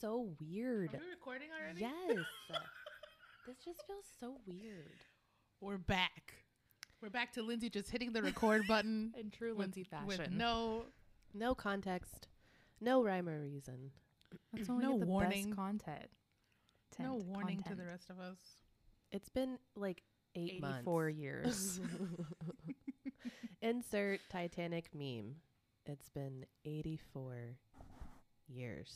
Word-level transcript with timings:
so 0.00 0.30
weird. 0.40 0.94
Are 0.94 0.98
we 1.00 1.10
recording 1.10 1.48
already? 1.60 1.80
Yes. 1.80 2.24
this 3.46 3.56
just 3.64 3.86
feels 3.86 4.04
so 4.20 4.36
weird. 4.46 4.96
We're 5.60 5.78
back. 5.78 6.34
We're 7.02 7.10
back 7.10 7.32
to 7.34 7.42
Lindsay 7.42 7.70
just 7.70 7.90
hitting 7.90 8.12
the 8.12 8.22
record 8.22 8.62
button 8.68 9.12
In 9.18 9.30
true 9.30 9.50
with, 9.50 9.58
Lindsay 9.76 9.86
with 10.06 10.16
fashion. 10.18 10.36
no 10.36 10.84
No 11.34 11.54
context, 11.54 12.28
no 12.80 13.02
rhyme 13.02 13.28
or 13.28 13.40
reason. 13.40 13.90
That's 14.52 14.68
when 14.68 14.78
no 14.80 14.92
we 14.92 14.98
get 14.98 15.00
the 15.00 15.06
warning. 15.06 15.44
best 15.46 15.56
content. 15.56 16.10
no 16.98 17.12
Tent- 17.14 17.24
warning 17.26 17.62
to 17.68 17.74
the 17.74 17.84
rest 17.84 18.10
of 18.10 18.18
us. 18.20 18.38
It's 19.10 19.28
been 19.30 19.58
like 19.74 20.02
eight 20.34 20.60
months. 20.60 20.78
84 20.80 21.08
years. 21.10 21.80
Insert 23.62 24.20
Titanic 24.30 24.90
meme. 24.94 25.36
It's 25.86 26.08
been 26.10 26.44
84 26.64 27.56
years. 28.48 28.94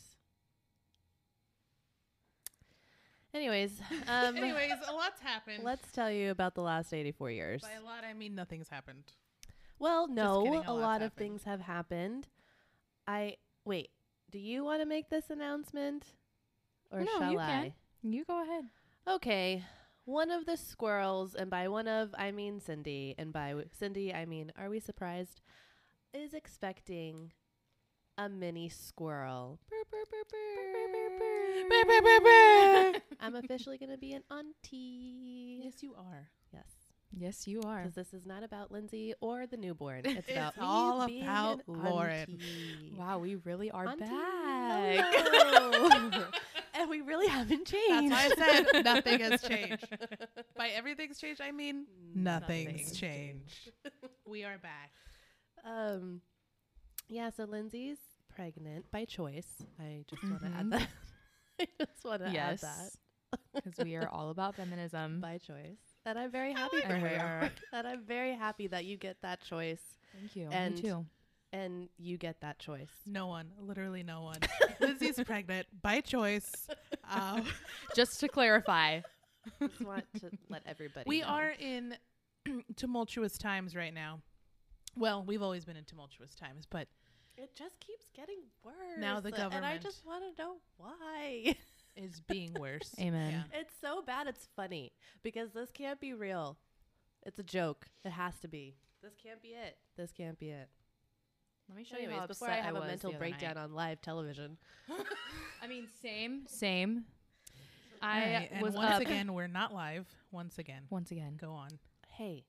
Anyways, 3.35 3.81
um, 4.09 4.37
Anyways, 4.37 4.73
a 4.89 4.93
lot's 4.93 5.21
happened. 5.21 5.65
let's 5.65 5.91
tell 5.93 6.11
you 6.11 6.31
about 6.31 6.55
the 6.55 6.61
last 6.63 6.93
84 6.93 7.31
years. 7.31 7.63
By 7.63 7.73
a 7.73 7.85
lot, 7.85 8.05
I 8.09 8.13
mean 8.13 8.35
nothing's 8.35 8.69
happened. 8.69 9.05
Well, 9.79 10.07
no, 10.07 10.43
kidding, 10.45 10.65
a 10.67 10.71
a 10.71 10.73
lot's 10.73 10.83
lot 10.83 10.97
of 10.97 11.03
happened. 11.03 11.17
things 11.19 11.45
have 11.45 11.61
happened. 11.61 12.29
I 13.07 13.37
wait. 13.65 13.89
Do 14.31 14.39
you 14.39 14.65
want 14.65 14.81
to 14.83 14.87
make 14.87 15.09
this 15.11 15.29
announcement, 15.31 16.05
or 16.91 17.01
No, 17.01 17.07
shall 17.19 17.33
you 17.33 17.39
I? 17.39 17.75
can. 18.03 18.13
you 18.13 18.25
go 18.25 18.43
ahead. 18.43 18.65
Okay. 19.09 19.65
One 20.05 20.31
of 20.31 20.47
the 20.47 20.57
squirrels, 20.57 21.35
and 21.35 21.49
by 21.51 21.69
one 21.69 21.89
of 21.89 22.15
I 22.19 22.33
mean 22.33 22.61
Cindy, 22.61 23.15
and 23.19 23.33
by 23.33 23.51
w- 23.51 23.69
Cindy 23.79 24.13
I 24.13 24.25
mean 24.27 24.53
are 24.59 24.69
we 24.69 24.79
surprised? 24.81 25.41
Is 26.15 26.35
expecting 26.35 27.33
a 28.19 28.29
mini 28.29 28.69
squirrel. 28.69 29.59
I'm 33.21 33.35
officially 33.35 33.79
going 33.79 33.91
to 33.91 33.99
be 33.99 34.13
an 34.13 34.23
auntie. 34.31 35.61
yes, 35.65 35.83
you 35.83 35.95
are. 35.95 36.29
Yes. 36.53 36.67
Yes, 37.15 37.47
you 37.47 37.61
are. 37.63 37.81
Because 37.83 37.95
this 37.95 38.15
is 38.15 38.25
not 38.25 38.43
about 38.43 38.71
Lindsay 38.73 39.13
or 39.21 39.47
the 39.47 39.57
newborn. 39.57 40.03
It's, 40.05 40.19
It's 40.29 40.33
about 40.33 40.55
all 40.59 41.03
about 41.03 41.61
Lauren. 41.67 42.39
Wow, 42.97 43.19
we 43.19 43.35
really 43.37 43.71
are 43.71 43.87
Auntie, 43.87 44.05
back. 44.05 45.15
and 46.75 46.89
we 46.89 47.03
really 47.03 47.27
haven't 47.29 47.67
changed. 47.67 48.13
That's 48.13 48.35
changed. 48.35 48.39
why 48.39 48.47
I 48.47 48.65
said 48.73 48.85
nothing 48.85 49.21
has 49.21 49.43
changed. 49.43 49.87
By 50.57 50.69
everything's 50.69 51.19
changed, 51.19 51.43
I 51.43 51.51
mean 51.53 51.87
nothing's 52.15 52.73
Nothing's 52.73 52.99
changed. 52.99 53.71
we 54.27 54.45
are 54.45 54.59
back. 54.59 54.91
Um, 55.65 56.23
yeah. 57.09 57.31
So 57.31 57.45
Lindsay's 57.45 57.99
pregnant 58.35 58.91
by 58.91 59.05
choice. 59.05 59.47
I 59.81 60.05
just 60.09 60.23
want 60.25 60.41
to 60.43 60.47
add 60.49 60.67
Mhm. 60.67 60.71
that. 60.71 60.89
I 61.61 61.67
just 61.79 62.05
want 62.05 62.23
to 62.25 62.39
add 62.39 62.59
that 62.59 62.91
Because 63.55 63.85
we 63.85 63.97
are 63.97 64.09
all 64.09 64.31
about 64.31 64.57
feminism. 64.57 65.21
by 65.21 65.39
choice, 65.39 65.79
and 66.05 66.19
I'm 66.19 66.31
very 66.31 66.53
happy 66.53 66.77
like 66.77 66.87
for 66.87 66.95
her. 66.97 67.17
are. 67.43 67.51
and 67.79 67.87
I'm 67.87 68.05
very 68.05 68.35
happy 68.35 68.67
that 68.69 68.85
you 68.85 68.97
get 68.97 69.23
that 69.23 69.41
choice, 69.43 69.81
Thank 70.19 70.37
you. 70.37 70.49
And- 70.51 70.75
Me 70.75 70.81
too. 70.83 71.07
and 71.53 71.89
you 71.99 72.17
get 72.19 72.41
that 72.43 72.59
choice. 72.59 72.91
No 73.07 73.27
one, 73.29 73.53
literally 73.59 74.03
no 74.03 74.23
one. 74.23 74.39
Lindsay's 74.81 75.19
pregnant 75.25 75.67
by 75.83 76.01
choice. 76.01 76.51
Um, 77.11 77.45
Just 77.97 78.21
to 78.21 78.29
clarify. 78.29 79.01
just 79.61 79.81
want 79.83 80.05
to 80.21 80.31
let 80.49 80.63
everybody. 80.67 81.05
we 81.07 81.21
know. 81.21 81.27
are 81.29 81.51
in 81.59 81.97
tumultuous 82.77 83.37
times 83.39 83.75
right 83.77 83.93
now. 83.95 84.21
Well, 84.97 85.25
we've 85.25 85.43
always 85.43 85.65
been 85.65 85.77
in 85.77 85.85
tumultuous 85.85 86.35
times, 86.35 86.67
but 86.69 86.89
It 87.37 87.55
just 87.57 87.81
keeps 87.81 88.11
getting 88.15 88.41
worse. 88.63 88.75
Now 88.99 89.21
the 89.21 89.31
government, 89.31 89.55
and 89.55 89.67
I 89.67 89.79
just 89.79 90.05
want 90.05 90.23
to 90.37 90.43
know 90.43 90.57
why. 90.77 91.55
is 91.97 92.21
being 92.21 92.55
worse. 92.55 92.95
Amen. 93.01 93.45
Yeah. 93.53 93.61
it's 93.61 93.75
so 93.81 94.03
bad. 94.03 94.27
It's 94.27 94.49
funny 94.57 94.93
because 95.23 95.51
this 95.53 95.71
can't 95.71 96.01
be 96.01 96.13
real. 96.15 96.59
It's 97.25 97.39
a 97.39 97.43
joke. 97.43 97.87
It 98.05 98.11
has 98.11 98.39
to 98.41 98.49
be. 98.49 98.77
This 99.03 99.15
can't 99.23 99.43
be 99.43 99.49
it. 99.49 99.77
This 99.97 100.13
can't 100.13 100.39
be 100.39 100.51
it. 100.51 100.69
Let 101.69 101.77
me 101.77 101.85
show 101.85 101.97
Anyways, 101.97 102.15
you 102.15 102.21
how 102.21 102.27
before 102.27 102.49
upset 102.49 102.61
I 102.61 102.67
have 102.67 102.77
a 102.77 102.81
was 102.81 102.89
mental 102.89 103.13
breakdown 103.13 103.55
night. 103.55 103.63
on 103.63 103.75
live 103.75 104.01
television. 104.03 104.59
I 105.63 105.67
mean, 105.67 105.87
same, 106.03 106.43
same. 106.47 107.05
I 108.01 108.19
right, 108.19 108.49
and 108.53 108.63
was 108.63 108.75
once 108.75 108.91
up 108.97 109.01
again, 109.01 109.33
we're 109.33 109.47
not 109.47 109.73
live. 109.73 110.07
Once 110.33 110.59
again, 110.59 110.83
once 110.91 111.13
again. 111.13 111.37
go 111.41 111.53
on. 111.53 111.71
Hey, 112.09 112.45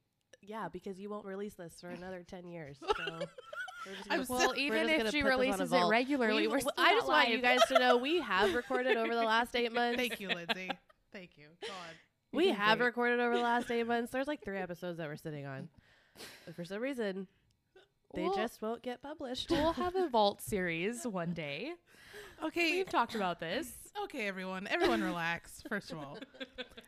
yeah, 0.48 0.68
because 0.72 1.00
you 1.00 1.10
won't 1.10 1.26
release 1.26 1.54
this 1.56 1.80
for 1.82 1.90
another 1.90 2.24
ten 2.28 2.48
years. 2.48 2.78
So 2.80 2.88
we're 3.86 3.96
just 3.96 4.08
I'm 4.10 4.24
gonna- 4.24 4.26
Well, 4.30 4.50
we're 4.50 4.56
even 4.56 4.88
just 4.88 5.06
if 5.08 5.12
she 5.12 5.22
put 5.22 5.24
this 5.24 5.24
on 5.24 5.24
a 5.24 5.30
releases 5.30 5.74
it 5.74 5.86
regularly, 5.90 6.44
We- 6.44 6.48
we're 6.54 6.60
still 6.60 6.72
I 6.78 6.92
not 6.92 6.98
just 6.98 7.08
want 7.08 7.30
you 7.30 7.38
guys 7.42 7.60
to 7.68 7.80
know 7.80 7.98
we 7.98 8.20
have 8.22 8.54
recorded 8.54 8.98
over 8.98 9.14
the 9.14 9.24
last 9.24 9.56
eight 9.56 9.72
months. 9.74 9.98
Thank 9.98 10.20
you, 10.20 10.30
Lindsay. 10.30 10.70
Thank 11.12 11.32
you. 11.38 11.46
Go 11.62 11.68
on. 11.74 11.96
We 12.32 12.50
have 12.50 12.80
great. 12.80 12.88
recorded 12.88 13.20
over 13.20 13.36
the 13.36 13.44
last 13.44 13.70
eight 13.70 13.86
months. 13.88 14.12
There's 14.12 14.28
like 14.28 14.44
three 14.44 14.58
episodes 14.58 14.98
that 14.98 15.08
we're 15.08 15.16
sitting 15.18 15.46
on. 15.46 15.70
But 16.46 16.56
for 16.56 16.66
some 16.66 16.82
reason, 16.82 17.28
they 18.16 18.24
We'll- 18.24 18.34
just 18.36 18.62
won't 18.62 18.82
get 18.82 19.02
published. 19.04 19.50
We'll 19.52 19.74
have 19.74 19.96
a 19.96 20.08
vault 20.10 20.42
series 20.42 21.06
one 21.06 21.34
day. 21.34 21.74
Okay, 22.44 22.72
We've 22.78 22.90
talked 22.90 23.16
about 23.16 23.40
this. 23.40 23.72
Okay, 24.06 24.28
everyone. 24.28 24.68
Everyone, 24.68 25.04
relax. 25.04 25.62
First 25.70 25.92
of 25.92 25.98
all, 26.00 26.18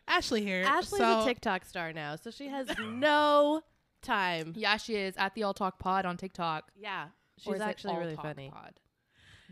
Ashley 0.08 0.42
here. 0.44 0.64
Ashley's 0.64 1.00
so 1.00 1.22
a 1.22 1.24
TikTok 1.24 1.64
star 1.64 1.92
now, 1.92 2.16
so 2.16 2.30
she 2.30 2.48
has 2.48 2.68
no 2.80 3.62
time. 4.02 4.52
Yeah, 4.56 4.76
she 4.76 4.96
is 4.96 5.14
at 5.16 5.34
the 5.34 5.42
All 5.44 5.54
Talk 5.54 5.78
Pod 5.78 6.06
on 6.06 6.16
TikTok. 6.16 6.70
Yeah, 6.76 7.04
Or 7.04 7.08
she's 7.38 7.54
is 7.54 7.60
it 7.60 7.64
actually 7.64 7.94
All 7.94 8.00
really 8.00 8.14
Talk 8.16 8.24
funny. 8.24 8.50
Pod? 8.52 8.74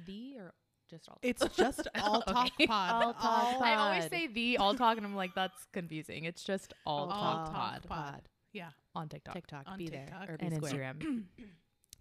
The 0.06 0.36
or 0.40 0.54
just 0.90 1.08
All 1.08 1.14
Talk? 1.14 1.20
It's 1.22 1.56
just 1.56 1.88
all 2.02 2.20
talk 2.22 2.46
Okay. 2.58 2.66
pod. 2.66 3.02
All 3.04 3.12
Talk 3.14 3.62
I 3.62 3.74
always 3.76 4.08
say 4.08 4.26
the 4.26 4.58
All 4.58 4.74
Talk, 4.74 4.96
and 4.96 5.06
I'm 5.06 5.16
like, 5.16 5.34
that's 5.34 5.66
confusing. 5.72 6.24
It's 6.24 6.44
just 6.44 6.72
All, 6.86 7.08
All 7.10 7.44
Talk, 7.46 7.46
Talk 7.46 7.54
Pod, 7.54 7.86
Pod. 7.88 8.22
Yeah. 8.52 8.68
on 8.94 9.08
TikTok, 9.08 9.34
TikTok, 9.34 9.64
On 9.66 9.78
be 9.78 9.88
TikTok. 9.88 10.26
there 10.26 10.34
or 10.34 10.38
be 10.38 10.46
and 10.46 10.54
square. 10.56 10.94
Instagram. 10.94 11.24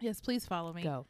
Yes, 0.01 0.19
please 0.19 0.45
follow 0.45 0.73
me 0.73 0.83
Go. 0.83 1.05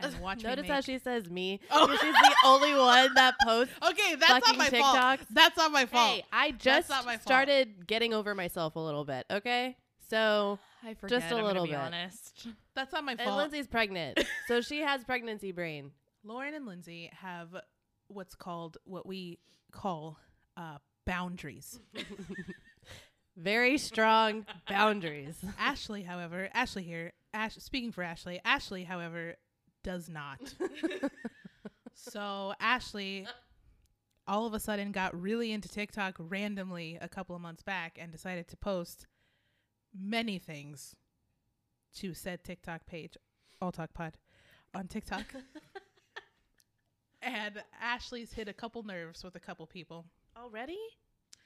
And 0.00 0.18
watch. 0.20 0.42
Notice 0.42 0.68
how 0.68 0.80
she 0.80 0.98
says 0.98 1.28
me. 1.30 1.60
Oh. 1.70 1.88
She's 1.90 2.00
the 2.12 2.34
only 2.44 2.74
one 2.74 3.14
that 3.14 3.34
posts. 3.44 3.74
Okay, 3.90 4.14
that's 4.16 4.46
not 4.46 4.56
my 4.56 4.68
fault. 4.70 5.20
That's 5.30 5.56
not 5.56 5.72
my 5.72 5.86
fault. 5.86 6.16
Hey, 6.16 6.24
I 6.32 6.50
just 6.52 6.88
my 6.90 7.02
fault. 7.02 7.22
started 7.22 7.86
getting 7.86 8.12
over 8.14 8.34
myself 8.34 8.76
a 8.76 8.80
little 8.80 9.04
bit. 9.04 9.26
Okay, 9.30 9.76
so 10.08 10.58
I 10.84 10.94
forget. 10.94 11.20
Just 11.20 11.32
a 11.32 11.36
I'm 11.36 11.44
little 11.44 11.66
bit. 11.66 11.74
honest. 11.74 12.46
That's 12.74 12.92
not 12.92 13.04
my 13.04 13.16
fault. 13.16 13.28
and. 13.28 13.36
Lindsay's 13.36 13.66
pregnant, 13.68 14.20
so 14.46 14.60
she 14.60 14.78
has 14.82 15.04
pregnancy 15.04 15.52
brain. 15.52 15.90
Lauren 16.24 16.54
and 16.54 16.66
Lindsay 16.66 17.10
have 17.20 17.48
what's 18.08 18.34
called 18.34 18.78
what 18.84 19.06
we 19.06 19.38
call 19.72 20.18
uh, 20.56 20.78
boundaries. 21.06 21.78
Very 23.36 23.78
strong 23.78 24.46
boundaries. 24.68 25.36
Ashley, 25.60 26.02
however, 26.02 26.48
Ashley 26.52 26.82
here, 26.82 27.12
Ash, 27.32 27.54
speaking 27.58 27.92
for 27.92 28.02
Ashley, 28.02 28.40
Ashley, 28.44 28.82
however, 28.82 29.36
does 29.82 30.08
not. 30.08 30.54
so 31.94 32.54
Ashley 32.60 33.26
all 34.28 34.46
of 34.46 34.52
a 34.52 34.60
sudden 34.60 34.92
got 34.92 35.18
really 35.20 35.52
into 35.52 35.68
TikTok 35.68 36.16
randomly 36.18 36.98
a 37.00 37.08
couple 37.08 37.34
of 37.34 37.40
months 37.40 37.62
back 37.62 37.98
and 38.00 38.12
decided 38.12 38.46
to 38.48 38.56
post 38.56 39.06
many 39.98 40.38
things 40.38 40.94
to 41.96 42.12
said 42.12 42.44
TikTok 42.44 42.86
page, 42.86 43.16
All 43.60 43.72
Talk 43.72 43.94
Pod, 43.94 44.18
on 44.74 44.86
TikTok. 44.86 45.24
and 47.22 47.54
Ashley's 47.80 48.32
hit 48.32 48.48
a 48.48 48.52
couple 48.52 48.82
nerves 48.82 49.24
with 49.24 49.34
a 49.34 49.40
couple 49.40 49.66
people. 49.66 50.04
Already? 50.36 50.78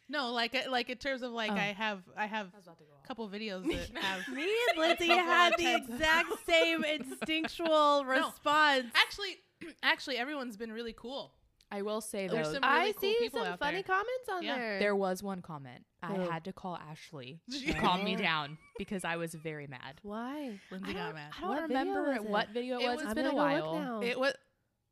No, 0.09 0.31
like 0.33 0.55
uh, 0.55 0.71
like 0.71 0.91
in 0.91 0.99
terms 0.99 1.23
of 1.23 1.33
like 1.33 1.51
Oh. 1.51 1.55
I 1.55 1.75
have 1.77 2.01
I 2.17 2.27
have 2.27 2.49
a 2.49 3.07
couple 3.09 3.29
videos 3.29 3.65
that 3.65 3.97
have 4.03 4.29
Me 4.29 4.43
and 4.71 4.79
Lindsay 4.79 5.07
couple 5.09 5.25
had 5.25 5.55
the 5.57 5.75
exact 5.77 6.29
same 6.47 6.85
instinctual 6.85 8.05
response. 8.05 8.87
actually 8.94 9.37
actually 9.82 10.19
everyone's 10.19 10.56
been 10.56 10.73
really 10.73 10.93
cool. 10.93 11.32
I 11.71 11.81
will 11.81 12.03
say 12.03 12.29
There's 12.29 12.49
though, 12.49 12.55
some 12.55 12.65
I 12.65 12.93
cool 12.93 13.00
see 13.00 13.31
some 13.32 13.56
funny 13.56 13.76
there. 13.76 13.82
comments 13.85 14.29
on 14.31 14.43
Yeah. 14.43 14.59
there. 14.59 14.79
there 14.79 14.97
was 14.97 15.23
one 15.23 15.41
comment. 15.41 15.85
I 16.03 16.12
had 16.19 16.44
to 16.44 16.53
call 16.53 16.76
Ashley 16.76 17.41
to 17.50 17.73
calm 17.73 18.05
me 18.05 18.15
down 18.15 18.59
because 18.76 19.05
I 19.05 19.17
was 19.17 19.32
very 19.35 19.67
mad. 19.67 19.94
Why? 20.03 20.59
Lindsay 20.71 20.91
I 20.91 20.93
got 20.93 21.15
mad. 21.15 21.32
I 21.38 21.41
don't 21.41 21.49
What 21.50 21.62
remember 21.62 22.03
was 22.11 22.17
it? 22.17 22.25
what 22.25 22.49
video 22.50 22.79
it 22.79 22.82
It 22.82 22.88
was. 22.91 23.00
It 23.00 23.05
has 23.06 23.15
been 23.15 23.26
a 23.26 23.35
while. 23.35 24.00
It 24.03 24.21
was 24.21 24.35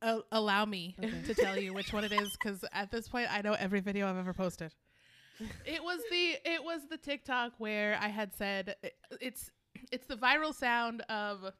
uh, 0.01 0.21
allow 0.33 0.65
me 0.65 0.97
Okay. 1.05 1.23
to 1.27 1.35
tell 1.35 1.59
you 1.59 1.75
which 1.75 1.93
one 1.93 2.05
it 2.05 2.13
is 2.13 2.31
because 2.43 2.65
at 2.73 2.91
this 2.91 3.07
point 3.09 3.29
I 3.31 3.43
know 3.43 3.53
every 3.53 3.81
video 3.81 4.09
I've 4.09 4.17
ever 4.17 4.33
posted. 4.33 4.73
It 5.65 5.83
was 5.83 6.01
the 6.11 6.37
it 6.45 6.63
was 6.65 6.83
the 6.89 6.97
TikTok 6.99 7.53
where 7.59 7.97
I 8.01 8.09
had 8.09 8.35
said 8.35 8.77
it- 8.83 8.97
it's 9.21 9.51
it's 9.93 10.07
the 10.07 10.17
viral 10.17 10.55
sound 10.55 11.01
of 11.09 11.53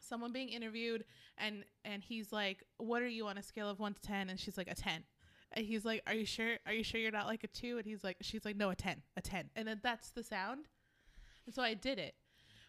someone 0.00 0.32
being 0.32 0.48
interviewed 0.48 1.04
and 1.38 1.64
and 1.84 2.02
he's 2.02 2.32
like, 2.32 2.62
"What 2.78 3.02
are 3.02 3.08
you 3.08 3.26
on 3.26 3.38
a 3.38 3.42
scale 3.42 3.68
of 3.68 3.78
one 3.78 3.94
to 3.94 4.00
10? 4.00 4.28
And 4.30 4.38
she's 4.38 4.56
like, 4.56 4.68
"A 4.70 4.74
10." 4.74 5.04
And 5.52 5.66
he's 5.66 5.84
like, 5.84 6.02
"Are 6.06 6.14
you 6.14 6.24
sure? 6.24 6.58
Are 6.66 6.72
you 6.72 6.84
sure 6.84 7.00
you're 7.00 7.10
not 7.10 7.26
like 7.26 7.42
a 7.44 7.48
two? 7.48 7.76
And 7.78 7.86
he's 7.86 8.04
like, 8.04 8.16
"She's 8.22 8.44
like, 8.44 8.56
no, 8.56 8.70
a 8.70 8.76
10, 8.76 9.02
a 9.16 9.20
10." 9.20 9.50
And 9.56 9.66
then 9.66 9.80
that's 9.82 10.10
the 10.10 10.22
sound. 10.22 10.68
And 11.46 11.54
so 11.54 11.62
I 11.62 11.74
did 11.74 11.98
it 11.98 12.14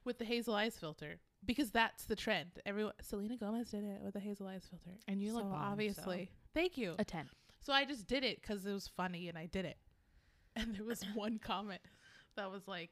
with 0.03 0.17
the 0.17 0.25
Hazel 0.25 0.55
Eyes 0.55 0.77
filter. 0.79 1.19
because 1.43 1.71
that's 1.71 2.05
the 2.05 2.15
trend. 2.15 2.59
Everyone, 2.67 2.93
Selena 3.01 3.35
Gomez 3.35 3.71
did 3.71 3.83
it 3.83 3.99
with 4.03 4.13
the 4.13 4.19
hazel 4.19 4.45
eyes 4.47 4.63
filter, 4.69 4.95
And 5.07 5.23
you 5.23 5.33
look 5.33 5.41
so 5.41 5.49
bomb, 5.49 5.59
so- 5.65 5.71
obviously. 5.71 6.29
Thank 6.53 6.77
you. 6.77 6.95
A 6.99 7.03
10. 7.03 7.27
So 7.61 7.73
I 7.73 7.83
just 7.83 8.05
did 8.05 8.23
it 8.23 8.39
because 8.39 8.63
it 8.63 8.71
was 8.71 8.87
funny, 8.87 9.27
and 9.27 9.35
I 9.35 9.47
did 9.47 9.65
it. 9.65 9.77
And 10.55 10.75
there 10.75 10.83
was 10.85 11.03
one 11.13 11.39
comment 11.39 11.81
that 12.35 12.51
was 12.51 12.67
like, 12.67 12.89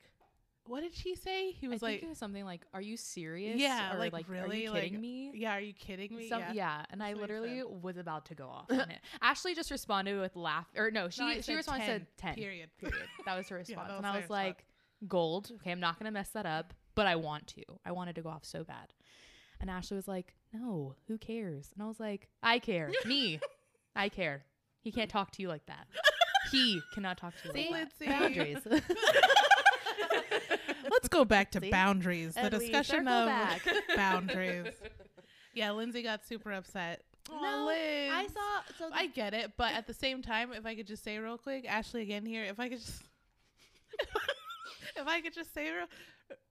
"What 0.65 0.81
did 0.81 0.93
she 0.95 1.15
say?" 1.15 1.51
He 1.51 1.67
was 1.67 1.83
I 1.83 1.87
like, 1.87 2.03
it 2.03 2.07
was 2.07 2.17
something 2.17 2.45
like, 2.45 2.61
"Are 2.73 2.81
you 2.81 2.95
serious? 2.95 3.59
Yeah, 3.59 3.93
or 3.95 3.99
like, 3.99 4.13
like, 4.13 4.29
really? 4.29 4.65
Are 4.67 4.69
you 4.69 4.71
kidding 4.73 4.93
Like, 4.93 5.01
me?" 5.01 5.31
"Yeah, 5.35 5.53
are 5.57 5.59
you 5.59 5.73
kidding 5.73 6.15
me?" 6.15 6.29
Some, 6.29 6.39
yeah. 6.39 6.53
yeah. 6.53 6.85
and 6.89 7.03
I 7.03 7.09
That's 7.09 7.19
literally 7.21 7.63
was 7.63 7.97
about 7.97 8.25
to 8.27 8.35
go 8.35 8.47
off 8.47 8.67
on 8.71 8.89
it. 8.89 8.99
Ashley 9.21 9.55
just 9.55 9.71
responded 9.71 10.17
with 10.19 10.35
laugh, 10.37 10.67
or 10.75 10.89
no, 10.89 11.09
she 11.09 11.21
No, 11.21 11.41
she 11.41 11.53
responded 11.53 11.85
10, 11.85 11.87
said 11.87 12.07
ten. 12.17 12.35
Period. 12.35 12.69
Period. 12.79 12.97
That 13.25 13.35
was 13.35 13.49
her 13.49 13.57
response, 13.57 13.89
that 13.89 13.97
and 13.97 14.05
I 14.05 14.17
was 14.19 14.29
like, 14.29 14.65
"Gold. 15.07 15.51
Okay, 15.55 15.71
I'm 15.71 15.81
not 15.81 15.99
gonna 15.99 16.11
mess 16.11 16.29
that 16.29 16.45
up, 16.45 16.73
but 16.95 17.07
I 17.07 17.17
want 17.17 17.47
to. 17.47 17.63
I 17.85 17.91
wanted 17.91 18.15
to 18.15 18.21
go 18.21 18.29
off 18.29 18.45
so 18.45 18.63
bad." 18.63 18.93
And 19.59 19.69
Ashley 19.69 19.95
was 19.97 20.07
like, 20.07 20.33
"No, 20.53 20.95
who 21.09 21.17
cares?" 21.17 21.71
And 21.73 21.83
I 21.83 21.87
was 21.87 21.99
like, 21.99 22.29
"I 22.41 22.59
care. 22.59 22.89
Me, 23.05 23.41
I 23.97 24.07
care. 24.07 24.45
He 24.81 24.93
can't 24.93 25.09
talk 25.09 25.31
to 25.31 25.41
you 25.41 25.49
like 25.49 25.65
that. 25.65 25.87
He 26.51 26.81
cannot 26.93 27.17
talk 27.17 27.33
to 27.41 27.47
you 27.47 27.53
See? 27.53 27.69
like 27.71 27.97
that." 27.99 28.07
Lindsay. 28.07 28.55
Boundaries. 28.65 28.81
Let's 30.91 31.07
go 31.07 31.23
back 31.25 31.51
to 31.51 31.61
See? 31.61 31.69
boundaries. 31.69 32.33
The 32.33 32.41
And 32.41 32.53
we 32.53 32.59
discussion 32.59 33.07
of 33.07 33.27
back. 33.27 33.61
boundaries. 33.95 34.73
Yeah, 35.53 35.71
Lindsay 35.71 36.01
got 36.03 36.25
super 36.25 36.51
upset. 36.51 37.03
Aw, 37.31 37.41
no, 37.41 37.65
Liz. 37.67 38.11
I 38.13 38.27
saw. 38.27 38.61
So 38.77 38.89
I 38.93 39.07
get 39.07 39.33
it, 39.33 39.51
but 39.57 39.73
at 39.73 39.87
the 39.87 39.93
same 39.93 40.21
time, 40.21 40.51
if 40.53 40.65
I 40.65 40.75
could 40.75 40.87
just 40.87 41.03
say 41.03 41.17
real 41.19 41.37
quick, 41.37 41.65
Ashley 41.67 42.01
again 42.01 42.25
here, 42.25 42.43
if 42.43 42.59
I 42.59 42.69
could 42.69 42.79
just, 42.79 43.03
if 44.95 45.07
I 45.07 45.21
could 45.21 45.33
just 45.33 45.53
say 45.53 45.69
real, 45.71 45.85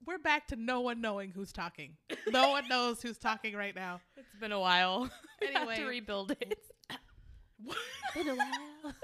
we're 0.07 0.19
back 0.19 0.47
to 0.49 0.57
no 0.57 0.81
one 0.81 1.01
knowing 1.01 1.31
who's 1.31 1.53
talking. 1.53 1.97
No 2.29 2.51
one 2.51 2.69
knows 2.69 3.03
who's 3.03 3.19
talking 3.19 3.55
right 3.57 3.75
now. 3.75 4.01
It's 4.17 4.27
been 4.41 4.53
a 4.53 4.61
while. 4.61 5.11
We 5.41 5.49
have 5.53 5.67
to 5.67 5.71
Anyway. 5.73 5.89
rebuild 5.89 6.31
it. 6.33 6.59
been 8.15 8.29
a 8.29 8.35
while. 8.37 8.95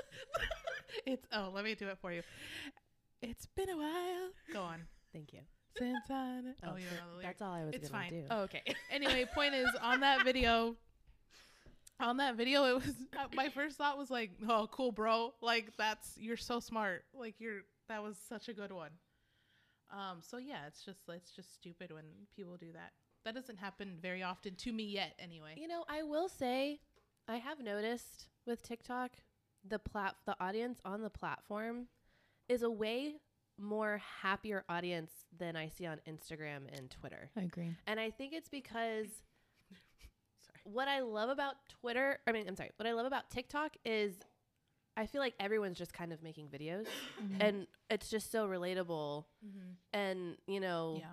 It's 1.06 1.26
oh, 1.32 1.50
let 1.55 1.64
me 1.64 1.75
do 1.75 1.88
it 1.88 1.99
for 2.00 2.12
you. 2.12 2.23
It's 3.23 3.46
been 3.56 3.70
a 3.70 3.76
while. 3.76 4.29
Go 4.52 4.62
on. 4.62 4.82
Thank 5.12 5.32
you. 5.32 5.41
Since 5.79 6.05
I 6.11 6.41
kn- 6.43 6.55
oh, 6.62 6.69
Oh, 6.73 6.76
you 6.76 6.85
don't 6.85 6.96
know 7.12 7.17
the. 7.19 7.23
That's 7.23 7.43
all 7.43 7.52
I 7.52 7.64
was 7.64 7.75
It's 7.75 7.88
gonna 7.88 8.02
fine. 8.05 8.11
do. 8.11 8.25
Oh, 8.31 8.41
okay. 8.43 8.62
anyway, 8.91 9.26
point 9.35 9.55
is 9.55 9.69
on 9.82 10.00
that 10.00 10.25
video. 10.25 10.76
On 12.00 12.17
that 12.17 12.35
video, 12.37 12.64
it 12.64 12.75
was 12.75 12.93
my 13.35 13.49
first 13.49 13.76
thought 13.79 13.96
was 13.96 14.11
like, 14.11 14.32
"Oh, 14.49 14.69
cool, 14.73 14.91
bro! 14.91 15.32
Like 15.41 15.76
that's 15.76 16.17
you're 16.19 16.37
so 16.37 16.58
smart. 16.58 17.05
Like 17.14 17.37
you're 17.38 17.61
that 17.88 18.02
was 18.02 18.17
such 18.29 18.49
a 18.49 18.52
good 18.52 18.73
one." 18.73 18.91
Um. 19.93 20.19
So 20.20 20.38
yeah, 20.38 20.67
it's 20.67 20.82
just 20.85 21.00
it's 21.08 21.31
just 21.31 21.55
stupid 21.55 21.93
when 21.93 22.05
people 22.35 22.56
do 22.56 22.73
that. 22.73 22.93
That 23.25 23.35
doesn't 23.37 23.58
happen 23.58 23.96
very 24.02 24.23
often 24.25 24.56
to 24.56 24.73
me 24.73 24.82
yet, 24.85 25.14
anyway. 25.20 25.55
You 25.56 25.69
know, 25.69 25.85
I 25.88 26.02
will 26.02 26.29
say, 26.29 26.81
I 27.29 27.37
have 27.37 27.61
noticed 27.61 28.26
with 28.44 28.61
TikTok, 28.62 29.12
the 29.69 29.78
plat 29.78 30.14
the 30.26 30.37
audience 30.40 30.78
on 30.84 31.00
the 31.02 31.11
platform 31.11 31.87
is 32.49 32.62
a 32.62 32.70
way 32.70 33.14
more 33.58 34.00
happier 34.22 34.64
audience 34.69 35.12
than 35.38 35.56
I 35.56 35.69
see 35.69 35.87
on 35.87 36.00
Instagram 36.08 36.62
and 36.76 36.90
Twitter. 36.90 37.31
I 37.37 37.43
agree. 37.43 37.75
And 37.87 37.99
I 38.00 38.11
think 38.11 38.32
it's 38.32 38.49
because 38.49 39.06
Sorry. 40.43 40.61
what 40.64 40.88
I 40.88 41.00
love 41.00 41.31
about 41.31 41.55
Twitter, 41.81 42.19
I 42.26 42.32
mean, 42.32 42.46
I'm 42.49 42.56
sorry, 42.56 42.70
what 42.76 42.87
I 42.87 42.93
love 42.93 43.06
about 43.06 43.31
TikTok 43.31 43.76
is 43.84 44.14
I 44.96 45.06
feel 45.06 45.20
like 45.20 45.34
everyone's 45.40 45.78
just 45.78 45.93
kind 45.93 46.12
of 46.12 46.22
making 46.22 46.49
videos 46.49 46.87
and 47.40 47.67
it's 47.90 48.10
just 48.10 48.31
so 48.31 48.46
relatable 48.46 49.25
Mm-hmm. 49.46 49.70
and, 49.93 50.37
you 50.46 50.60
know, 50.60 50.96
Yeah. 51.00 51.06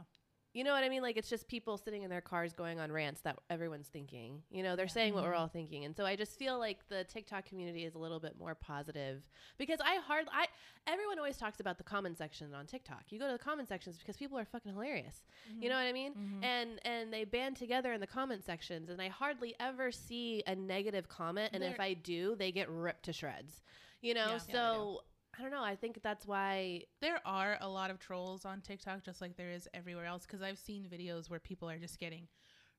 You 0.53 0.63
know 0.63 0.71
what 0.73 0.83
I 0.83 0.89
mean? 0.89 1.01
Like 1.01 1.17
it's 1.17 1.29
just 1.29 1.47
people 1.47 1.77
sitting 1.77 2.03
in 2.03 2.09
their 2.09 2.21
cars 2.21 2.53
going 2.53 2.79
on 2.79 2.91
rants 2.91 3.21
that 3.21 3.37
everyone's 3.49 3.87
thinking. 3.87 4.41
You 4.49 4.63
know, 4.63 4.75
they're 4.75 4.85
Yeah. 4.85 4.91
saying 4.91 5.13
what 5.13 5.23
we're 5.23 5.31
Mhm. 5.33 5.39
all 5.39 5.47
thinking. 5.47 5.85
And 5.85 5.95
so 5.95 6.05
I 6.05 6.15
just 6.15 6.37
feel 6.37 6.59
like 6.59 6.87
the 6.89 7.03
TikTok 7.05 7.45
community 7.45 7.85
is 7.85 7.95
a 7.95 7.99
little 7.99 8.19
bit 8.19 8.35
more 8.37 8.53
positive 8.55 9.23
because 9.57 9.79
I 9.81 9.95
hard 9.97 10.27
I 10.31 10.47
everyone 10.87 11.19
always 11.19 11.37
talks 11.37 11.59
about 11.59 11.77
the 11.77 11.83
comment 11.83 12.17
section 12.17 12.53
on 12.53 12.65
TikTok. 12.67 13.11
You 13.11 13.19
go 13.19 13.27
to 13.27 13.33
the 13.33 13.39
comment 13.43 13.69
sections 13.69 13.97
because 13.97 14.17
people 14.17 14.37
are 14.37 14.45
fucking 14.45 14.73
hilarious. 14.73 15.23
You 15.59 15.69
know 15.69 15.75
what 15.75 15.83
I 15.87 15.93
mean? 15.93 16.13
Mhm. 16.15 16.43
And 16.43 16.79
and 16.85 17.13
they 17.13 17.23
band 17.23 17.55
together 17.57 17.93
in 17.93 18.01
the 18.01 18.07
comment 18.07 18.43
sections 18.43 18.89
and 18.89 19.01
I 19.01 19.07
hardly 19.07 19.55
ever 19.59 19.91
see 19.91 20.43
a 20.47 20.55
negative 20.55 21.07
comment 21.07 21.51
and 21.53 21.63
if 21.63 21.79
I 21.79 21.93
do, 21.93 22.35
they 22.35 22.51
get 22.51 22.67
ripped 22.69 23.03
to 23.03 23.13
shreds. 23.13 23.61
You 24.01 24.15
know? 24.15 24.31
Yeah, 24.31 24.37
so 24.39 25.03
I 25.37 25.41
don't 25.41 25.51
know. 25.51 25.63
I 25.63 25.75
think 25.75 26.01
that's 26.03 26.25
why 26.25 26.83
There 26.99 27.19
are 27.25 27.57
a 27.61 27.69
lot 27.69 27.89
of 27.89 27.99
trolls 27.99 28.45
on 28.45 28.61
TikTok, 28.61 29.03
just 29.03 29.21
like 29.21 29.37
there 29.37 29.51
is 29.51 29.67
everywhere 29.73 30.05
else. 30.05 30.25
Because 30.25 30.41
I've 30.41 30.59
seen 30.59 30.87
videos 30.91 31.29
where 31.29 31.39
people 31.39 31.69
are 31.69 31.79
just 31.79 31.99
getting 31.99 32.27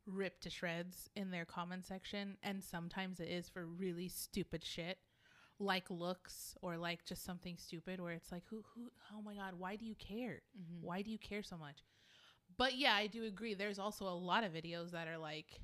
ripped 0.06 0.42
to 0.42 0.50
shreds 0.50 1.08
in 1.16 1.30
their 1.30 1.44
comment 1.44 1.86
section, 1.86 2.36
and 2.42 2.62
sometimes 2.62 3.20
it 3.20 3.28
is 3.28 3.48
for 3.48 3.66
really 3.66 4.08
stupid 4.08 4.64
shit, 4.64 4.98
like 5.58 5.88
looks 5.90 6.54
or 6.60 6.76
like 6.76 7.04
just 7.04 7.24
something 7.24 7.56
stupid. 7.56 8.00
Where 8.00 8.12
it's 8.12 8.32
like, 8.32 8.44
who, 8.50 8.62
who? 8.74 8.90
Oh 9.14 9.22
my 9.22 9.34
god, 9.34 9.54
why 9.56 9.76
do 9.76 9.86
you 9.86 9.94
care? 9.94 10.42
Mm-hmm. 10.58 10.86
Why 10.86 11.02
do 11.02 11.10
you 11.10 11.18
care 11.18 11.42
so 11.42 11.56
much? 11.56 11.84
But 12.58 12.76
yeah, 12.76 12.94
I 12.94 13.06
do 13.06 13.24
agree. 13.24 13.54
There's 13.54 13.78
also 13.78 14.04
a 14.06 14.10
lot 14.10 14.44
of 14.44 14.52
videos 14.52 14.90
that 14.90 15.08
are 15.08 15.18
like 15.18 15.60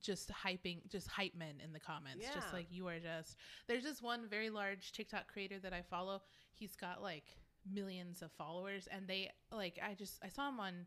just 0.00 0.30
hyping, 0.30 0.88
just 0.88 1.08
hype 1.08 1.34
men 1.34 1.54
in 1.62 1.72
the 1.72 1.80
comments. 1.80 2.22
yeah. 2.22 2.34
Just 2.34 2.52
like 2.52 2.66
you 2.70 2.86
are 2.88 2.98
just. 2.98 3.36
There's 3.66 3.84
this 3.84 4.02
one 4.02 4.28
very 4.28 4.50
large 4.50 4.92
TikTok 4.92 5.28
creator 5.32 5.58
that 5.60 5.72
I 5.72 5.82
follow. 5.82 6.22
He's 6.54 6.76
got 6.76 7.02
like 7.02 7.24
millions 7.70 8.22
of 8.22 8.30
followers, 8.32 8.88
and 8.90 9.06
they 9.06 9.30
like 9.52 9.78
I 9.82 9.94
just 9.94 10.18
I 10.22 10.28
saw 10.28 10.48
him 10.48 10.60
on. 10.60 10.86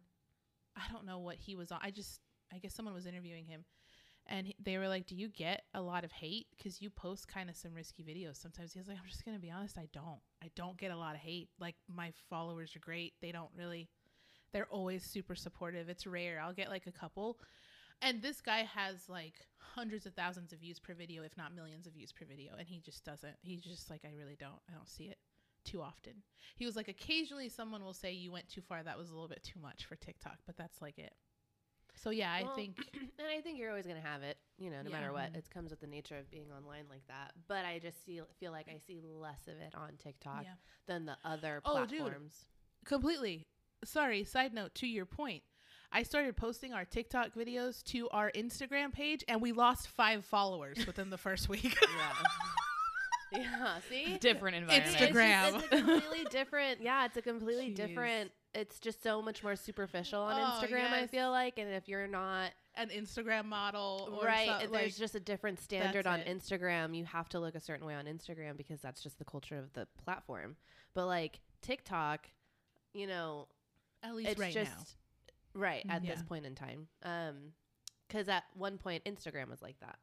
I 0.76 0.92
don't 0.92 1.06
know 1.06 1.20
what 1.20 1.38
he 1.38 1.56
was 1.56 1.72
on. 1.72 1.80
I 1.82 1.92
just 1.92 2.22
I 2.54 2.60
guess 2.60 2.74
someone 2.74 2.94
was 2.94 3.06
interviewing 3.08 3.46
him. 3.46 3.66
And 4.30 4.54
they 4.62 4.78
were 4.78 4.90
like, 4.90 5.08
"Do 5.08 5.16
you 5.16 5.30
get 5.30 5.64
a 5.74 5.82
lot 5.82 6.04
of 6.04 6.12
hate 6.12 6.48
because 6.58 6.82
you 6.82 6.90
post 6.90 7.30
kind 7.30 7.50
of 7.50 7.56
some 7.56 7.74
risky 7.74 8.04
videos 8.04 8.36
sometimes?" 8.36 8.74
He 8.74 8.80
was 8.80 8.88
like, 8.90 8.98
"I'm 8.98 9.08
just 9.10 9.24
gonna 9.24 9.40
be 9.40 9.50
honest, 9.52 9.78
I 9.78 9.88
don't. 9.94 10.20
I 10.44 10.52
don't 10.56 10.78
get 10.78 10.92
a 10.92 10.98
lot 10.98 11.16
of 11.16 11.22
hate. 11.22 11.50
Like 11.60 11.76
my 11.88 12.12
followers 12.30 12.76
are 12.76 12.80
great. 12.80 13.14
They 13.22 13.32
don't 13.32 13.50
really. 13.56 13.88
They're 14.52 14.66
always 14.66 15.04
super 15.04 15.34
supportive. 15.34 15.88
It's 15.88 16.06
rare. 16.06 16.42
I'll 16.44 16.54
get 16.54 16.70
like 16.70 16.88
a 16.88 16.92
couple, 16.92 17.40
and 18.02 18.22
this 18.22 18.42
guy 18.42 18.60
has 18.64 19.08
like 19.10 19.34
hundreds 19.60 20.06
of 20.06 20.14
thousands 20.14 20.54
of 20.54 20.60
views 20.60 20.80
per 20.80 20.94
video, 20.94 21.24
if 21.24 21.36
not 21.38 21.54
millions 21.56 21.88
of 21.88 21.94
views 21.94 22.12
per 22.12 22.26
video, 22.26 22.54
and 22.58 22.68
he 22.68 22.80
just 22.80 23.04
doesn't. 23.04 23.36
He's 23.42 23.62
just 23.62 23.90
like, 23.90 24.02
I 24.06 24.14
really 24.18 24.36
don't. 24.40 24.60
I 24.70 24.74
don't 24.74 24.90
see 24.90 25.06
it 25.06 25.18
too 25.64 25.82
often. 25.82 26.14
He 26.56 26.66
was 26.66 26.76
like, 26.76 26.88
occasionally 26.88 27.50
someone 27.50 27.84
will 27.84 27.94
say 27.94 28.12
you 28.14 28.32
went 28.32 28.48
too 28.50 28.62
far. 28.62 28.82
That 28.84 28.98
was 28.98 29.10
a 29.10 29.14
little 29.14 29.28
bit 29.28 29.44
too 29.44 29.60
much 29.62 29.86
for 29.86 29.96
TikTok, 29.96 30.38
but 30.46 30.58
that's 30.58 30.82
like 30.82 30.98
it. 30.98 31.14
So 31.96 32.12
yeah, 32.12 32.32
I 32.32 32.44
Well, 32.44 32.56
think 32.56 32.78
and 32.94 33.28
I 33.28 33.42
think 33.42 33.58
you're 33.58 33.70
always 33.70 33.86
going 33.88 34.00
to 34.02 34.08
have 34.08 34.22
it, 34.24 34.38
you 34.58 34.70
know, 34.70 34.82
no 34.84 34.90
Yeah. 34.90 35.00
matter 35.00 35.12
what. 35.14 35.32
It 35.36 35.50
comes 35.52 35.72
with 35.72 35.80
the 35.82 35.88
nature 35.88 36.16
of 36.18 36.30
being 36.30 36.52
online 36.56 36.86
like 36.90 37.06
that. 37.08 37.34
But 37.48 37.66
I 37.66 37.80
just 37.80 38.06
see, 38.06 38.22
feel 38.40 38.52
like 38.52 38.68
I 38.70 38.78
see 38.86 39.02
less 39.02 39.48
of 39.48 39.56
it 39.60 39.74
on 39.76 39.94
TikTok 39.98 40.44
Yeah. 40.44 40.54
than 40.86 41.06
the 41.06 41.18
other 41.26 41.62
platforms. 41.66 41.92
Oh, 42.00 42.10
dude. 42.10 42.88
completely. 42.88 43.48
Sorry, 43.84 44.24
side 44.24 44.54
note 44.54 44.74
to 44.76 44.88
your 44.88 45.06
point. 45.06 45.44
I 45.92 46.04
started 46.04 46.36
posting 46.36 46.74
our 46.74 46.86
TikTok 46.86 47.34
videos 47.34 47.84
to 47.86 48.10
our 48.10 48.32
Instagram 48.32 48.92
page 48.92 49.24
and 49.28 49.42
we 49.42 49.52
lost 49.52 49.88
5 49.88 50.26
followers 50.26 50.86
within 50.86 51.10
the 51.10 51.18
first 51.18 51.50
week. 51.50 51.78
Yeah. 53.34 53.42
yeah. 53.42 53.78
See? 53.90 54.18
Different 54.20 54.56
environment. 54.56 54.94
It's 54.94 55.00
just- 55.00 55.14
Instagram. 55.14 55.56
It's, 55.56 55.66
a 55.66 55.68
completely 55.70 56.24
different. 56.32 56.82
Yeah, 56.82 57.06
it's 57.06 57.18
a 57.18 57.22
completely 57.22 57.72
Jeez. 57.72 57.76
different. 57.76 58.32
It's 58.54 58.80
just 58.80 59.04
so 59.04 59.22
much 59.22 59.44
more 59.44 59.56
superficial 59.58 60.22
on 60.22 60.40
Oh, 60.40 60.66
Instagram. 60.66 60.94
I 60.94 61.08
feel 61.08 61.30
like, 61.30 61.58
and 61.60 61.70
if 61.74 61.90
you're 61.90 62.08
not 62.08 62.52
An 62.76 62.88
Instagram 62.90 63.46
model 63.46 64.18
or 64.22 64.26
right, 64.26 64.48
so- 64.48 64.58
there's 64.60 64.72
like, 64.72 64.96
just 64.96 65.16
a 65.16 65.20
different 65.20 65.60
standard 65.60 66.08
on 66.08 66.22
it. 66.22 66.28
Instagram. 66.28 66.96
You 66.96 67.04
have 67.06 67.28
to 67.30 67.40
look 67.40 67.56
a 67.56 67.60
certain 67.60 67.86
way 67.86 67.96
on 67.96 68.06
Instagram 68.06 68.56
because 68.56 68.82
that's 68.82 69.02
just 69.04 69.20
the 69.20 69.26
culture 69.26 69.58
of 69.58 69.74
the 69.74 69.88
platform. 70.06 70.56
But 70.94 71.08
like 71.08 71.40
TikTok, 71.62 72.28
you 72.94 73.08
know, 73.08 73.48
at 74.04 74.16
least 74.16 74.30
it's 74.32 74.40
right 74.40 74.54
just 74.54 74.72
now. 74.72 74.84
Right 75.58 75.86
at 75.90 76.06
this 76.06 76.22
point 76.24 76.46
in 76.46 76.56
time. 76.56 76.88
Um, 77.04 77.54
because 78.08 78.30
at 78.30 78.44
one 78.54 78.78
point 78.78 79.04
Instagram 79.06 79.50
was 79.50 79.62
like 79.62 79.80
that. 79.82 79.98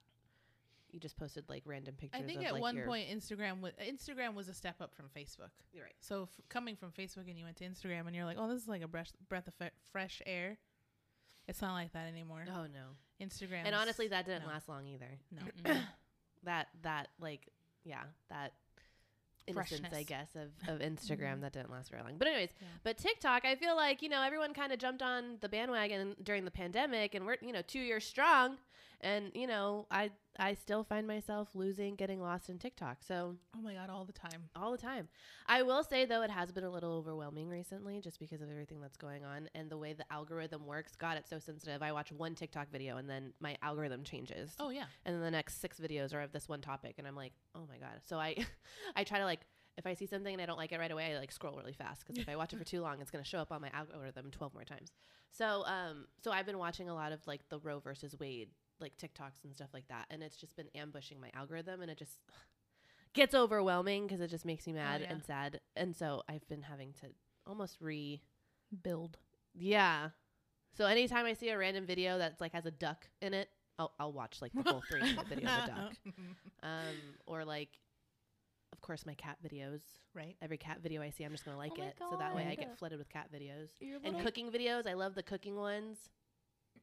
You 0.90 1.00
just 1.00 1.16
posted 1.16 1.44
like 1.49 1.62
random 1.66 1.94
pictures. 1.96 2.20
I 2.23 2.25
think 2.25 2.44
at 2.44 2.52
like, 2.52 2.62
one 2.62 2.82
point 2.87 3.08
Instagram 3.08 3.61
was 3.61 3.73
Instagram 3.82 4.34
was 4.34 4.49
a 4.49 4.54
step 4.54 4.76
up 4.80 4.94
from 4.94 5.06
Facebook. 5.16 5.50
You're 5.73 5.84
right. 5.84 5.94
So 6.00 6.25
f- 6.25 6.40
coming 6.49 6.76
from 6.76 6.92
Facebook 6.92 7.28
and 7.28 7.37
you 7.37 7.44
went 7.44 7.56
to 7.56 7.64
Instagram 7.64 8.06
and 8.06 8.14
you're 8.14 8.25
like, 8.25 8.37
oh, 8.38 8.49
this 8.49 8.62
is 8.62 8.68
like 8.68 8.82
a 8.82 8.87
breath 8.87 9.12
breath 9.28 9.49
of 9.49 9.54
fe- 9.54 9.73
fresh 9.90 10.23
air. 10.25 10.56
It's 11.49 11.61
not 11.61 11.73
like 11.73 11.92
that 11.94 12.06
anymore. 12.06 12.44
Oh 12.49 12.66
no. 12.66 13.25
Instagram. 13.25 13.62
And 13.64 13.75
honestly, 13.75 14.06
that 14.08 14.25
didn't 14.26 14.42
no. 14.42 14.49
last 14.49 14.68
long 14.68 14.87
either. 14.87 15.18
no. 15.32 15.75
That 16.44 16.68
that 16.82 17.08
like 17.18 17.49
yeah 17.84 18.02
that 18.28 18.52
innocence 19.46 19.88
I 19.92 20.02
guess 20.02 20.34
of 20.36 20.50
of 20.68 20.80
Instagram 20.80 21.38
Mhm. 21.38 21.40
that 21.42 21.52
didn't 21.52 21.70
last 21.70 21.90
very 21.90 22.02
long. 22.02 22.16
But 22.18 22.28
anyways, 22.28 22.50
Yeah. 22.60 22.66
but 22.82 22.96
TikTok, 22.98 23.44
I 23.44 23.54
feel 23.56 23.76
like 23.76 24.02
you 24.02 24.08
know 24.08 24.22
everyone 24.22 24.54
kind 24.54 24.72
of 24.72 24.78
jumped 24.78 25.02
on 25.02 25.38
the 25.40 25.48
bandwagon 25.48 26.16
during 26.22 26.44
the 26.44 26.50
pandemic, 26.50 27.14
and 27.14 27.26
we're 27.26 27.36
you 27.40 27.52
know 27.52 27.62
two 27.62 27.80
years 27.80 28.04
strong, 28.06 28.58
and 29.00 29.30
you 29.34 29.46
know 29.46 29.86
I 29.90 30.10
I 30.38 30.55
still 30.55 30.83
find 30.83 31.07
myself 31.07 31.49
losing, 31.55 31.95
getting 31.95 32.21
lost 32.21 32.49
in 32.50 32.59
TikTok. 32.59 32.99
So 33.07 33.37
Oh 33.57 33.61
my 33.62 33.75
god, 33.75 33.88
all 33.91 34.05
the 34.05 34.12
time. 34.12 34.49
all 34.57 34.73
the 34.73 34.79
time. 34.79 35.09
I 35.47 35.62
will 35.62 35.85
say 35.85 36.05
though, 36.07 36.23
it 36.23 36.31
has 36.31 36.50
been 36.50 36.64
a 36.64 36.71
little 36.71 36.93
overwhelming 36.93 37.49
recently, 37.49 38.00
just 38.00 38.19
because 38.19 38.41
of 38.43 38.50
everything 38.50 38.81
that's 38.81 38.97
going 38.97 39.25
on 39.25 39.49
and 39.55 39.71
the 39.71 39.79
way 39.79 39.93
the 39.93 40.05
algorithm 40.12 40.67
works. 40.67 40.97
God, 40.97 41.17
it's 41.19 41.31
so 41.31 41.38
sensitive. 41.38 41.83
I 41.83 41.93
watch 41.93 42.11
one 42.11 42.35
TikTok 42.35 42.71
video 42.73 42.97
and 42.97 43.09
then 43.09 43.33
my 43.41 43.57
algorithm 43.62 44.03
changes, 44.03 44.55
Oh 44.59 44.71
yeah. 44.71 44.85
and 45.05 45.14
then 45.14 45.23
the 45.23 45.31
next 45.31 45.61
six 45.61 45.79
videos 45.79 46.12
are 46.14 46.21
of 46.23 46.33
this 46.33 46.49
one 46.49 46.61
topic, 46.61 46.97
and 46.99 47.07
I'm 47.07 47.17
like, 47.17 47.33
oh 47.55 47.67
my 47.69 47.79
god. 47.79 48.00
So 48.05 48.19
I, 48.19 48.37
I 48.97 49.05
try 49.05 49.19
to 49.19 49.25
like. 49.25 49.41
If 49.76 49.88
I 49.88 49.95
see 49.95 50.07
something 50.07 50.33
and 50.33 50.41
I 50.41 50.47
don't 50.47 50.57
like 50.57 50.71
it 50.71 50.79
right 50.79 50.93
away, 50.93 51.12
I 51.12 51.19
like 51.19 51.33
scroll 51.33 51.57
really 51.57 51.73
fast 51.73 52.05
because 52.07 52.23
if 52.23 52.29
I 52.29 52.37
watch 52.37 52.53
it 52.53 52.59
for 52.59 52.64
too 52.64 52.81
long, 52.81 53.00
it's 53.00 53.11
gonna 53.11 53.25
show 53.25 53.38
up 53.41 53.50
on 53.50 53.61
my 53.61 53.71
algorithm 53.73 54.31
twelve 54.31 54.55
more 54.55 54.62
times. 54.62 54.93
So, 55.33 55.64
um, 55.67 56.07
so 56.23 56.31
I've 56.31 56.47
been 56.47 56.59
watching 56.59 56.88
a 56.88 56.95
lot 56.95 57.11
of 57.11 57.26
like 57.26 57.41
the 57.49 57.59
Roe 57.59 57.81
versus 57.81 58.14
Wade 58.21 58.50
like 58.81 58.97
TikToks 58.97 59.45
and 59.45 59.54
stuff 59.54 59.71
like 59.73 59.88
that, 59.88 60.07
and 60.11 60.23
it's 60.23 60.37
just 60.37 60.57
been 60.57 60.69
ambushing 60.75 61.21
my 61.21 61.31
algorithm, 61.35 61.83
and 61.83 61.90
it 61.90 61.99
just 61.99 62.19
gets 63.14 63.35
overwhelming 63.35 64.07
because 64.07 64.21
it 64.21 64.28
just 64.28 64.45
makes 64.45 64.66
me 64.66 64.73
mad 64.73 65.00
yeah. 65.00 65.12
and 65.12 65.25
sad, 65.25 65.61
and 65.76 65.95
so 65.95 66.23
I've 66.28 66.47
been 66.49 66.62
having 66.62 66.93
to 67.00 67.09
almost 67.47 67.78
re 67.81 68.21
Build. 68.83 69.19
yeah. 69.54 70.11
So 70.76 70.87
anytime 70.87 71.25
I 71.25 71.35
see 71.35 71.50
a 71.50 71.59
random 71.59 71.87
video 71.87 72.19
that's 72.19 72.40
like 72.40 72.52
has 72.52 72.66
a 72.66 72.71
duck 72.73 73.09
in 73.23 73.35
it, 73.35 73.49
I'll 73.78 73.93
I'll 74.00 74.12
watch 74.12 74.43
like 74.43 74.52
the 74.52 74.64
full 74.64 74.83
three 74.88 75.02
minute 75.02 75.28
video 75.28 75.49
of 75.49 75.64
a 75.64 75.66
duck, 75.69 75.93
um, 76.62 76.97
or 77.26 77.45
like. 77.45 77.69
Of 78.73 78.81
course, 78.81 79.07
my 79.07 79.14
cat 79.14 79.38
videos. 79.40 79.81
right. 80.14 80.37
Every 80.43 80.59
cat 80.59 80.81
video 80.83 81.00
I 81.00 81.11
see, 81.11 81.23
I'm 81.23 81.31
just 81.31 81.45
gonna 81.45 81.57
like 81.57 81.73
Oh 81.76 81.81
my 81.81 81.87
it. 81.87 81.97
So 82.11 82.16
that 82.19 82.35
way, 82.35 82.49
I 82.50 82.57
get 82.57 82.76
flooded 82.76 82.99
with 82.99 83.09
cat 83.09 83.31
videos 83.33 83.69
Your 83.81 84.00
and 84.02 84.21
cooking 84.21 84.50
videos. 84.50 84.85
I 84.87 84.95
love 84.95 85.14
the 85.14 85.23
cooking 85.23 85.54
ones. 85.54 85.97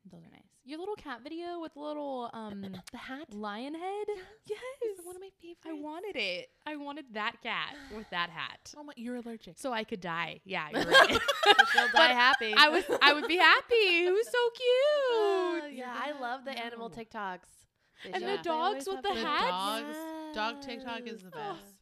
Those 0.10 0.22
are 0.22 0.30
nice. 0.32 0.42
Your 0.64 0.78
little 0.80 0.96
cat 0.96 1.22
video 1.24 1.60
with 1.60 1.76
little 1.76 2.30
um 2.34 2.62
The 2.92 2.98
hat. 2.98 3.34
lion 3.34 3.74
head. 3.74 4.08
Yes. 4.48 4.60
one 5.04 5.16
of 5.16 5.22
my 5.22 5.30
favorites. 5.42 5.66
I 5.68 5.74
wanted 5.74 6.16
it. 6.16 6.50
I 6.66 6.76
wanted 6.76 7.06
that 7.14 7.42
cat 7.44 7.76
with 7.96 8.10
that 8.12 8.30
hat. 8.30 8.74
Oh 8.78 8.84
my, 8.84 8.94
you're 8.96 9.16
allergic. 9.18 9.56
So 9.58 9.74
I 9.74 9.84
could 9.84 10.02
die. 10.02 10.40
Yeah, 10.46 10.68
you're 10.74 10.86
right. 10.86 11.20
She'll 11.74 11.88
die 11.94 12.14
happy. 12.26 12.54
I 12.56 12.70
was 12.70 12.84
I 13.02 13.14
would 13.14 13.28
be 13.28 13.38
happy. 13.38 14.06
It 14.06 14.12
was 14.14 14.26
so 14.28 14.38
Oh, 15.14 15.60
cute. 15.64 15.74
yeah, 15.78 15.94
I 15.96 16.20
love 16.20 16.46
the 16.46 16.52
animal 16.58 16.90
TikToks. 16.90 17.50
They 18.04 18.12
And 18.14 18.24
the 18.24 18.34
up- 18.36 18.44
dogs 18.44 18.88
with 18.88 19.02
the 19.04 19.10
The 19.14 19.16
hats? 19.22 19.50
dogs. 19.52 19.98
Dog 20.36 20.62
TikTok 20.62 21.02
is 21.08 21.22
the 21.22 21.30
Oh. 21.34 21.54
best. 21.54 21.74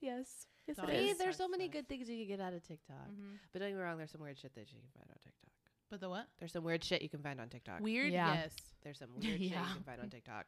Yes. 0.00 0.46
Yes, 0.66 0.76
Dog 0.78 0.88
it 0.90 0.98
See, 0.98 1.12
there's 1.14 1.36
so 1.36 1.46
many 1.48 1.68
good 1.68 1.88
things 1.88 2.08
you 2.08 2.16
can 2.26 2.36
get 2.36 2.40
out 2.40 2.52
of 2.52 2.62
TikTok. 2.66 3.08
Mhm. 3.10 3.38
But 3.52 3.60
don't 3.60 3.68
get 3.70 3.76
me 3.76 3.82
wrong, 3.82 3.98
there's 3.98 4.10
some 4.10 4.20
weird 4.20 4.38
shit 4.38 4.54
that 4.54 4.72
you 4.72 4.78
can 4.80 4.88
find 4.94 5.06
on 5.10 5.16
TikTok. 5.22 5.45
But 5.90 6.00
the 6.00 6.08
what? 6.10 6.26
There's 6.38 6.52
some 6.52 6.64
weird 6.64 6.82
shit 6.82 7.02
you 7.02 7.08
can 7.08 7.20
find 7.22 7.40
on 7.40 7.48
TikTok. 7.48 7.80
Weird. 7.80 8.12
Yeah. 8.12 8.34
Yes. 8.34 8.54
There's 8.82 8.98
some 8.98 9.08
weird 9.16 9.24
shit 9.24 9.40
you 9.40 9.50
can 9.50 9.82
find 9.84 10.00
on 10.00 10.10
TikTok. 10.10 10.46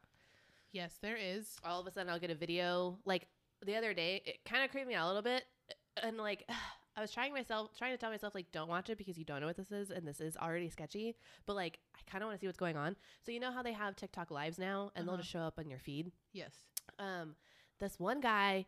Yes, 0.71 0.97
there 1.01 1.17
is. 1.17 1.55
All 1.63 1.79
of 1.79 1.87
a 1.87 1.91
sudden, 1.91 2.09
I'll 2.11 2.19
get 2.19 2.29
a 2.29 2.35
video. 2.35 2.97
Like 3.05 3.27
the 3.65 3.75
other 3.75 3.93
day, 3.93 4.21
it 4.25 4.39
kind 4.45 4.63
of 4.63 4.71
creeped 4.71 4.87
me 4.87 4.95
out 4.95 5.05
a 5.05 5.07
little 5.07 5.21
bit, 5.21 5.43
and 6.03 6.17
like 6.17 6.43
I 6.97 7.01
was 7.01 7.11
trying 7.11 7.31
myself, 7.33 7.69
trying 7.77 7.91
to 7.93 7.97
tell 7.97 8.11
myself 8.11 8.35
like, 8.35 8.51
don't 8.51 8.67
watch 8.67 8.89
it 8.89 8.97
because 8.97 9.17
you 9.17 9.23
don't 9.23 9.39
know 9.39 9.47
what 9.47 9.55
this 9.55 9.71
is, 9.71 9.89
and 9.89 10.05
this 10.05 10.19
is 10.19 10.35
already 10.35 10.69
sketchy. 10.69 11.15
But 11.45 11.55
like, 11.55 11.79
I 11.95 11.99
kind 12.11 12.21
of 12.23 12.27
want 12.27 12.37
to 12.37 12.41
see 12.41 12.47
what's 12.47 12.57
going 12.59 12.75
on. 12.75 12.95
So 13.25 13.31
you 13.31 13.39
know 13.39 13.51
how 13.51 13.63
they 13.63 13.71
have 13.73 13.95
TikTok 13.95 14.31
lives 14.31 14.59
now, 14.59 14.91
and 14.95 15.07
they'll 15.07 15.13
Uh-huh. 15.13 15.21
just 15.21 15.31
show 15.31 15.39
up 15.39 15.57
on 15.59 15.69
your 15.69 15.79
feed. 15.79 16.11
Yes. 16.33 16.51
um, 16.99 17.35
this 17.79 17.97
one 17.99 18.19
guy, 18.19 18.65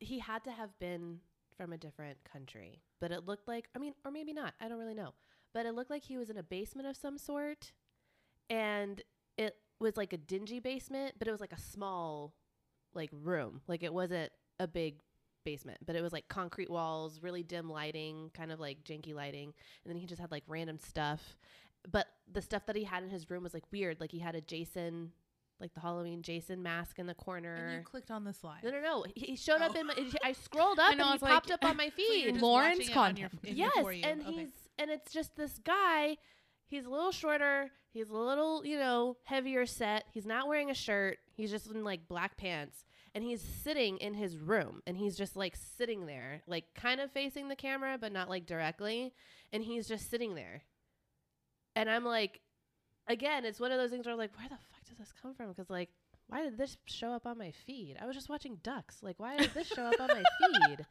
he 0.00 0.18
had 0.18 0.42
to 0.44 0.50
have 0.50 0.76
been 0.80 1.20
from 1.56 1.72
a 1.72 1.78
different 1.78 2.18
country, 2.24 2.82
but 3.00 3.12
it 3.12 3.24
looked 3.26 3.46
like, 3.46 3.68
I 3.76 3.78
mean, 3.78 3.94
or 4.04 4.10
maybe 4.10 4.32
not, 4.32 4.54
I 4.60 4.68
don't 4.68 4.78
really 4.78 4.94
know, 4.94 5.14
but 5.54 5.64
it 5.64 5.74
looked 5.74 5.88
like 5.90 6.02
he 6.04 6.18
was 6.18 6.28
in 6.28 6.36
a 6.36 6.42
basement 6.42 6.86
of 6.86 6.96
some 6.96 7.16
sort, 7.16 7.72
and 8.50 9.00
it 9.38 9.56
was 9.80 9.96
like 9.96 10.12
a 10.12 10.16
dingy 10.18 10.60
basement, 10.60 11.14
but 11.18 11.28
it 11.28 11.30
was 11.30 11.40
like 11.40 11.52
a 11.52 11.60
small, 11.60 12.34
like 12.94 13.10
room, 13.12 13.60
like 13.66 13.82
it 13.82 13.92
wasn't 13.94 14.30
a 14.60 14.66
big 14.68 14.96
basement, 15.44 15.78
but 15.86 15.96
it 15.96 16.02
was 16.02 16.12
like 16.12 16.28
concrete 16.28 16.70
walls, 16.70 17.20
really 17.22 17.42
dim 17.42 17.68
lighting, 17.70 18.30
kind 18.34 18.52
of 18.52 18.60
like 18.60 18.84
janky 18.84 19.14
lighting, 19.14 19.52
and 19.84 19.90
then 19.92 19.96
he 19.96 20.06
just 20.06 20.20
had 20.20 20.30
like 20.30 20.44
random 20.46 20.78
stuff, 20.78 21.36
but 21.90 22.06
the 22.32 22.40
stuff 22.42 22.64
that 22.66 22.76
he 22.76 22.84
had 22.84 23.02
in 23.02 23.10
his 23.10 23.28
room 23.30 23.42
was 23.42 23.52
like 23.54 23.64
weird, 23.72 24.00
like 24.00 24.10
he 24.12 24.18
had 24.18 24.34
a 24.34 24.40
Jason 24.40 25.12
like 25.60 25.72
the 25.72 25.80
Halloween 25.80 26.20
Jason 26.20 26.62
mask 26.64 26.98
in 26.98 27.06
the 27.06 27.14
corner. 27.14 27.54
And 27.54 27.74
you 27.78 27.84
clicked 27.84 28.10
on 28.10 28.24
the 28.24 28.32
slide. 28.34 28.58
no, 28.64 28.70
no, 28.70 28.80
no. 28.80 29.04
He 29.14 29.26
he 29.26 29.36
showed 29.36 29.60
up 29.62 29.72
Oh. 29.76 29.80
in 29.80 29.86
my. 29.86 29.94
I 30.24 30.32
scrolled 30.32 30.78
up 30.80 30.90
I 30.90 30.94
know, 30.94 31.04
and 31.04 31.10
he 31.10 31.14
it's 31.14 31.22
like- 31.22 31.32
popped 31.32 31.50
up 31.52 31.64
on 31.64 31.76
my 31.76 31.90
feed. 31.96 32.30
just 32.30 32.42
Lauren's 32.42 32.78
watching 32.78 32.90
it 32.90 32.96
on 32.96 33.16
your- 33.16 33.28
content. 33.28 33.56
yes, 33.56 33.72
your 33.76 33.84
For 33.84 33.92
You. 33.92 34.04
and 34.04 34.20
Okay. 34.22 34.32
he's 34.32 34.48
and 34.78 34.90
it's 34.90 35.12
just 35.12 35.36
this 35.36 35.58
guy. 35.58 36.16
He's 36.66 36.86
a 36.86 36.90
little 36.90 37.12
shorter. 37.12 37.70
He's 37.92 38.10
a 38.10 38.16
little, 38.16 38.66
you 38.66 38.76
know, 38.78 39.16
heavier 39.24 39.66
set. 39.66 40.04
He's 40.12 40.26
not 40.26 40.48
wearing 40.48 40.70
a 40.70 40.74
shirt. 40.74 41.18
He's 41.32 41.50
just 41.50 41.70
in 41.70 41.84
like 41.84 42.08
black 42.08 42.36
pants, 42.36 42.84
and 43.14 43.22
he's 43.22 43.40
sitting 43.40 43.98
in 43.98 44.14
his 44.14 44.36
room, 44.36 44.82
and 44.86 44.96
he's 44.96 45.16
just 45.16 45.36
like 45.36 45.54
sitting 45.56 46.06
there, 46.06 46.42
like 46.46 46.64
kind 46.74 47.00
of 47.00 47.12
facing 47.12 47.48
the 47.48 47.56
camera, 47.56 47.96
but 48.00 48.12
not 48.12 48.28
like 48.28 48.46
directly, 48.46 49.12
and 49.52 49.62
he's 49.62 49.86
just 49.86 50.10
sitting 50.10 50.34
there. 50.34 50.62
And 51.76 51.88
I'm 51.88 52.04
like, 52.04 52.40
again, 53.06 53.44
it's 53.44 53.60
one 53.60 53.72
of 53.72 53.78
those 53.78 53.90
things 53.90 54.06
where 54.06 54.12
I'm 54.12 54.18
like, 54.18 54.36
where 54.36 54.48
the 54.48 54.56
fuck 54.56 54.84
does 54.88 54.98
this 54.98 55.12
come 55.20 55.34
from? 55.34 55.48
Because 55.48 55.70
like, 55.70 55.90
why 56.28 56.42
did 56.42 56.56
this 56.56 56.76
show 56.86 57.12
up 57.12 57.26
on 57.26 57.38
my 57.38 57.52
feed? 57.66 57.96
I 58.00 58.06
was 58.06 58.16
just 58.16 58.28
watching 58.28 58.58
ducks. 58.62 59.02
Like, 59.02 59.20
why 59.20 59.36
did 59.36 59.52
this 59.54 59.68
show 59.68 59.82
up 59.82 60.00
on 60.00 60.08
my 60.08 60.22
feed? 60.66 60.86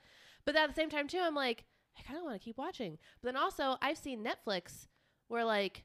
But 0.46 0.56
at 0.56 0.68
the 0.70 0.76
same 0.76 0.90
time, 0.90 1.08
too, 1.08 1.22
I'm 1.22 1.36
like, 1.36 1.66
I 1.98 2.02
kind 2.02 2.18
of 2.18 2.26
want 2.26 2.40
to 2.40 2.44
keep 2.44 2.58
watching. 2.58 2.98
But 3.22 3.34
then 3.34 3.42
also, 3.42 3.78
I've 3.82 3.98
seen 3.98 4.24
Netflix 4.26 4.88
where 5.28 5.46
like, 5.46 5.84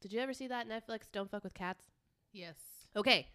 did 0.00 0.12
you 0.12 0.20
ever 0.20 0.32
see 0.32 0.46
that 0.48 0.68
Netflix 0.68 1.02
Don't 1.12 1.30
Fuck 1.30 1.44
with 1.44 1.54
Cats? 1.54 1.86
yes. 2.32 2.56
Okay. 2.94 3.28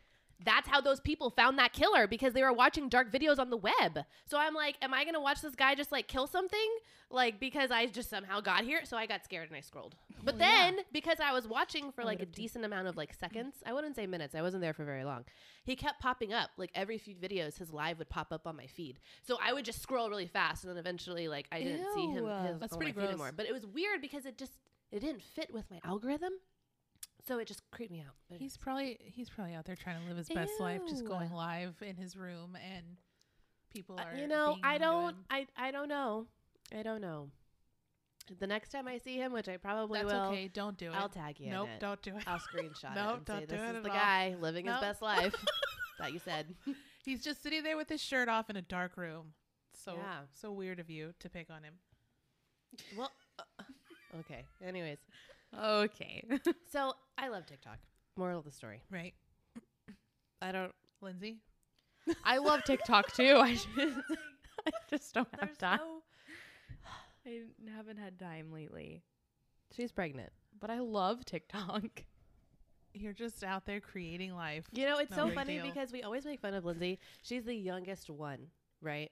That's 0.43 0.67
how 0.67 0.81
those 0.81 1.00
people 1.00 1.29
found 1.29 1.57
that 1.60 1.74
killer 1.74 2.07
because 2.07 2.33
they 2.33 2.41
were 2.41 2.53
watching 2.53 2.89
dark 2.89 3.12
videos 3.12 3.39
on 3.39 3.50
the 3.50 3.57
web. 3.57 4.00
So 4.25 4.38
I'm 4.38 4.53
like, 4.53 4.75
am 4.81 4.93
I 4.93 5.03
going 5.03 5.13
to 5.13 5.19
watch 5.19 5.41
this 5.41 5.55
guy 5.55 5.75
just 5.75 5.91
like 5.91 6.07
kill 6.07 6.27
something? 6.27 6.60
Like, 7.10 7.39
because 7.39 7.71
I 7.71 7.86
just 7.88 8.10
somehow 8.10 8.39
got 8.39 8.63
here. 8.63 8.81
So 8.86 8.98
I 8.98 9.05
got 9.05 9.24
scared 9.24 9.50
and 9.50 9.57
I 9.57 9.62
scrolled. 9.62 9.95
Oh, 10.13 10.15
but 10.24 10.38
Well, 10.38 10.48
yeah. 10.48 10.71
then, 10.71 10.79
because 10.91 11.17
I 11.19 11.33
was 11.33 11.48
watching 11.48 11.91
for 11.91 12.03
like 12.03 12.21
a 12.21 12.25
decent 12.25 12.65
amount 12.65 12.88
of 12.88 12.98
like 12.98 13.12
mm-hmm. 13.12 13.19
seconds, 13.19 13.55
I 13.65 13.74
wouldn't 13.74 13.95
say 13.95 14.07
minutes, 14.07 14.36
I 14.36 14.41
wasn't 14.41 14.62
there 14.62 14.74
for 14.74 14.86
very 14.86 15.03
long. 15.03 15.25
He 15.63 15.75
kept 15.75 16.01
popping 16.01 16.33
up. 16.33 16.50
Like 16.57 16.71
every 16.74 16.98
few 16.98 17.15
videos, 17.15 17.57
his 17.57 17.71
live 17.71 18.00
would 18.00 18.10
pop 18.10 18.31
up 18.31 18.48
on 18.48 18.55
my 18.55 18.67
feed. 18.67 19.00
So 19.24 19.38
I 19.43 19.53
would 19.53 19.65
just 19.65 19.81
scroll 19.81 20.10
really 20.10 20.27
fast. 20.27 20.63
And 20.63 20.71
then 20.71 20.77
eventually, 20.77 21.27
like, 21.27 21.48
I 21.51 21.62
didn't 21.62 21.86
see 21.93 22.07
him 22.07 22.25
his, 22.25 22.60
That's 22.60 22.77
pretty 22.77 22.93
gross. 22.93 23.10
anymore. 23.10 23.31
But 23.36 23.45
it 23.45 23.53
was 23.53 23.65
weird 23.65 24.01
because 24.01 24.25
it 24.25 24.38
just, 24.38 24.53
it 24.91 25.00
didn't 25.01 25.21
fit 25.21 25.53
with 25.53 25.65
my 25.69 25.79
algorithm. 25.83 26.33
So 27.27 27.37
it 27.39 27.47
just 27.47 27.61
creeped 27.71 27.91
me 27.91 27.99
out. 28.01 28.15
But 28.29 28.39
He's 28.39 28.57
probably 28.57 28.97
he's 29.01 29.29
probably 29.29 29.53
out 29.53 29.65
there 29.65 29.75
trying 29.75 30.01
to 30.01 30.07
live 30.07 30.17
his 30.17 30.29
best 30.29 30.53
life, 30.59 30.81
just 30.87 31.03
Ew. 31.03 31.07
going 31.07 31.31
live 31.31 31.75
in 31.81 31.95
his 31.95 32.15
room, 32.17 32.55
and 32.55 32.83
people 33.71 33.99
Uh, 33.99 34.03
are. 34.03 34.15
you 34.17 34.27
know, 34.27 34.53
being 34.53 34.61
I 34.65 34.71
mean 34.71 34.79
to 34.79 34.85
don't, 34.85 35.09
him. 35.09 35.25
I, 35.29 35.47
I 35.57 35.71
don't 35.71 35.87
know. 35.89 36.27
I 36.77 36.83
don't 36.83 37.01
know. 37.01 37.29
The 38.39 38.47
next 38.47 38.69
time 38.69 38.87
I 38.87 38.97
see 38.97 39.17
him, 39.17 39.33
which 39.33 39.49
I 39.49 39.57
probably 39.57 39.99
That's 40.01 40.13
will, 40.13 40.21
okay. 40.27 40.47
Don't 40.47 40.77
do 40.77 40.87
it. 40.91 40.95
I'll 40.95 41.09
tag 41.09 41.39
you. 41.39 41.49
nope. 41.49 41.67
in 41.67 41.73
it. 41.73 41.79
Don't 41.79 42.01
do 42.01 42.15
it. 42.17 42.23
I'll 42.27 42.39
screenshot 42.53 42.95
Nope, 42.95 43.13
it 43.13 43.17
and 43.17 43.27
say, 43.27 43.33
don't 43.33 43.39
do 43.41 43.45
"This 43.47 43.61
it 43.61 43.69
is 43.71 43.75
at 43.77 43.83
the 43.83 43.89
all." 43.89 43.95
guy 43.95 44.35
living 44.39 44.65
Nope. 44.65 44.75
his 44.75 44.81
best 44.89 45.01
life." 45.01 45.35
that 45.99 46.13
you 46.13 46.19
said. 46.19 46.55
He's 47.05 47.23
just 47.23 47.41
sitting 47.43 47.63
there 47.63 47.77
with 47.77 47.89
his 47.89 48.01
shirt 48.01 48.29
off 48.29 48.49
in 48.49 48.55
a 48.55 48.61
dark 48.61 48.95
room. 48.95 49.33
So 49.73 49.95
Yeah. 49.95 50.19
so 50.33 50.51
weird 50.51 50.79
of 50.79 50.89
you 50.89 51.13
to 51.19 51.29
pick 51.29 51.49
on 51.49 51.63
him. 51.63 51.73
well, 52.97 53.11
uh, 53.39 53.63
okay. 54.19 54.45
Anyways, 54.63 54.99
Okay. 55.60 56.24
so 56.72 56.93
I 57.17 57.27
love 57.29 57.46
TikTok. 57.46 57.77
Moral 58.17 58.39
of 58.39 58.46
the 58.46 58.51
story: 58.51 58.81
Right, 58.91 59.13
I 60.41 60.51
don't. 60.51 60.74
Lindsay? 61.01 61.38
I 62.24 62.38
love 62.38 62.63
TikTok 62.63 63.13
too. 63.13 63.38
I 63.38 63.53
just, 63.53 63.67
I 63.77 64.72
just 64.89 65.13
don't 65.13 65.27
have 65.39 65.50
There's 65.50 65.58
time. 65.58 65.79
no. 65.79 66.01
I 67.25 67.75
haven't 67.75 67.98
had 67.98 68.20
time 68.20 68.51
lately. 68.51 69.01
She's 69.75 69.91
pregnant. 69.91 70.31
But 70.60 70.70
I 70.70 70.79
love 70.79 71.25
TikTok. 71.25 72.03
You're 72.93 73.13
just 73.13 73.43
out 73.43 73.65
there 73.65 73.79
creating 73.79 74.36
life. 74.36 74.65
You 74.74 74.86
know, 74.86 74.98
it's 74.98 75.12
No 75.12 75.17
so 75.17 75.25
big 75.27 75.36
funny 75.36 75.53
deal. 75.58 75.65
because 75.65 75.91
we 75.91 76.03
always 76.03 76.25
make 76.25 76.41
fun 76.41 76.53
of 76.53 76.65
Lindsay. 76.65 77.00
She's 77.24 77.46
the 77.46 77.55
youngest 77.55 78.10
one, 78.10 78.48
right? 78.81 79.12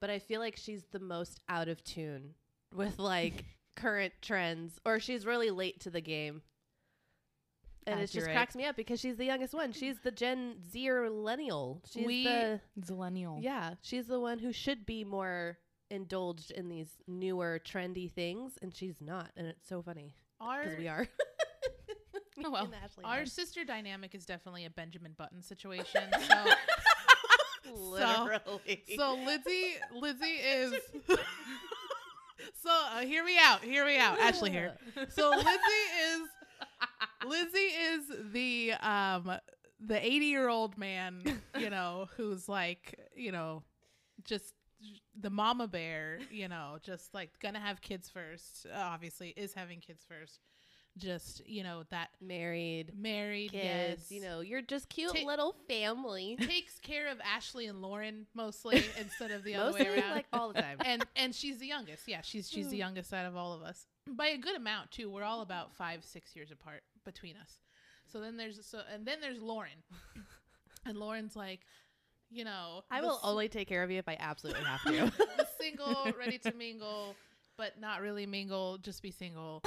But 0.00 0.10
I 0.10 0.18
feel 0.18 0.40
like 0.40 0.56
she's 0.56 0.84
the 0.92 1.00
most 1.00 1.40
out 1.48 1.68
of 1.68 1.82
tune 1.82 2.34
with 2.74 2.98
like 2.98 3.44
current 3.76 4.12
trends, 4.22 4.80
or 4.84 4.98
she's 4.98 5.24
really 5.26 5.50
late 5.50 5.80
to 5.80 5.90
the 5.90 6.00
game. 6.00 6.42
And 7.88 8.00
it 8.00 8.04
just 8.04 8.16
Accurate. 8.16 8.34
cracks 8.34 8.56
me 8.56 8.64
up 8.64 8.74
because 8.74 8.98
she's 8.98 9.16
the 9.16 9.24
youngest 9.26 9.54
one. 9.54 9.70
She's 9.72 9.96
the 10.02 10.10
Gen 10.10 10.56
Z 10.72 10.88
or 10.90 11.02
millennial. 11.04 11.82
She's 11.88 12.04
We- 12.06 12.24
the 12.24 12.60
Zillennial. 12.80 13.40
yeah. 13.40 13.74
She's 13.82 14.06
the 14.06 14.18
one 14.18 14.40
who 14.40 14.52
should 14.52 14.84
be 14.84 15.04
more 15.04 15.58
indulged 15.88 16.50
in 16.50 16.68
these 16.68 16.88
newer 17.06 17.60
trendy 17.64 18.10
things, 18.10 18.58
and 18.60 18.74
she's 18.74 19.00
not. 19.00 19.30
And 19.36 19.46
it's 19.46 19.68
so 19.68 19.82
funny 19.82 20.14
Our 20.40 20.64
because 20.64 20.78
we 20.78 20.88
are. 20.88 21.06
Oh, 22.44 22.50
well. 22.50 22.64
and 22.66 22.74
our 23.02 23.20
are. 23.20 23.26
sister 23.26 23.64
dynamic 23.64 24.14
is 24.14 24.26
definitely 24.26 24.66
a 24.66 24.70
Benjamin 24.70 25.14
Button 25.16 25.42
situation. 25.42 26.02
So 26.28 26.44
literally. 27.74 28.82
so 28.96 29.14
Lindsay 29.24 29.76
Lindsay 29.94 30.26
is 30.44 30.74
So 32.66 32.72
uh, 32.72 33.00
hear 33.02 33.24
me 33.24 33.36
out. 33.40 33.62
Hear 33.62 33.86
me 33.86 33.96
out. 33.96 34.18
Ashley 34.18 34.50
here. 34.50 34.74
So 35.10 35.30
Lindsay 35.36 35.84
is 36.10 36.20
Lindsay 37.24 37.58
is 37.58 38.32
the 38.32 38.72
um 38.80 39.38
the 39.78 40.04
80 40.04 40.26
year 40.26 40.48
old 40.48 40.76
man, 40.76 41.22
you 41.58 41.70
know, 41.70 42.08
who's 42.16 42.48
like, 42.48 42.98
you 43.14 43.30
know, 43.30 43.62
just 44.24 44.52
the 45.20 45.30
mama 45.30 45.68
bear, 45.68 46.18
you 46.30 46.48
know, 46.48 46.78
just 46.82 47.14
like 47.14 47.30
gonna 47.40 47.60
have 47.60 47.80
kids 47.80 48.08
first, 48.08 48.66
obviously, 48.74 49.32
is 49.36 49.54
having 49.54 49.78
kids 49.80 50.04
first. 50.08 50.40
Just, 50.98 51.46
you 51.46 51.62
know, 51.62 51.82
that 51.90 52.08
Married, 52.22 52.92
married, 52.98 53.52
kids, 53.52 54.00
yes. 54.00 54.10
you 54.10 54.22
know, 54.22 54.40
you're 54.40 54.62
just 54.62 54.88
cute 54.88 55.14
Ta- 55.14 55.26
little 55.26 55.54
family. 55.68 56.36
takes 56.40 56.78
care 56.78 57.08
of 57.08 57.20
Ashley 57.20 57.66
and 57.66 57.82
Lauren 57.82 58.26
mostly 58.34 58.82
instead 58.98 59.30
of 59.30 59.44
the 59.44 59.56
other 59.56 59.72
way 59.78 59.86
around. 59.88 60.12
like 60.14 60.26
all 60.32 60.52
the 60.52 60.60
time. 60.62 60.78
and 60.86 61.04
and 61.14 61.34
she's 61.34 61.58
the 61.58 61.66
youngest. 61.66 62.04
Yeah, 62.08 62.22
she's 62.22 62.48
she's 62.48 62.68
the 62.70 62.76
Mm. 62.76 62.80
youngest 62.80 63.12
out 63.12 63.26
of 63.26 63.36
all 63.36 63.52
of 63.52 63.60
us 63.62 63.86
by 64.08 64.28
a 64.28 64.38
good 64.38 64.56
amount 64.56 64.90
too. 64.90 65.10
We're 65.10 65.22
all 65.24 65.42
about 65.42 65.74
five 65.74 66.02
six 66.02 66.34
years 66.34 66.50
apart 66.50 66.82
between 67.04 67.36
us. 67.36 67.60
So 68.10 68.18
then 68.20 68.38
there's 68.38 68.64
so 68.64 68.80
and 68.90 69.04
then 69.04 69.18
there's 69.20 69.40
Lauren, 69.42 69.82
and 70.86 70.96
Lauren's 70.96 71.36
like, 71.36 71.60
you 72.30 72.44
know, 72.44 72.84
I 72.90 73.02
will 73.02 73.20
only 73.22 73.48
take 73.50 73.68
care 73.68 73.82
of 73.82 73.90
you 73.90 73.98
if 73.98 74.08
I 74.08 74.16
absolutely 74.18 74.64
have 74.64 74.82
to. 74.84 75.12
the 75.36 75.46
single, 75.60 76.06
ready 76.18 76.38
to 76.38 76.54
mingle, 76.54 77.14
but 77.58 77.78
not 77.78 78.00
really 78.00 78.24
mingle, 78.24 78.78
just 78.78 79.02
be 79.02 79.10
single. 79.10 79.62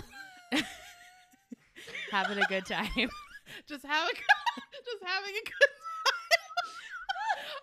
Having 2.12 2.40
a 2.40 2.46
good 2.48 2.66
time. 2.66 2.88
just 3.68 3.86
have 3.86 4.08
a 4.10 4.14
just 4.86 5.04
having 5.04 5.32
a 5.36 5.44
good 5.44 5.52
time. 5.52 5.70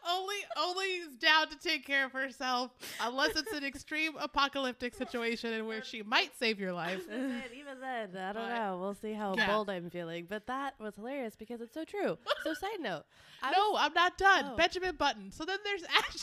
only 0.13 0.37
only 0.59 0.85
is 0.87 1.17
down 1.17 1.49
to 1.49 1.57
take 1.59 1.85
care 1.87 2.05
of 2.07 2.13
herself 2.13 2.71
unless 3.01 3.37
it's 3.37 3.53
an 3.53 3.65
extreme 3.65 4.13
apocalyptic 4.21 4.95
situation 4.95 5.53
in 5.53 5.67
where 5.67 5.83
she 5.83 6.03
might 6.03 6.31
save 6.39 6.61
your 6.61 6.73
life. 6.73 7.03
Even 7.11 7.81
then, 7.81 8.17
I 8.17 8.33
don't 8.33 8.35
But- 8.35 8.55
know. 8.55 8.79
We'll 8.81 8.95
see 8.95 9.13
how 9.15 9.35
Yeah. 9.37 9.47
bold 9.49 9.69
I'm 9.71 9.91
feeling. 9.91 10.27
But 10.29 10.47
that 10.47 10.79
was 10.79 10.95
hilarious 10.97 11.35
because 11.37 11.61
it's 11.61 11.75
so 11.75 11.85
true. 11.85 12.19
So, 12.45 12.55
side 12.55 12.81
note, 12.81 13.05
I 13.43 13.51
no, 13.53 13.77
I'm 13.77 13.93
not 13.95 14.17
done. 14.19 14.51
Oh. 14.53 14.57
Benjamin 14.57 14.97
Button. 14.97 15.33
So 15.33 15.45
then 15.45 15.59
there's 15.65 15.83
Ashley. 15.83 16.21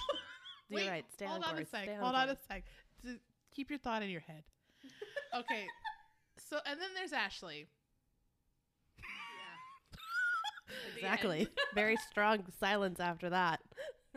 You're 0.70 0.80
Wait, 0.80 0.90
right. 0.90 1.06
Stay 1.14 1.26
hold 1.26 1.44
on 1.44 1.56
on, 1.56 1.62
a 1.62 1.66
sec. 1.66 1.84
Stay 1.84 1.96
Hold 1.96 2.16
on 2.16 2.30
a 2.30 2.38
sec. 2.48 2.64
Keep 3.54 3.70
your 3.70 3.80
thought 3.80 4.02
in 4.02 4.10
your 4.10 4.22
head. 4.22 4.44
Okay. 5.36 5.66
so 6.38 6.60
and 6.66 6.80
then 6.80 6.90
there's 6.96 7.12
Ashley. 7.14 7.68
Exactly. 11.06 11.48
Very 11.76 11.96
strong 12.10 12.44
silence 12.60 13.00
after 13.00 13.30
that. 13.30 13.60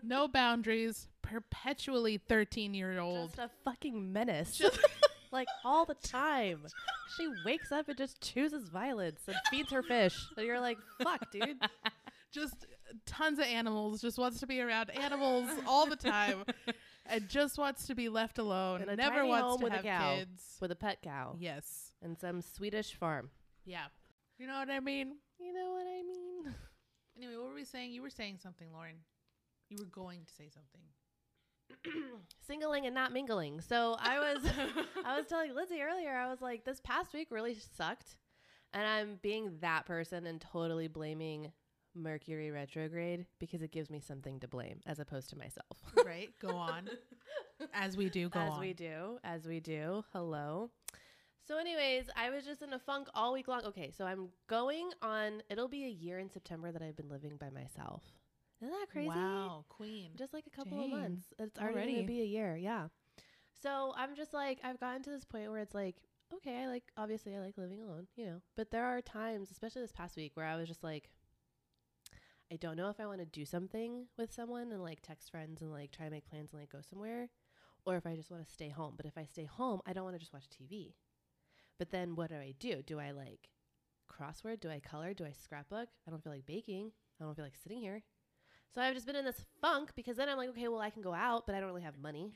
No 0.02 0.28
boundaries. 0.28 1.08
Perpetually 1.22 2.18
13 2.18 2.74
year 2.74 2.98
old. 3.00 3.30
Just 3.30 3.38
a 3.38 3.50
fucking 3.64 4.12
menace. 4.12 4.56
Just- 4.56 4.78
like 5.32 5.48
all 5.64 5.84
the 5.84 5.94
time. 5.94 6.60
She 7.16 7.28
wakes 7.44 7.72
up 7.72 7.88
and 7.88 7.98
just 7.98 8.20
chooses 8.20 8.68
violence 8.68 9.20
and 9.26 9.36
feeds 9.50 9.70
her 9.72 9.82
fish. 9.82 10.16
And 10.36 10.46
you're 10.46 10.60
like, 10.60 10.78
fuck, 11.02 11.30
dude. 11.32 11.58
just 12.32 12.66
tons 13.06 13.38
of 13.38 13.44
animals. 13.46 14.00
Just 14.00 14.18
wants 14.18 14.40
to 14.40 14.46
be 14.46 14.60
around 14.60 14.90
animals 14.90 15.48
all 15.66 15.86
the 15.86 15.96
time. 15.96 16.44
And 17.06 17.28
just 17.28 17.56
wants 17.58 17.86
to 17.86 17.94
be 17.94 18.08
left 18.08 18.38
alone. 18.38 18.82
In 18.82 18.88
a 18.88 18.96
never 18.96 19.16
tiny 19.16 19.28
wants 19.28 19.44
home 19.48 19.58
to 19.60 19.64
with 19.64 19.72
a 19.72 19.76
have 19.76 19.84
cow. 19.84 20.16
kids. 20.16 20.42
With 20.60 20.70
a 20.72 20.76
pet 20.76 20.98
cow 21.02 21.36
Yes. 21.38 21.92
and 22.02 22.18
some 22.18 22.40
Swedish 22.42 22.94
farm. 22.94 23.30
Yeah. 23.64 23.84
You 24.38 24.46
know 24.46 24.58
what 24.58 24.70
I 24.70 24.80
mean? 24.80 25.12
You 25.38 25.52
know 25.52 25.72
what 25.72 25.86
I 25.86 26.02
mean? 26.02 26.54
Anyway, 27.16 27.36
what 27.36 27.48
were 27.48 27.54
we 27.54 27.64
saying? 27.64 27.92
You 27.92 28.02
were 28.02 28.10
saying 28.10 28.38
something, 28.42 28.68
Lauren. 28.72 28.96
You 29.70 29.78
were 29.78 29.86
going 29.86 30.24
to 30.24 30.32
say 30.32 30.48
something. 30.48 30.82
Singling 32.46 32.86
and 32.86 32.94
not 32.94 33.12
mingling. 33.12 33.60
So 33.60 33.96
I 33.98 34.18
was 34.18 34.44
I 35.04 35.16
was 35.16 35.26
telling 35.26 35.54
Lizzie 35.54 35.82
earlier, 35.82 36.14
I 36.14 36.28
was 36.28 36.40
like, 36.40 36.64
this 36.64 36.80
past 36.80 37.12
week 37.14 37.28
really 37.30 37.56
sucked. 37.76 38.16
And 38.72 38.86
I'm 38.86 39.18
being 39.22 39.58
that 39.60 39.86
person 39.86 40.26
and 40.26 40.40
totally 40.40 40.88
blaming 40.88 41.52
Mercury 41.94 42.50
retrograde 42.50 43.26
because 43.40 43.62
it 43.62 43.72
gives 43.72 43.90
me 43.90 44.00
something 44.00 44.38
to 44.40 44.48
blame 44.48 44.80
as 44.86 44.98
opposed 44.98 45.30
to 45.30 45.38
myself. 45.38 45.78
Right? 46.04 46.28
Go 46.40 46.50
on. 46.56 46.90
As 47.72 47.96
we 47.96 48.10
do, 48.10 48.28
go 48.28 48.38
as 48.40 48.52
on. 48.52 48.60
we 48.60 48.74
do, 48.74 49.18
as 49.24 49.46
we 49.46 49.60
do. 49.60 50.04
Hello. 50.12 50.70
So, 51.46 51.58
anyways, 51.58 52.10
I 52.16 52.30
was 52.30 52.44
just 52.44 52.62
in 52.62 52.72
a 52.72 52.78
funk 52.78 53.08
all 53.14 53.32
week 53.32 53.46
long. 53.46 53.62
Okay, 53.64 53.92
so 53.96 54.04
I'm 54.04 54.30
going 54.48 54.90
on. 55.00 55.42
It'll 55.48 55.68
be 55.68 55.84
a 55.84 55.88
year 55.88 56.18
in 56.18 56.28
September 56.28 56.72
that 56.72 56.82
I've 56.82 56.96
been 56.96 57.08
living 57.08 57.36
by 57.36 57.50
myself. 57.50 58.02
Isn't 58.60 58.74
that 58.74 58.88
crazy? 58.90 59.08
Wow, 59.08 59.64
queen. 59.68 60.10
Just 60.16 60.32
like 60.34 60.46
a 60.46 60.50
couple 60.50 60.82
of 60.82 60.90
months. 60.90 61.22
It's 61.38 61.58
already, 61.58 61.74
Already. 61.74 61.94
gonna 61.94 62.06
be 62.06 62.20
a 62.22 62.24
year. 62.24 62.56
Yeah. 62.56 62.88
So 63.62 63.94
I'm 63.96 64.16
just 64.16 64.34
like 64.34 64.58
I've 64.64 64.80
gotten 64.80 65.02
to 65.04 65.10
this 65.10 65.24
point 65.24 65.50
where 65.50 65.60
it's 65.60 65.74
like, 65.74 65.96
okay, 66.34 66.62
I 66.62 66.66
like 66.66 66.84
obviously 66.96 67.36
I 67.36 67.40
like 67.40 67.58
living 67.58 67.80
alone, 67.80 68.08
you 68.16 68.26
know. 68.26 68.40
But 68.56 68.70
there 68.70 68.84
are 68.84 69.00
times, 69.00 69.50
especially 69.50 69.82
this 69.82 69.92
past 69.92 70.16
week, 70.16 70.32
where 70.34 70.46
I 70.46 70.56
was 70.56 70.68
just 70.68 70.82
like, 70.82 71.10
I 72.50 72.56
don't 72.56 72.76
know 72.76 72.88
if 72.88 72.98
I 72.98 73.06
want 73.06 73.20
to 73.20 73.26
do 73.26 73.44
something 73.44 74.06
with 74.18 74.32
someone 74.32 74.72
and 74.72 74.82
like 74.82 75.00
text 75.00 75.30
friends 75.30 75.62
and 75.62 75.70
like 75.70 75.92
try 75.92 76.06
to 76.06 76.10
make 76.10 76.28
plans 76.28 76.52
and 76.52 76.60
like 76.60 76.70
go 76.70 76.80
somewhere, 76.80 77.28
or 77.84 77.96
if 77.96 78.06
I 78.06 78.16
just 78.16 78.30
want 78.30 78.44
to 78.44 78.52
stay 78.52 78.68
home. 78.68 78.94
But 78.96 79.06
if 79.06 79.16
I 79.16 79.24
stay 79.26 79.44
home, 79.44 79.80
I 79.86 79.92
don't 79.92 80.04
want 80.04 80.16
to 80.16 80.20
just 80.20 80.32
watch 80.32 80.46
TV. 80.48 80.94
But 81.78 81.90
then 81.90 82.16
what 82.16 82.30
do 82.30 82.36
I 82.36 82.54
do? 82.58 82.82
Do 82.82 82.98
I 82.98 83.10
like 83.10 83.48
crossword? 84.10 84.60
Do 84.60 84.70
I 84.70 84.80
color? 84.80 85.14
Do 85.14 85.24
I 85.24 85.32
scrapbook? 85.32 85.88
I 86.06 86.10
don't 86.10 86.22
feel 86.22 86.32
like 86.32 86.46
baking. 86.46 86.92
I 87.20 87.24
don't 87.24 87.34
feel 87.34 87.44
like 87.44 87.56
sitting 87.56 87.80
here. 87.80 88.02
So 88.74 88.80
I've 88.80 88.94
just 88.94 89.06
been 89.06 89.16
in 89.16 89.24
this 89.24 89.44
funk 89.60 89.90
because 89.94 90.16
then 90.16 90.28
I'm 90.28 90.36
like, 90.36 90.50
okay, 90.50 90.68
well, 90.68 90.80
I 90.80 90.90
can 90.90 91.02
go 91.02 91.14
out, 91.14 91.46
but 91.46 91.54
I 91.54 91.60
don't 91.60 91.68
really 91.68 91.82
have 91.82 91.98
money. 91.98 92.32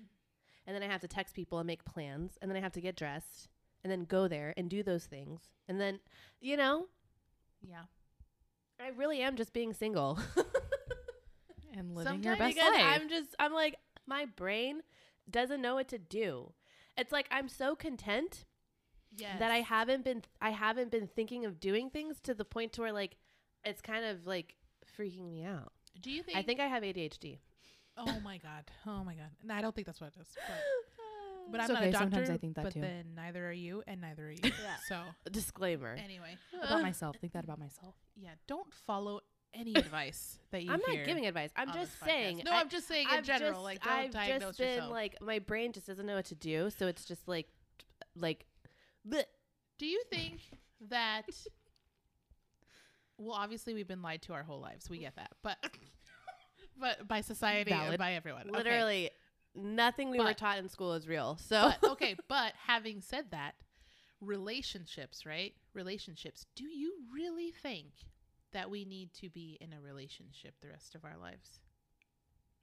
And 0.66 0.74
then 0.74 0.82
I 0.82 0.86
have 0.86 1.00
to 1.02 1.08
text 1.08 1.34
people 1.34 1.58
and 1.58 1.66
make 1.66 1.84
plans. 1.84 2.38
And 2.40 2.50
then 2.50 2.56
I 2.56 2.60
have 2.60 2.72
to 2.72 2.80
get 2.80 2.96
dressed 2.96 3.48
and 3.82 3.90
then 3.90 4.04
go 4.04 4.28
there 4.28 4.54
and 4.56 4.68
do 4.70 4.82
those 4.82 5.04
things. 5.04 5.40
And 5.68 5.80
then, 5.80 6.00
you 6.40 6.56
know, 6.56 6.86
Yeah. 7.66 7.84
I 8.82 8.88
really 8.96 9.20
am 9.20 9.36
just 9.36 9.52
being 9.52 9.74
single. 9.74 10.18
and 11.76 11.94
living 11.94 12.22
your 12.22 12.36
best 12.36 12.56
life. 12.56 12.74
I'm 12.78 13.08
just, 13.08 13.34
I'm 13.38 13.52
like, 13.52 13.76
my 14.06 14.24
brain 14.24 14.82
doesn't 15.30 15.60
know 15.60 15.74
what 15.74 15.88
to 15.88 15.98
do. 15.98 16.52
It's 16.96 17.12
like 17.12 17.26
I'm 17.30 17.48
so 17.48 17.74
content 17.74 18.44
Yes. 19.16 19.38
that 19.40 19.50
I 19.50 19.60
haven't 19.60 20.04
been 20.04 20.22
I 20.40 20.50
haven't 20.50 20.90
been 20.90 21.06
thinking 21.08 21.44
of 21.44 21.58
doing 21.60 21.90
things 21.90 22.20
to 22.20 22.34
the 22.34 22.44
point 22.44 22.72
to 22.74 22.82
where 22.82 22.92
like 22.92 23.16
it's 23.64 23.80
kind 23.82 24.04
of 24.04 24.26
like 24.26 24.54
freaking 24.98 25.30
me 25.30 25.44
out. 25.44 25.72
Do 26.00 26.10
you 26.10 26.22
think? 26.22 26.38
I 26.38 26.42
think 26.42 26.60
I 26.60 26.66
have 26.66 26.82
ADHD. 26.82 27.38
Oh 27.96 28.20
my 28.24 28.38
god. 28.38 28.64
Oh 28.86 29.02
my 29.04 29.14
god. 29.14 29.30
No, 29.42 29.54
I 29.54 29.60
don't 29.60 29.74
think 29.74 29.86
that's 29.86 30.00
what 30.00 30.12
it 30.16 30.20
is. 30.20 30.28
But, 30.34 30.56
but 31.52 31.60
I'm 31.60 31.64
It's 31.64 31.68
not 31.72 31.78
okay, 31.82 31.88
a 31.88 31.92
doctor. 31.92 32.04
sometimes 32.04 32.30
I 32.30 32.36
think 32.38 32.54
that 32.54 32.64
but 32.64 32.72
too. 32.74 32.80
then 32.80 33.04
neither 33.16 33.46
are 33.48 33.52
you, 33.52 33.82
and 33.86 34.00
neither 34.00 34.28
are 34.28 34.30
you. 34.30 34.38
Yeah. 34.42 34.76
So 34.88 35.00
Disclaimer. 35.30 35.96
anyway, 36.02 36.36
about 36.62 36.82
myself. 36.82 37.16
Think 37.20 37.32
that 37.32 37.44
about 37.44 37.58
myself. 37.58 37.94
yeah. 38.16 38.30
Don't 38.46 38.72
follow 38.72 39.20
any 39.52 39.74
advice 39.74 40.38
that 40.52 40.62
you 40.62 40.70
I'm 40.72 40.80
hear. 40.86 40.98
not 40.98 41.06
giving 41.06 41.26
advice. 41.26 41.50
I'm 41.56 41.72
just 41.72 41.78
this 41.78 41.90
podcast. 42.00 42.06
saying. 42.06 42.42
No, 42.46 42.52
I, 42.52 42.60
I'm 42.60 42.68
just 42.68 42.86
saying 42.86 43.08
in 43.10 43.18
I've 43.18 43.24
general. 43.24 43.52
just- 43.54 43.64
like, 43.64 43.82
don't 43.82 43.92
I've 43.92 44.10
diagnose 44.12 44.42
just 44.50 44.58
been 44.60 44.68
yourself. 44.74 44.92
like 44.92 45.16
my 45.20 45.40
brain 45.40 45.72
just 45.72 45.88
doesn't 45.88 46.06
know 46.06 46.14
what 46.14 46.26
to 46.26 46.36
do, 46.36 46.70
so 46.70 46.86
it's 46.86 47.04
just 47.04 47.26
like, 47.26 47.48
like, 48.14 48.46
bleh. 49.08 49.24
Do 49.78 49.86
you 49.86 50.02
think 50.10 50.40
that? 50.88 51.24
well, 53.18 53.36
obviously 53.36 53.74
we've 53.74 53.88
been 53.88 54.02
lied 54.02 54.22
to 54.22 54.32
our 54.32 54.42
whole 54.42 54.60
lives. 54.60 54.88
We 54.88 54.98
get 54.98 55.16
that, 55.16 55.32
but 55.42 55.58
but 56.80 57.06
by 57.06 57.20
society 57.20 57.72
and 57.72 57.98
by 57.98 58.14
everyone. 58.14 58.48
Okay. 58.48 58.58
literally 58.58 59.10
nothing 59.54 60.10
we 60.10 60.18
were 60.18 60.32
taught 60.32 60.58
in 60.58 60.68
school 60.68 60.94
is 60.94 61.08
real. 61.08 61.36
So 61.40 61.72
But 61.80 61.90
okay, 61.92 62.16
but 62.28 62.52
having 62.66 63.00
said 63.00 63.26
that, 63.30 63.54
relationships, 64.20 65.26
right? 65.26 65.54
Relationships. 65.74 66.46
Do 66.54 66.64
you 66.64 66.94
really 67.12 67.52
think 67.62 67.92
that 68.52 68.70
we 68.70 68.84
need 68.84 69.12
to 69.14 69.28
be 69.28 69.58
in 69.60 69.72
a 69.72 69.80
relationship 69.80 70.54
the 70.60 70.68
rest 70.68 70.94
of 70.94 71.04
our 71.04 71.16
lives? 71.20 71.60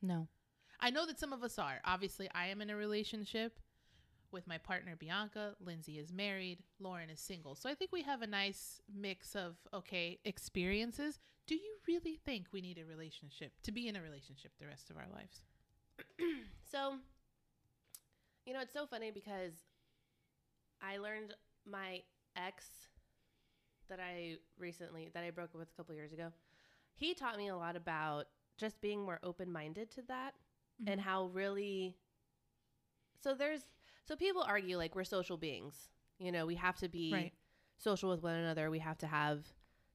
No. 0.01 0.27
I 0.79 0.91
know 0.91 1.05
that 1.07 1.19
some 1.19 1.33
of 1.33 1.43
us 1.43 1.57
are. 1.57 1.79
Obviously, 1.85 2.29
I 2.33 2.47
am 2.47 2.61
in 2.61 2.69
a 2.69 2.75
relationship 2.75 3.59
with 4.31 4.47
my 4.47 4.57
partner 4.57 4.95
Bianca. 4.95 5.55
Lindsay 5.59 5.99
is 5.99 6.11
married. 6.11 6.59
Lauren 6.79 7.09
is 7.09 7.19
single. 7.19 7.55
So 7.55 7.69
I 7.69 7.75
think 7.75 7.91
we 7.91 8.03
have 8.03 8.21
a 8.21 8.27
nice 8.27 8.81
mix 8.93 9.35
of 9.35 9.55
okay 9.73 10.19
experiences. 10.25 11.19
Do 11.45 11.55
you 11.55 11.75
really 11.87 12.19
think 12.25 12.47
we 12.51 12.61
need 12.61 12.77
a 12.77 12.85
relationship 12.85 13.53
to 13.63 13.71
be 13.71 13.87
in 13.87 13.95
a 13.95 14.01
relationship 14.01 14.51
the 14.59 14.67
rest 14.67 14.89
of 14.89 14.97
our 14.97 15.07
lives? 15.13 15.41
So, 16.69 16.95
you 18.45 18.53
know, 18.53 18.59
it's 18.59 18.73
so 18.73 18.85
funny 18.85 19.09
because 19.09 19.53
I 20.81 20.97
learned 20.97 21.33
my 21.65 22.01
ex 22.35 22.65
that 23.89 23.99
I 24.01 24.35
recently 24.59 25.09
that 25.13 25.23
I 25.23 25.31
broke 25.31 25.51
up 25.51 25.59
with 25.59 25.69
a 25.71 25.77
couple 25.77 25.95
years 25.95 26.11
ago. 26.11 26.33
He 26.93 27.13
taught 27.13 27.37
me 27.37 27.47
a 27.47 27.55
lot 27.55 27.77
about 27.77 28.25
just 28.57 28.81
being 28.81 29.01
more 29.01 29.19
open-minded 29.23 29.91
to 29.91 30.01
that 30.09 30.33
and 30.85 30.99
mm-hmm. 30.99 31.09
how 31.09 31.25
really 31.27 31.95
So 33.21 33.33
there's 33.33 33.61
so 34.07 34.15
people 34.15 34.41
argue 34.43 34.77
like 34.77 34.95
we're 34.95 35.03
social 35.03 35.37
beings. 35.37 35.75
You 36.19 36.31
know, 36.31 36.45
we 36.45 36.55
have 36.55 36.77
to 36.77 36.89
be 36.89 37.11
Right. 37.13 37.33
social 37.77 38.09
with 38.09 38.23
one 38.23 38.35
another. 38.35 38.69
We 38.71 38.79
have 38.79 38.97
to 38.99 39.07
have 39.07 39.45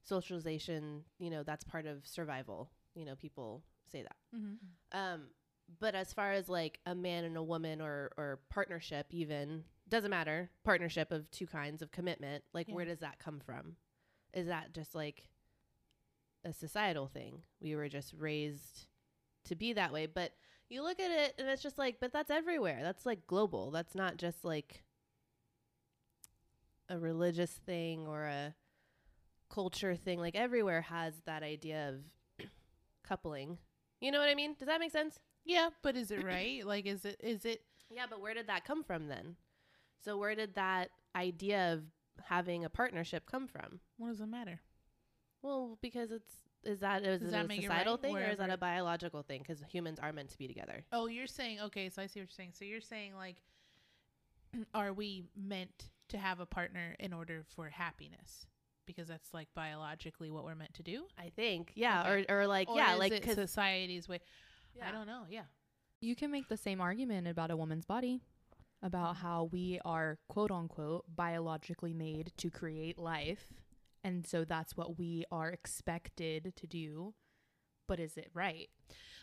socialization, 0.02 1.04
you 1.18 1.30
know, 1.30 1.42
that's 1.42 1.64
part 1.64 1.86
of 1.86 2.06
survival. 2.06 2.70
You 2.94 3.04
know, 3.06 3.14
people 3.16 3.62
say 3.90 4.02
that. 4.02 4.16
Mm-hmm. 4.36 4.98
Um, 4.98 5.22
but 5.80 5.94
as 5.94 6.12
far 6.12 6.32
as 6.32 6.48
like 6.48 6.78
a 6.86 6.94
man 6.94 7.24
and 7.24 7.36
a 7.36 7.42
woman 7.42 7.80
or 7.80 8.10
or 8.16 8.40
partnership, 8.50 9.06
even 9.10 9.64
doesn't 9.88 10.10
matter. 10.10 10.50
Partnership 10.64 11.10
of 11.12 11.30
two 11.30 11.46
kinds 11.46 11.82
of 11.82 11.90
commitment. 11.90 12.44
Like, 12.52 12.68
Yeah. 12.68 12.74
where 12.74 12.84
does 12.84 13.00
that 13.00 13.18
come 13.18 13.40
from? 13.40 13.76
Is 14.34 14.46
that 14.46 14.72
just 14.72 14.94
like 14.94 15.26
a 16.44 16.52
societal 16.52 17.06
thing. 17.06 17.42
We 17.60 17.74
were 17.76 17.88
just 17.88 18.12
raised 18.14 18.86
to 19.44 19.54
be 19.54 19.72
that 19.74 19.92
way. 19.92 20.06
But 20.06 20.32
you 20.72 20.82
look 20.82 20.98
at 20.98 21.10
it 21.10 21.34
and 21.38 21.48
it's 21.48 21.62
just 21.62 21.78
like, 21.78 21.96
but 22.00 22.12
that's 22.12 22.30
everywhere. 22.30 22.80
That's 22.82 23.04
like 23.04 23.26
global. 23.26 23.70
That's 23.70 23.94
not 23.94 24.16
just 24.16 24.44
like 24.44 24.82
a 26.88 26.98
religious 26.98 27.50
thing 27.66 28.06
or 28.06 28.24
a 28.24 28.54
culture 29.50 29.94
thing. 29.94 30.18
Like 30.18 30.34
everywhere 30.34 30.80
has 30.80 31.12
that 31.26 31.42
idea 31.42 31.90
of 31.90 32.46
coupling. 33.06 33.58
You 34.00 34.10
know 34.10 34.18
what 34.18 34.30
I 34.30 34.34
mean? 34.34 34.56
Does 34.58 34.66
that 34.66 34.80
make 34.80 34.92
sense? 34.92 35.18
Yeah, 35.44 35.68
but 35.82 35.94
is 35.94 36.10
it 36.10 36.24
right? 36.24 36.66
like, 36.66 36.86
is 36.86 37.04
it 37.04 37.20
is 37.22 37.44
it? 37.44 37.62
Yeah, 37.90 38.06
but 38.08 38.22
where 38.22 38.34
did 38.34 38.46
that 38.46 38.64
come 38.64 38.82
from 38.82 39.08
then? 39.08 39.36
So 40.02 40.16
where 40.16 40.34
did 40.34 40.54
that 40.54 40.88
idea 41.14 41.74
of 41.74 41.82
having 42.24 42.64
a 42.64 42.70
partnership 42.70 43.26
come 43.30 43.46
from? 43.46 43.80
What 43.98 44.08
does 44.08 44.20
it 44.20 44.26
matter? 44.26 44.60
Well, 45.42 45.78
because 45.82 46.10
it's 46.10 46.32
is 46.64 46.80
that 46.80 47.02
is 47.04 47.20
Does 47.20 47.28
it 47.28 47.32
that 47.32 47.44
a 47.44 47.48
make 47.48 47.62
societal 47.62 47.94
right? 47.94 48.02
thing 48.02 48.16
or 48.16 48.22
is 48.30 48.38
that 48.38 48.50
a 48.50 48.56
biological 48.56 49.22
thing? 49.22 49.42
Because 49.46 49.62
humans 49.70 49.98
are 49.98 50.12
meant 50.12 50.28
to 50.30 50.38
be 50.38 50.46
together. 50.46 50.84
Oh, 50.92 51.06
you're 51.06 51.26
saying 51.26 51.60
okay. 51.60 51.88
So 51.90 52.02
I 52.02 52.06
see 52.06 52.20
what 52.20 52.28
you're 52.28 52.36
saying. 52.36 52.52
So 52.54 52.64
you're 52.64 52.80
saying 52.80 53.14
like, 53.16 53.36
are 54.74 54.92
we 54.92 55.24
meant 55.36 55.90
to 56.10 56.18
have 56.18 56.40
a 56.40 56.46
partner 56.46 56.94
in 56.98 57.12
order 57.12 57.44
for 57.54 57.68
happiness? 57.68 58.46
Because 58.86 59.08
that's 59.08 59.32
like 59.32 59.48
biologically 59.54 60.30
what 60.30 60.44
we're 60.44 60.54
meant 60.54 60.74
to 60.74 60.82
do. 60.82 61.04
I 61.18 61.30
think, 61.34 61.72
yeah, 61.74 62.02
Okay. 62.10 62.26
or 62.28 62.40
or 62.42 62.46
like 62.46 62.68
Or 62.68 62.76
yeah, 62.76 62.94
is 62.94 62.98
like 62.98 63.12
it 63.12 63.22
'cause- 63.22 63.34
society's 63.36 64.08
way. 64.08 64.20
yeah. 64.76 64.88
I 64.88 64.92
don't 64.92 65.06
know. 65.06 65.22
Yeah. 65.30 65.44
You 66.00 66.16
can 66.16 66.30
make 66.32 66.48
the 66.48 66.56
same 66.56 66.80
argument 66.80 67.28
about 67.28 67.50
a 67.52 67.56
woman's 67.56 67.84
body, 67.84 68.20
about 68.82 69.16
how 69.16 69.44
we 69.52 69.78
are 69.84 70.18
quote 70.28 70.50
unquote 70.50 71.04
biologically 71.14 71.92
made 71.94 72.32
to 72.38 72.50
create 72.50 72.98
life. 72.98 73.52
And 74.04 74.26
so 74.26 74.44
that's 74.44 74.76
what 74.76 74.98
we 74.98 75.24
are 75.30 75.50
expected 75.50 76.52
to 76.56 76.66
do. 76.66 77.14
But 77.88 78.00
is 78.00 78.16
it 78.16 78.30
right? 78.34 78.68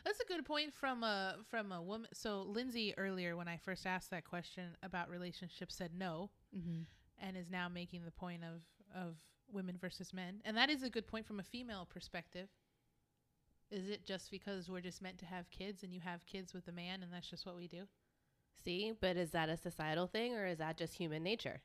That's 0.05 0.19
a 0.19 0.25
good 0.25 0.45
point 0.45 0.73
from 0.73 1.03
a 1.03 1.35
from 1.49 1.71
a 1.71 1.81
woman. 1.81 2.09
So 2.13 2.43
Lindsay 2.43 2.93
earlier, 2.97 3.35
when 3.35 3.47
I 3.47 3.57
first 3.57 3.85
asked 3.85 4.11
that 4.11 4.25
question 4.25 4.77
about 4.83 5.09
relationships, 5.09 5.75
said 5.75 5.91
no, 5.97 6.29
Mm-hmm. 6.57 6.81
and 7.25 7.37
is 7.37 7.49
now 7.49 7.67
making 7.69 8.05
the 8.05 8.11
point 8.11 8.43
of 8.43 8.61
of 8.95 9.15
women 9.51 9.77
versus 9.79 10.13
men, 10.13 10.41
and 10.45 10.55
that 10.57 10.69
is 10.69 10.83
a 10.83 10.89
good 10.89 11.07
point 11.07 11.25
from 11.25 11.39
a 11.39 11.43
female 11.43 11.85
perspective. 11.89 12.47
Is 13.71 13.87
it 13.89 14.03
just 14.05 14.31
because 14.31 14.67
we're 14.69 14.81
just 14.81 15.01
meant 15.01 15.19
to 15.19 15.25
have 15.25 15.49
kids, 15.51 15.83
and 15.83 15.93
you 15.93 15.99
have 15.99 16.25
kids 16.25 16.53
with 16.53 16.67
a 16.67 16.71
man, 16.71 17.03
and 17.03 17.13
that's 17.13 17.29
just 17.29 17.45
what 17.45 17.55
we 17.55 17.67
do? 17.67 17.87
see, 18.65 18.91
but 18.99 19.15
is 19.15 19.31
that 19.31 19.47
a 19.47 19.55
societal 19.55 20.05
thing 20.05 20.35
or 20.35 20.45
is 20.45 20.57
that 20.57 20.77
just 20.77 20.95
human 20.95 21.23
nature? 21.23 21.61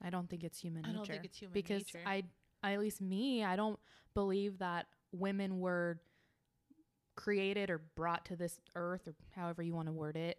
I 0.00 0.08
don't 0.10 0.30
think 0.30 0.44
it's 0.44 0.60
human 0.60 0.84
I 0.84 0.88
nature. 0.88 0.96
don't 0.98 1.08
think 1.08 1.24
it's 1.24 1.38
human 1.38 1.52
because 1.52 1.82
nature. 1.86 2.00
I, 2.06 2.12
I, 2.12 2.22
at 2.64 2.80
least 2.80 3.00
me, 3.00 3.44
I 3.44 3.56
don't 3.56 3.78
believe 4.14 4.58
that 4.58 4.86
women 5.12 5.60
were 5.60 6.00
created 7.14 7.70
or 7.70 7.82
brought 7.96 8.24
to 8.26 8.36
this 8.36 8.60
earth 8.76 9.08
or 9.08 9.14
however 9.34 9.62
you 9.62 9.74
want 9.74 9.88
to 9.88 9.92
word 9.92 10.16
it 10.16 10.38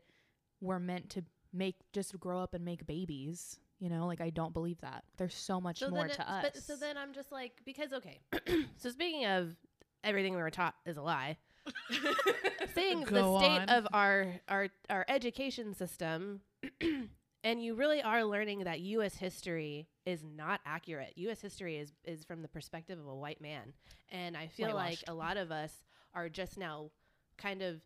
were 0.61 0.79
meant 0.79 1.09
to 1.09 1.23
make 1.53 1.75
just 1.93 2.17
grow 2.19 2.39
up 2.39 2.53
and 2.53 2.63
make 2.63 2.85
babies. 2.85 3.59
You 3.79 3.89
know, 3.89 4.07
like 4.07 4.21
I 4.21 4.29
don't 4.29 4.53
believe 4.53 4.79
that. 4.81 5.03
There's 5.17 5.35
so 5.35 5.61
much 5.61 5.81
more 5.81 6.07
to 6.07 6.13
it- 6.13 6.19
us. 6.19 6.43
But, 6.43 6.57
so 6.57 6.75
then 6.75 6.97
I'm 6.97 7.13
just 7.13 7.31
like 7.31 7.53
because 7.65 7.93
okay. 7.93 8.19
so 8.77 8.89
speaking 8.89 9.25
of 9.25 9.55
everything 10.03 10.35
we 10.35 10.41
were 10.41 10.51
taught 10.51 10.75
is 10.85 10.97
a 10.97 11.01
lie. 11.01 11.37
Seeing 12.75 13.01
the 13.01 13.37
state 13.39 13.61
on. 13.61 13.69
of 13.69 13.87
our 13.93 14.39
our 14.47 14.69
our 14.89 15.05
education 15.07 15.73
system 15.73 16.41
and 17.43 17.63
you 17.63 17.75
really 17.75 18.01
are 18.01 18.23
learning 18.23 18.63
that 18.65 18.79
US 18.81 19.15
history 19.15 19.87
is 20.05 20.23
not 20.23 20.61
accurate. 20.65 21.13
US 21.17 21.41
history 21.41 21.77
is 21.77 21.93
is 22.03 22.23
from 22.23 22.41
the 22.41 22.47
perspective 22.47 22.99
of 22.99 23.07
a 23.07 23.15
white 23.15 23.41
man. 23.41 23.73
And 24.09 24.35
I 24.37 24.47
feel 24.47 24.67
like 24.75 24.99
a 25.07 25.13
lot 25.13 25.37
of 25.37 25.51
us 25.51 25.83
are 26.13 26.29
just 26.29 26.57
now 26.57 26.91
kind 27.37 27.61
of 27.61 27.81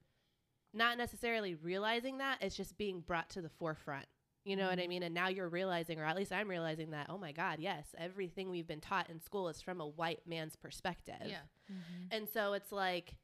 not 0.74 0.98
necessarily 0.98 1.54
realizing 1.56 2.18
that 2.18 2.38
it's 2.42 2.56
just 2.56 2.78
being 2.78 3.02
brought 3.02 3.30
to 3.32 3.42
the 3.42 3.50
forefront. 3.50 4.08
You 4.46 4.56
know 4.56 4.68
what 4.68 4.80
I 4.80 4.84
Mhm. 4.86 4.90
mean? 4.90 5.04
And 5.04 5.14
now 5.14 5.28
you're 5.30 5.48
realizing, 5.50 6.00
or 6.00 6.06
at 6.06 6.16
least 6.18 6.34
I'm 6.34 6.50
realizing 6.50 6.92
that, 6.92 7.10
oh 7.10 7.18
my 7.18 7.32
God, 7.32 7.60
yes, 7.60 7.94
everything 7.98 8.50
we've 8.50 8.68
been 8.68 8.82
taught 8.82 9.10
in 9.10 9.20
school 9.20 9.48
is 9.50 9.62
from 9.62 9.80
a 9.80 9.88
white 9.88 10.26
man's 10.28 10.56
perspective. 10.58 11.16
Yeah. 11.26 11.44
Mhm. 11.72 12.08
And 12.12 12.28
so 12.28 12.54
it's 12.54 12.72
like, 12.72 13.16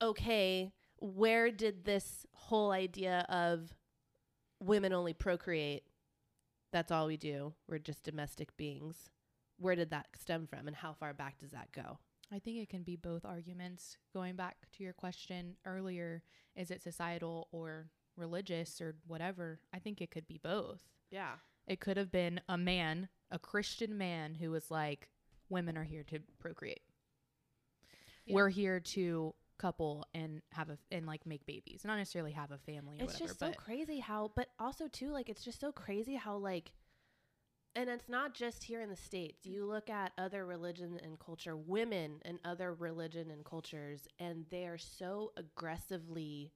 okay, 0.00 0.72
where 0.98 1.50
did 1.50 1.84
this 1.84 2.26
whole 2.32 2.70
idea 2.70 3.20
of 3.28 3.75
women 4.60 4.92
only 4.92 5.12
procreate? 5.12 5.84
That's 6.72 6.90
all 6.92 7.06
we 7.06 7.16
do. 7.16 7.54
We're 7.68 7.78
just 7.78 8.04
domestic 8.04 8.56
beings. 8.56 9.10
Where 9.58 9.76
did 9.76 9.90
that 9.90 10.08
stem 10.18 10.46
from 10.46 10.66
and 10.66 10.76
how 10.76 10.92
far 10.92 11.14
back 11.14 11.38
does 11.38 11.52
that 11.52 11.72
go? 11.72 11.98
I 12.32 12.38
think 12.38 12.58
it 12.58 12.68
can 12.68 12.82
be 12.82 12.96
both 12.96 13.24
arguments. 13.24 13.96
Going 14.12 14.36
back 14.36 14.56
to 14.76 14.82
your 14.82 14.92
question 14.92 15.54
earlier, 15.64 16.22
is 16.56 16.70
it 16.70 16.82
societal 16.82 17.48
or 17.52 17.86
religious 18.16 18.80
or 18.80 18.96
whatever? 19.06 19.60
I 19.72 19.78
think 19.78 20.00
it 20.00 20.10
could 20.10 20.26
be 20.26 20.40
both. 20.42 20.80
Yeah. 21.10 21.34
It 21.66 21.80
could 21.80 21.96
have 21.96 22.10
been 22.10 22.40
a 22.48 22.58
man, 22.58 23.08
a 23.30 23.38
Christian 23.38 23.96
man 23.96 24.34
who 24.34 24.50
was 24.50 24.70
like, 24.70 25.08
women 25.48 25.78
are 25.78 25.84
here 25.84 26.02
to 26.04 26.18
procreate. 26.38 26.82
Yeah. 28.24 28.34
We're 28.34 28.48
here 28.48 28.80
to 28.80 29.34
couple 29.58 30.06
and 30.14 30.42
have 30.52 30.70
a 30.70 30.78
and 30.90 31.06
like 31.06 31.26
make 31.26 31.44
babies, 31.46 31.82
not 31.84 31.96
necessarily 31.96 32.32
have 32.32 32.50
a 32.50 32.58
family 32.58 32.98
or 33.00 33.04
it's 33.04 33.14
whatever. 33.14 33.28
just 33.28 33.40
so 33.40 33.52
crazy 33.52 34.00
how 34.00 34.30
but 34.34 34.48
also 34.58 34.88
too 34.88 35.10
like 35.10 35.28
it's 35.28 35.44
just 35.44 35.60
so 35.60 35.72
crazy 35.72 36.14
how 36.14 36.36
like 36.36 36.72
and 37.74 37.90
it's 37.90 38.08
not 38.08 38.32
just 38.34 38.64
here 38.64 38.80
in 38.80 38.88
the 38.88 38.96
states 38.96 39.44
you 39.44 39.64
look 39.64 39.90
at 39.90 40.12
other 40.18 40.46
religion 40.46 40.98
and 41.02 41.18
culture 41.18 41.56
women 41.56 42.20
and 42.24 42.38
other 42.44 42.72
religion 42.74 43.30
and 43.30 43.44
cultures 43.44 44.08
and 44.18 44.46
they 44.50 44.64
are 44.64 44.78
so 44.78 45.32
aggressively 45.36 46.52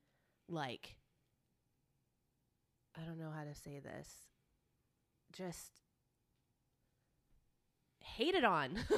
like 0.48 0.96
i 2.98 3.02
don't 3.02 3.18
know 3.18 3.30
how 3.30 3.44
to 3.44 3.54
say 3.54 3.78
this 3.78 4.08
just 5.32 5.80
hated 8.02 8.44
on 8.44 8.78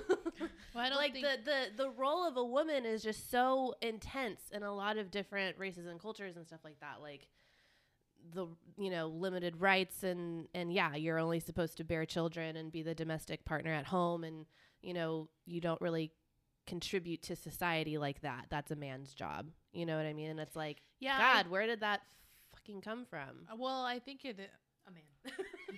Well, 0.75 0.85
I 0.85 0.89
don't 0.89 0.99
like 0.99 1.15
the, 1.15 1.39
the 1.45 1.67
the 1.77 1.91
role 1.91 2.27
of 2.27 2.37
a 2.37 2.45
woman 2.45 2.87
is 2.87 3.03
just 3.03 3.31
so 3.31 3.75
intense 3.83 4.41
in 4.53 4.63
a 4.63 4.75
lot 4.75 4.97
of 4.97 5.11
different 5.11 5.59
races 5.59 5.87
and 5.87 6.01
cultures 6.01 6.37
and 6.37 6.47
stuff 6.47 6.61
like 6.65 6.81
that 6.81 7.01
like 7.01 7.29
the 8.33 8.47
you 8.79 8.91
know 8.91 9.09
limited 9.09 9.61
rights 9.61 10.03
and 10.03 10.49
and 10.55 10.73
yeah 10.73 10.95
you're 10.95 11.19
only 11.19 11.41
supposed 11.41 11.77
to 11.77 11.85
bear 11.85 12.07
children 12.07 12.57
and 12.57 12.73
be 12.73 12.83
the 12.83 12.95
domestic 12.95 13.45
partner 13.45 13.73
at 13.73 13.87
home 13.87 14.25
and 14.25 14.47
you 14.81 14.95
know 14.95 15.29
you 15.45 15.61
don't 15.61 15.81
really 15.81 16.13
contribute 16.67 17.23
to 17.23 17.35
society 17.35 17.99
like 17.99 18.21
that 18.21 18.47
that's 18.49 18.71
a 18.71 18.77
man's 18.77 19.13
job 19.13 19.49
you 19.73 19.85
know 19.85 19.97
what 19.97 20.07
i 20.07 20.13
mean 20.13 20.31
and 20.31 20.39
it's 20.39 20.55
like 20.55 20.79
yeah. 21.01 21.19
I- 21.19 21.43
god 21.43 21.51
where 21.51 21.67
did 21.67 21.81
that 21.81 22.03
fucking 22.55 22.81
come 22.81 23.05
from 23.05 23.47
well, 23.57 23.85
I 23.85 23.99
think 23.99 24.25
it. 24.25 24.39
A 24.87 24.91
man. 24.91 25.03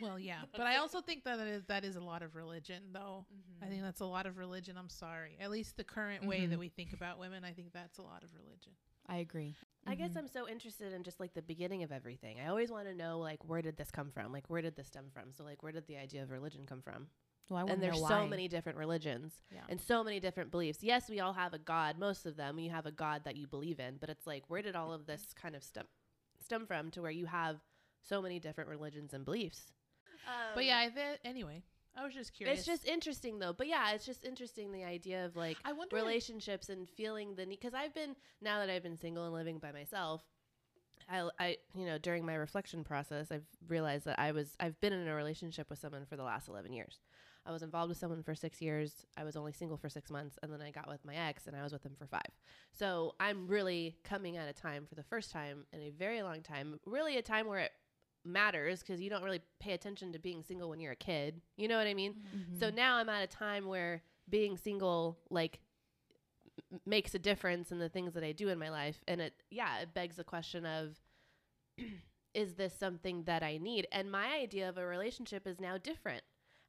Well, 0.01 0.19
yeah, 0.19 0.43
but 0.53 0.63
I 0.63 0.77
also 0.77 1.01
think 1.01 1.25
that 1.25 1.39
it 1.39 1.49
is, 1.49 1.65
that 1.67 1.85
is 1.85 1.97
a 1.97 2.01
lot 2.01 2.23
of 2.23 2.35
religion, 2.37 2.83
though. 2.93 3.27
I 3.63 3.67
think 3.67 3.83
that's 3.83 4.01
a 4.01 4.05
lot 4.07 4.27
of 4.27 4.39
religion. 4.39 4.77
I'm 4.79 4.89
sorry. 4.89 5.37
At 5.41 5.51
least 5.51 5.77
the 5.77 5.85
current 5.85 6.27
way 6.27 6.47
that 6.47 6.57
Mhm. 6.57 6.61
we 6.61 6.69
think 6.69 6.93
about 6.93 7.19
women, 7.19 7.45
I 7.45 7.53
think 7.53 7.73
that's 7.73 7.99
a 7.99 8.03
lot 8.03 8.23
of 8.25 8.31
religion. 8.35 8.73
I 9.07 9.19
agree. 9.19 9.55
I 9.87 9.95
guess 9.95 10.13
Mhm. 10.13 10.17
I'm 10.19 10.29
so 10.29 10.49
interested 10.49 10.93
in 10.95 11.03
just 11.03 11.21
like 11.21 11.35
the 11.35 11.43
beginning 11.43 11.83
of 11.83 11.93
everything. 11.93 12.41
I 12.41 12.47
always 12.47 12.71
want 12.71 12.89
to 12.89 12.95
know 12.95 13.19
like 13.19 13.45
where 13.45 13.61
did 13.61 13.77
this 13.77 13.91
come 13.91 14.11
from? 14.11 14.33
Like 14.33 14.49
where 14.49 14.63
did 14.63 14.77
this 14.77 14.87
stem 14.87 15.11
from? 15.11 15.33
So 15.33 15.45
like 15.45 15.63
where 15.63 15.73
did 15.73 15.87
the 15.87 15.99
idea 15.99 16.23
of 16.23 16.31
religion 16.31 16.65
come 16.67 16.81
from? 16.81 17.09
Well, 17.51 17.69
I 17.69 17.71
and 17.71 17.83
there's 17.83 18.01
know 18.01 18.09
so 18.09 18.27
many 18.27 18.49
different 18.49 18.79
religions 18.79 19.43
Yeah. 19.53 19.67
and 19.69 19.79
so 19.79 20.03
many 20.03 20.21
different 20.21 20.51
beliefs. 20.51 20.83
Yes, 20.83 21.11
we 21.11 21.21
all 21.21 21.35
have 21.35 21.53
a 21.53 21.59
god, 21.59 21.99
most 21.99 22.25
of 22.25 22.37
them. 22.37 22.59
You 22.59 22.71
have 22.71 22.87
a 22.87 22.93
god 22.93 23.25
that 23.25 23.37
you 23.37 23.47
believe 23.47 23.79
in, 23.79 23.99
but 23.99 24.09
it's 24.09 24.27
like 24.27 24.49
where 24.49 24.63
did 24.63 24.75
all 24.75 24.93
of 24.95 25.05
this 25.05 25.35
kind 25.35 25.55
of 25.55 25.63
stem 25.63 25.87
stem 26.41 26.67
from 26.67 26.91
to 26.93 27.03
where 27.03 27.11
you 27.11 27.27
have 27.27 27.61
so 28.07 28.23
many 28.23 28.39
different 28.39 28.71
religions 28.71 29.15
and 29.15 29.25
beliefs? 29.25 29.73
But 30.55 30.61
um, 30.61 30.67
yeah, 30.67 30.79
I 30.79 30.89
th- 30.89 31.21
anyway, 31.25 31.63
I 31.97 32.05
was 32.05 32.15
just 32.15 32.33
curious. 32.33 32.61
it's 32.61 32.67
just 32.67 32.87
interesting 32.87 33.39
though. 33.39 33.53
But 33.53 33.67
yeah, 33.67 33.93
it's 33.93 34.07
just 34.07 34.25
interesting 34.25 34.73
the 34.73 34.85
idea 34.85 35.25
of 35.25 35.37
like 35.37 35.59
I 35.65 35.73
wonder. 35.73 35.97
relationships 35.97 36.69
and 36.69 36.89
feeling 36.89 37.35
the 37.35 37.47
need 37.47 37.61
because 37.61 37.75
I've 37.75 37.95
been 37.95 38.17
now 38.41 38.61
that 38.61 38.71
I've 38.71 38.83
been 38.83 38.97
single 38.97 39.25
and 39.25 39.35
living 39.35 39.59
by 39.59 39.73
myself 39.73 40.23
I, 41.09 41.29
I 41.39 41.57
you 41.75 41.87
know 41.87 41.99
during 41.99 42.25
my 42.25 42.35
reflection 42.35 42.85
process 42.85 43.31
I've 43.31 43.47
realized 43.69 44.05
that 44.07 44.19
I 44.19 44.33
was 44.33 44.57
I've 44.61 44.81
been 44.81 44.93
in 44.93 45.09
a 45.09 45.15
relationship 45.15 45.71
with 45.71 45.79
someone 45.79 46.07
for 46.07 46.17
the 46.17 46.23
last 46.23 46.49
11 46.49 46.73
years 46.73 47.01
I 47.47 47.53
was 47.53 47.63
involved 47.63 47.91
with 47.91 47.99
someone 47.99 48.23
for 48.23 48.35
6 48.35 48.63
years 48.63 49.05
I 49.17 49.25
was 49.25 49.37
only 49.37 49.53
single 49.53 49.77
for 49.77 49.89
6 49.89 50.11
months 50.11 50.39
and 50.43 50.53
then 50.53 50.63
I 50.63 50.71
got 50.71 50.89
with 50.89 51.05
my 51.05 51.15
ex 51.15 51.47
and 51.47 51.57
I 51.57 51.63
was 51.63 51.73
with 51.73 51.85
him 51.85 51.95
for 51.99 52.07
5 52.07 52.21
so 52.73 53.15
I'm 53.21 53.47
really 53.47 53.97
coming 54.05 54.37
at 54.37 54.49
a 54.49 54.53
time 54.53 54.87
for 54.87 54.95
the 54.95 55.03
first 55.03 55.31
time 55.31 55.67
in 55.73 55.81
a 55.81 55.91
very 55.91 56.23
long 56.23 56.43
time 56.43 56.81
really 56.87 57.17
a 57.19 57.23
time 57.23 57.47
where 57.47 57.61
it 57.61 57.73
matters 58.25 58.81
because 58.81 59.01
you 59.01 59.11
don't 59.11 59.23
really 59.23 59.41
pay 59.61 59.73
attention 59.73 60.13
to 60.13 60.19
being 60.19 60.43
single 60.43 60.69
when 60.71 60.81
you're 60.81 60.93
a 60.93 60.97
kid 60.97 61.41
you 61.57 61.69
know 61.69 61.77
what 61.79 61.87
I 61.87 61.95
mean 61.95 62.15
Mhm. 62.35 62.59
so 62.59 62.71
now 62.71 62.97
I'm 62.97 63.09
at 63.09 63.23
a 63.23 63.27
time 63.27 63.67
where 63.67 64.03
being 64.29 64.57
single 64.57 65.19
like 65.31 65.61
m- 66.73 66.81
makes 66.87 67.15
a 67.15 67.19
difference 67.19 67.71
in 67.73 67.79
the 67.79 67.89
things 67.89 68.15
that 68.15 68.25
I 68.25 68.33
do 68.33 68.49
in 68.49 68.59
my 68.59 68.71
life 68.71 69.03
and 69.07 69.21
it 69.21 69.35
yeah, 69.51 69.79
it 69.81 69.93
begs 69.95 70.17
the 70.17 70.25
question 70.25 70.65
of 70.67 70.97
is 72.35 72.55
this 72.55 72.75
something 72.79 73.25
that 73.25 73.43
I 73.45 73.59
need? 73.59 73.87
And 73.93 74.11
my 74.11 74.35
idea 74.35 74.69
of 74.69 74.77
a 74.79 74.87
relationship 74.87 75.47
is 75.47 75.61
now 75.61 75.79
different. 75.79 76.23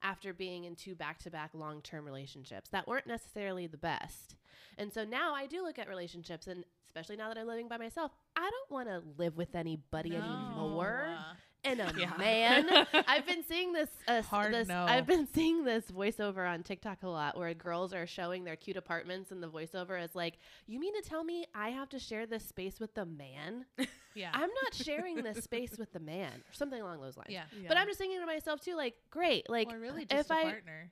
after 0.03 0.33
being 0.33 0.65
in 0.65 0.75
two 0.75 0.93
back 0.93 1.17
to 1.19 1.31
back 1.31 1.49
long 1.55 1.81
term 1.81 2.05
relationships 2.05 2.69
that 2.69 2.87
weren't 2.87 3.07
necessarily 3.07 3.65
the 3.65 3.77
best. 3.77 4.35
And 4.77 4.91
so 4.93 5.03
now 5.03 5.33
I 5.33 5.47
do 5.47 5.63
look 5.63 5.79
at 5.79 5.87
relationships, 5.87 6.45
and 6.47 6.63
especially 6.85 7.15
now 7.15 7.29
that 7.29 7.37
I'm 7.39 7.47
living 7.47 7.67
by 7.67 7.77
myself, 7.77 8.11
I 8.35 8.47
don't 8.47 8.69
want 8.71 8.87
to 8.89 9.01
live 9.17 9.35
with 9.37 9.55
anybody 9.55 10.11
No. 10.11 10.17
anymore. 10.17 11.17
And 11.65 11.79
a 11.81 11.91
Yeah. 11.97 12.13
man, 12.17 12.69
I've 13.07 13.25
been 13.25 13.43
seeing 13.43 13.73
this. 13.73 13.89
Uh, 14.07 14.21
Hard 14.21 14.53
this 14.53 14.67
no. 14.67 14.85
I've 14.87 15.07
been 15.07 15.27
seeing 15.33 15.63
this 15.65 15.85
voiceover 15.91 16.47
on 16.49 16.63
TikTok 16.63 17.03
a 17.03 17.09
lot, 17.09 17.37
where 17.37 17.53
girls 17.53 17.93
are 17.93 18.05
showing 18.05 18.43
their 18.43 18.55
cute 18.55 18.77
apartments, 18.77 19.31
and 19.31 19.41
the 19.41 19.49
voiceover 19.49 20.01
is 20.03 20.13
like, 20.15 20.37
"You 20.67 20.79
mean 20.79 20.93
to 21.01 21.07
tell 21.09 21.23
me 21.23 21.45
I 21.55 21.69
have 21.69 21.89
to 21.89 21.99
share 21.99 22.25
this 22.25 22.43
space 22.45 22.79
with 22.79 22.93
the 22.93 23.05
man? 23.05 23.65
yeah. 24.15 24.29
I'm 24.33 24.49
not 24.63 24.73
sharing 24.73 25.23
this 25.23 25.43
space 25.43 25.77
with 25.77 25.91
the 25.91 25.99
man, 25.99 26.31
or 26.31 26.53
something 26.53 26.79
along 26.81 27.01
those 27.01 27.17
lines." 27.17 27.29
yeah. 27.29 27.45
But 27.67 27.77
I'm 27.77 27.87
just 27.87 27.97
thinking 27.97 28.19
to 28.19 28.25
myself 28.27 28.61
too, 28.61 28.75
like, 28.75 28.93
great, 29.09 29.49
like, 29.49 29.71
or 29.73 29.79
really 29.79 30.05
just 30.05 30.25
if 30.25 30.31
a 30.31 30.33
I 30.39 30.43
partner. 30.43 30.91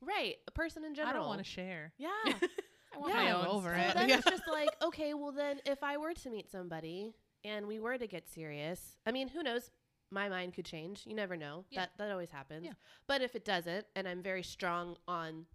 right, 0.00 0.36
a 0.46 0.50
person 0.50 0.84
in 0.84 0.94
general. 0.94 1.14
I 1.14 1.18
don't 1.18 1.28
want 1.28 1.38
to 1.38 1.44
share. 1.44 1.92
Yeah. 1.96 2.08
I 2.24 2.98
want 2.98 3.14
Yeah. 3.14 3.22
my 3.22 3.30
own 3.32 3.46
over 3.46 3.68
So 3.74 3.80
it. 3.90 3.94
then 3.94 4.08
Yeah. 4.08 4.16
it's 4.18 4.28
just 4.30 4.48
like, 4.50 4.70
okay, 4.82 5.14
well 5.14 5.30
then 5.30 5.60
if 5.66 5.82
I 5.84 5.96
were 5.98 6.14
to 6.14 6.30
meet 6.30 6.50
somebody 6.50 7.14
and 7.44 7.66
we 7.68 7.78
were 7.78 7.98
to 7.98 8.06
get 8.06 8.26
serious, 8.28 8.96
I 9.06 9.12
mean, 9.12 9.28
who 9.28 9.42
knows? 9.42 9.70
My 10.10 10.28
mind 10.28 10.54
could 10.54 10.64
change. 10.64 11.02
You 11.06 11.14
never 11.14 11.36
know. 11.36 11.64
Yeah. 11.70 11.80
That 11.80 11.90
that 11.98 12.10
always 12.10 12.30
happens. 12.30 12.64
Yeah. 12.64 12.72
But 13.06 13.20
if 13.22 13.34
it 13.34 13.44
doesn't 13.44 13.86
and 13.94 14.08
I'm 14.08 14.22
very 14.22 14.42
strong 14.42 14.96
on 15.06 15.46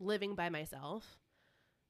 living 0.00 0.34
by 0.34 0.48
myself, 0.48 1.18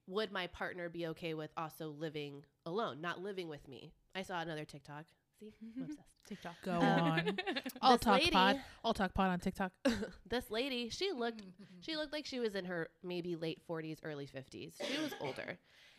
would 0.08 0.32
my 0.32 0.46
partner 0.48 0.88
be 0.88 1.06
okay 1.08 1.34
with 1.34 1.50
also 1.56 1.88
living 1.90 2.44
alone, 2.66 3.00
not 3.00 3.20
living 3.20 3.48
with 3.48 3.68
me? 3.68 3.92
I 4.14 4.22
saw 4.22 4.40
another 4.40 4.64
TikTok. 4.64 5.04
See? 5.40 5.54
I'm 5.76 5.82
obsessed. 5.84 6.08
TikTok. 6.28 6.54
Go 6.64 6.72
Um, 6.72 6.82
on. 6.82 7.38
All 7.80 7.98
Talk 7.98 8.18
lady- 8.20 8.30
pod. 8.30 8.60
All 8.84 8.94
Talk 8.94 9.14
pod 9.14 9.30
on 9.30 9.38
TikTok. 9.40 9.72
this 10.28 10.50
lady, 10.50 10.88
she 10.88 11.12
looked 11.12 11.42
she 11.80 11.96
looked 11.96 12.12
like 12.12 12.26
she 12.26 12.40
was 12.40 12.54
in 12.56 12.64
her 12.64 12.88
maybe 13.04 13.36
late 13.36 13.60
40s, 13.68 13.98
early 14.04 14.26
50s. 14.26 14.74
She 14.84 15.00
was 15.02 15.12
older. 15.20 15.56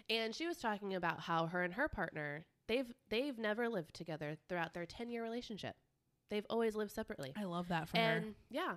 And 0.09 0.35
she 0.35 0.47
was 0.47 0.57
talking 0.57 0.95
about 0.95 1.21
how 1.21 1.45
her 1.47 1.63
and 1.63 1.73
her 1.75 1.87
partner, 1.87 2.45
they've 2.67 2.93
they've 3.09 3.37
never 3.37 3.69
lived 3.69 3.93
together 3.95 4.35
throughout 4.49 4.73
their 4.73 4.85
10-year 4.85 5.23
relationship. 5.23 5.75
They've 6.29 6.45
always 6.49 6.75
lived 6.75 6.91
separately. 6.91 7.33
I 7.37 7.43
love 7.43 7.67
that 7.69 7.89
for 7.89 7.97
and 7.97 8.23
her. 8.23 8.29
yeah. 8.49 8.73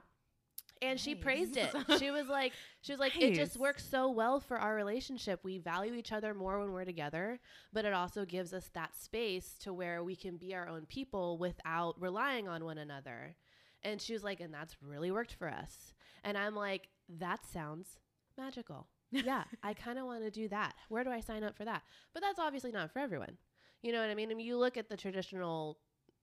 And 0.83 1.01
she 1.01 1.15
praised 1.15 1.57
it. 1.57 1.75
She 1.99 2.11
was 2.11 2.27
like 2.29 2.53
she 2.83 2.93
was 2.93 3.01
like 3.01 3.19
it 3.21 3.35
just 3.35 3.57
works 3.57 3.83
so 3.89 4.11
well 4.11 4.41
for 4.41 4.59
our 4.59 4.75
relationship. 4.75 5.41
We 5.43 5.59
value 5.59 5.95
each 5.95 6.13
other 6.13 6.35
more 6.35 6.59
when 6.61 6.73
we're 6.73 6.85
together, 6.85 7.41
but 7.73 7.87
it 7.87 7.95
also 7.95 8.27
gives 8.27 8.53
us 8.53 8.71
that 8.75 8.95
space 8.95 9.57
to 9.61 9.73
where 9.73 10.05
we 10.05 10.15
can 10.15 10.37
be 10.37 10.55
our 10.55 10.69
own 10.69 10.85
people 10.85 11.39
without 11.39 11.99
relying 11.99 12.47
on 12.47 12.65
one 12.65 12.77
another. 12.77 13.37
And 13.83 14.03
she 14.03 14.13
was 14.13 14.23
like 14.23 14.41
and 14.41 14.53
that's 14.53 14.77
really 14.83 15.11
worked 15.11 15.33
for 15.33 15.49
us. 15.49 15.95
And 16.25 16.37
I'm 16.37 16.55
like 16.55 16.89
that 17.09 17.47
sounds 17.47 17.99
magical. 18.37 18.87
yeah, 19.11 19.45
I 19.63 19.73
kind 19.73 19.99
of 19.99 20.05
want 20.05 20.25
to 20.25 20.31
do 20.31 20.49
that. 20.49 20.75
Where 20.91 21.05
do 21.05 21.11
I 21.11 21.21
sign 21.21 21.43
up 21.43 21.57
for 21.57 21.65
that? 21.65 21.83
But 22.13 22.23
that's 22.23 22.39
obviously 22.39 22.73
not 22.73 22.93
for 22.93 22.99
everyone. 22.99 23.39
You 23.83 23.93
know 23.93 24.01
what 24.01 24.11
I 24.11 24.15
mean? 24.15 24.31
I 24.31 24.35
mean, 24.35 24.47
you 24.47 24.59
look 24.59 24.77
at 24.77 24.89
the 24.89 24.97
traditional 24.97 25.79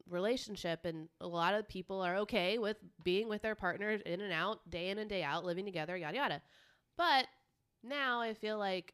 relationship 0.09 0.85
and 0.85 1.07
a 1.21 1.27
lot 1.27 1.53
of 1.53 1.67
people 1.67 2.01
are 2.01 2.17
okay 2.17 2.57
with 2.57 2.77
being 3.03 3.29
with 3.29 3.41
their 3.41 3.55
partners 3.55 4.01
in 4.05 4.21
and 4.21 4.33
out 4.33 4.69
day 4.69 4.89
in 4.89 4.97
and 4.97 5.09
day 5.09 5.23
out 5.23 5.45
living 5.45 5.65
together 5.65 5.95
yada 5.95 6.17
yada. 6.17 6.41
But 6.97 7.27
now 7.83 8.21
i 8.21 8.33
feel 8.33 8.57
like 8.57 8.93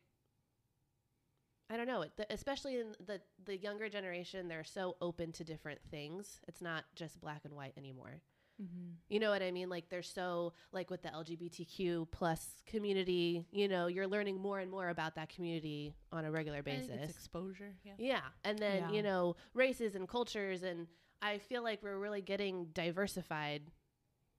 i 1.70 1.78
don't 1.78 1.88
know 1.88 2.04
especially 2.32 2.78
in 2.80 2.96
the 3.06 3.22
the 3.46 3.56
younger 3.56 3.88
generation 3.88 4.48
they're 4.48 4.64
so 4.64 4.96
open 5.02 5.32
to 5.34 5.44
different 5.44 5.80
things. 5.92 6.40
It's 6.48 6.62
not 6.62 6.86
just 6.96 7.22
black 7.22 7.42
and 7.46 7.56
white 7.56 7.74
anymore 7.78 8.22
Mm-hmm. 8.62 8.92
you 9.08 9.20
know 9.22 9.30
what 9.30 9.42
i 9.42 9.52
mean 9.52 9.70
like 9.70 9.88
they're 9.90 10.02
so 10.04 10.52
like 10.74 10.90
with 10.90 11.02
the 11.02 11.08
lgbtq 11.10 12.08
plus 12.12 12.46
community 12.66 13.46
you 13.52 13.70
know 13.70 13.88
you're 13.88 14.06
learning 14.08 14.38
more 14.42 14.60
and 14.60 14.70
more 14.70 14.90
about 14.90 15.16
that 15.16 15.30
community 15.30 15.96
on 16.12 16.26
a 16.26 16.32
regular 16.32 16.62
basis 16.62 16.90
it's 17.02 17.12
exposure. 17.12 17.74
Yeah. 17.86 17.94
yeah. 17.98 18.20
And 18.44 18.60
then, 18.60 18.82
Yeah. 18.90 18.92
you 18.92 19.02
know, 19.04 19.36
races 19.54 19.96
and 19.96 20.08
cultures. 20.10 20.64
And 20.64 20.88
I 21.22 21.38
feel 21.38 21.64
like 21.64 21.82
we're 21.84 21.98
really 21.98 22.22
getting 22.22 22.66
diversified. 22.74 23.62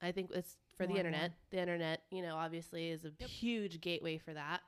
I 0.03 0.13
think 0.13 0.31
it's 0.35 0.57
for 0.77 0.85
the 0.85 0.91
More 0.95 0.99
and 0.99 1.07
internet. 1.07 1.33
The 1.51 1.59
internet, 1.61 2.03
you 2.11 2.23
know, 2.23 2.37
obviously 2.37 2.91
is 2.91 3.05
a 3.05 3.13
Yep. 3.19 3.29
huge 3.29 3.81
gateway 3.81 4.19
for 4.19 4.35
that. 4.35 4.61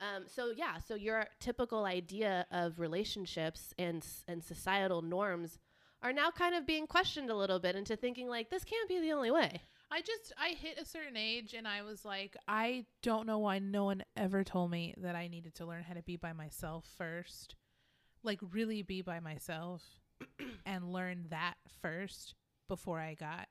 Um, 0.00 0.24
so 0.28 0.52
yeah, 0.56 0.78
so 0.78 0.94
your 0.94 1.26
typical 1.40 1.84
idea 1.84 2.46
of 2.50 2.78
relationships 2.78 3.72
and 3.78 4.06
and 4.28 4.42
societal 4.44 5.02
norms 5.02 5.58
are 6.02 6.12
now 6.12 6.30
kind 6.30 6.54
of 6.54 6.66
being 6.66 6.86
questioned 6.86 7.30
a 7.30 7.36
little 7.36 7.58
bit 7.58 7.76
into 7.76 7.96
thinking 7.96 8.28
like 8.28 8.50
this 8.50 8.64
can't 8.64 8.88
be 8.88 9.00
the 9.00 9.12
only 9.12 9.30
way. 9.30 9.62
I 9.90 10.00
just 10.00 10.32
I 10.38 10.50
hit 10.50 10.78
a 10.78 10.84
certain 10.84 11.16
age 11.16 11.54
and 11.54 11.66
I 11.66 11.82
was 11.82 12.04
like, 12.04 12.36
I 12.48 12.84
don't 13.02 13.26
know 13.26 13.38
why 13.38 13.58
no 13.60 13.84
one 13.84 14.02
ever 14.16 14.42
told 14.42 14.70
me 14.70 14.94
that 14.98 15.14
I 15.14 15.28
needed 15.28 15.54
to 15.56 15.66
learn 15.66 15.84
how 15.84 15.94
to 15.94 16.02
be 16.02 16.16
by 16.16 16.32
myself 16.32 16.84
first. 16.98 17.54
Like 18.22 18.40
really 18.52 18.82
be 18.82 19.02
by 19.02 19.20
myself 19.20 19.82
and 20.66 20.92
learn 20.92 21.26
that 21.30 21.54
first 21.82 22.34
before 22.68 22.98
I 22.98 23.14
got 23.14 23.48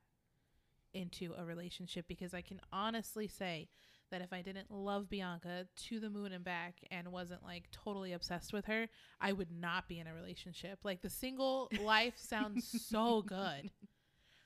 into 0.93 1.33
a 1.37 1.45
relationship 1.45 2.05
because 2.07 2.33
I 2.33 2.41
can 2.41 2.59
honestly 2.71 3.27
say 3.27 3.69
that 4.15 4.23
if 4.23 4.31
I 4.31 4.41
didn't 4.41 4.71
love 4.71 5.09
Bianca 5.09 5.67
to 5.87 5.99
the 5.99 6.09
moon 6.09 6.31
and 6.31 6.41
back 6.41 6.75
and 6.89 7.11
wasn't 7.11 7.43
like 7.43 7.69
totally 7.71 8.13
obsessed 8.13 8.53
with 8.53 8.63
her, 8.65 8.87
I 9.19 9.33
would 9.33 9.51
not 9.51 9.89
be 9.89 9.99
in 9.99 10.07
a 10.07 10.13
relationship. 10.13 10.79
Like 10.85 11.01
the 11.01 11.09
single 11.09 11.69
life 11.81 12.13
sounds 12.15 12.87
so 12.87 13.21
good. 13.27 13.71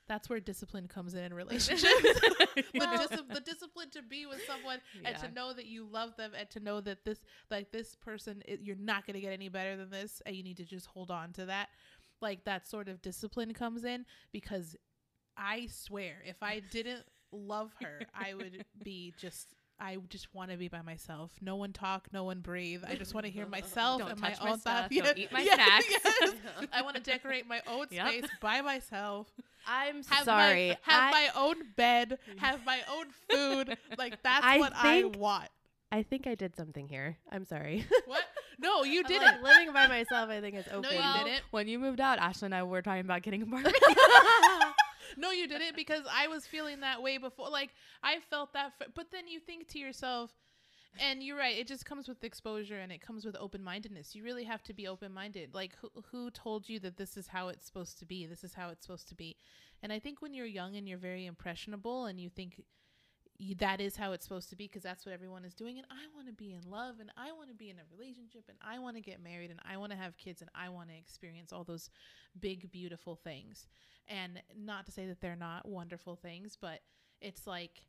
That's 0.08 0.27
where 0.27 0.39
discipline 0.39 0.88
comes 0.88 1.13
in 1.13 1.23
in 1.23 1.36
relationships. 1.36 1.86
the, 2.55 3.08
dis- 3.10 3.21
the 3.32 3.41
discipline 3.41 3.91
to 3.91 4.01
be 4.01 4.25
with 4.25 4.41
someone 4.47 4.79
and 5.05 5.15
to 5.17 5.32
know 5.32 5.53
that 5.53 5.67
you 5.67 5.86
love 5.86 6.17
them 6.17 6.32
and 6.36 6.49
to 6.49 6.60
know 6.60 6.82
that 6.82 7.05
this 7.05 7.19
like 7.51 7.71
this 7.71 7.93
person 7.93 8.41
you're 8.63 8.75
not 8.75 9.05
going 9.05 9.13
to 9.13 9.21
get 9.21 9.34
any 9.34 9.49
better 9.49 9.77
than 9.77 9.91
this 9.91 10.19
and 10.25 10.36
you 10.36 10.41
need 10.41 10.58
to 10.58 10.65
just 10.65 10.88
hold 10.88 11.12
on 11.12 11.32
to 11.34 11.45
that 11.45 11.69
like 12.21 12.43
that 12.45 12.67
sort 12.67 12.89
of 12.89 13.03
discipline 13.03 13.53
comes 13.53 13.84
in 13.86 14.03
because 14.32 14.75
i 15.38 15.67
swear 15.67 16.15
if 16.25 16.41
i 16.41 16.60
didn't 16.71 17.03
love 17.32 17.71
her 17.82 18.01
i 18.15 18.34
would 18.34 18.65
be 18.84 19.13
just 19.19 19.53
I 19.81 19.97
just 20.09 20.33
want 20.35 20.51
to 20.51 20.57
be 20.57 20.67
by 20.67 20.81
myself. 20.81 21.31
No 21.41 21.55
one 21.55 21.71
talk, 21.73 22.07
no 22.11 22.23
one 22.25 22.39
breathe. 22.41 22.83
I 22.87 22.95
just 22.95 23.13
want 23.13 23.25
to 23.25 23.31
hear 23.31 23.45
myself 23.57 23.99
Don't 23.99 24.11
and 24.11 24.19
my 24.19 24.29
touch 24.31 24.43
my 24.43 24.51
own 24.51 24.59
stuff, 24.59 24.81
thoughts. 24.91 24.95
don't 24.95 25.17
eat 25.17 25.31
my 25.31 25.41
yes, 25.41 25.55
snacks. 25.55 25.85
yes. 26.21 26.33
I 26.73 26.81
want 26.81 26.95
to 26.97 27.01
decorate 27.01 27.47
my 27.47 27.61
own 27.67 27.85
Yep. 27.89 28.07
space 28.07 28.25
by 28.41 28.61
myself 28.61 29.27
I'm 29.67 30.03
have 30.09 30.25
sorry. 30.25 30.69
my 30.69 30.77
have 30.93 31.03
I, 31.03 31.11
my 31.11 31.29
own 31.35 31.55
bed, 31.75 32.17
have 32.37 32.65
my 32.65 32.79
own 32.91 33.05
food. 33.29 33.77
Like 33.97 34.21
that's 34.23 34.45
I 34.45 34.57
what 34.59 34.73
think- 34.81 35.15
I 35.15 35.19
want. 35.19 35.49
I 35.91 36.03
think 36.03 36.27
I 36.27 36.35
did 36.35 36.55
something 36.55 36.87
here. 36.87 37.17
I'm 37.31 37.45
sorry. 37.45 37.83
What? 38.05 38.21
No, 38.59 38.83
you 38.83 39.03
didn't. 39.03 39.23
like, 39.23 39.41
living 39.41 39.73
by 39.73 39.87
myself, 39.87 40.29
I 40.29 40.39
think 40.39 40.55
it's 40.55 40.67
okay. 40.67 40.79
No, 40.81 40.89
you 41.17 41.23
didn't. 41.25 41.41
When 41.49 41.67
you 41.67 41.79
moved 41.79 41.99
out, 41.99 42.19
Ashley 42.19 42.45
and 42.47 42.53
I 42.53 42.61
were 42.61 42.81
talking 42.83 43.01
about 43.01 43.23
getting 43.23 43.41
a 43.41 43.45
apartment. 43.45 43.75
No, 45.17 45.32
you 45.32 45.48
didn't 45.48 45.76
because 45.76 46.04
I 46.12 46.28
was 46.28 46.45
feeling 46.45 46.82
that 46.82 47.02
way 47.02 47.17
before. 47.17 47.50
Like 47.50 47.72
I 48.04 48.19
felt 48.30 48.54
that, 48.54 48.74
f- 48.80 48.89
but 48.95 49.12
then 49.12 49.28
you 49.28 49.39
think 49.39 49.67
to 49.69 49.80
yourself, 49.80 50.32
and 51.00 51.24
you're 51.24 51.38
right. 51.38 51.58
It 51.58 51.67
just 51.67 51.86
comes 51.86 52.08
with 52.08 52.24
exposure 52.24 52.80
and 52.80 52.91
it 52.91 53.02
comes 53.02 53.26
with 53.26 53.36
open 53.39 53.63
mindedness. 53.63 54.15
You 54.15 54.24
really 54.24 54.43
have 54.45 54.63
to 54.63 54.74
be 54.74 54.88
open 54.88 55.13
minded. 55.13 55.54
Like 55.54 55.74
who, 55.82 55.89
who 56.12 56.32
told 56.32 56.67
you 56.67 56.80
that 56.80 56.98
this 56.98 57.15
is 57.15 57.28
how 57.28 57.50
it's 57.50 57.65
supposed 57.65 58.00
to 58.00 58.06
be? 58.06 58.26
This 58.26 58.43
is 58.43 58.54
how 58.54 58.69
it's 58.69 58.86
supposed 58.86 59.08
to 59.10 59.15
be. 59.15 59.38
And 59.82 59.93
I 59.93 60.00
think 60.00 60.22
when 60.22 60.34
you're 60.34 60.45
young 60.45 60.76
and 60.76 60.88
you're 60.88 60.98
very 60.98 61.26
impressionable 61.26 62.06
and 62.06 62.19
you 62.19 62.30
think 62.30 62.62
that 63.58 63.80
is 63.80 63.95
how 63.95 64.12
it's 64.12 64.25
supposed 64.25 64.49
to 64.49 64.56
be 64.56 64.65
because 64.65 64.84
that's 64.84 65.06
what 65.06 65.13
everyone 65.13 65.45
is 65.45 65.54
doing 65.54 65.78
and 65.78 65.88
i 65.89 66.04
want 66.13 66.28
to 66.28 66.34
be 66.34 66.54
in 66.54 66.69
love 66.69 66.95
and 66.99 67.10
i 67.17 67.32
want 67.32 67.47
to 67.47 67.56
be 67.56 67.69
in 67.69 67.78
a 67.78 67.95
relationship 67.97 68.43
and 68.49 68.58
i 68.62 68.78
want 68.78 68.95
to 68.97 69.02
get 69.02 69.23
married 69.23 69.49
and 69.49 69.60
i 69.69 69.78
want 69.78 69.91
to 69.91 69.97
have 69.97 70.17
kids 70.17 70.41
and 70.41 70.49
i 70.54 70.67
want 70.67 70.89
to 70.89 70.95
experience 70.95 71.54
all 71.54 71.63
those 71.63 71.89
big 72.39 72.71
beautiful 72.71 73.15
things. 73.15 73.67
And 74.08 74.41
not 74.58 74.86
to 74.86 74.91
say 74.91 75.06
that 75.08 75.21
they're 75.21 75.36
not 75.36 75.67
wonderful 75.67 76.15
things 76.15 76.58
but 76.60 76.80
it's 77.21 77.47
like 77.47 77.84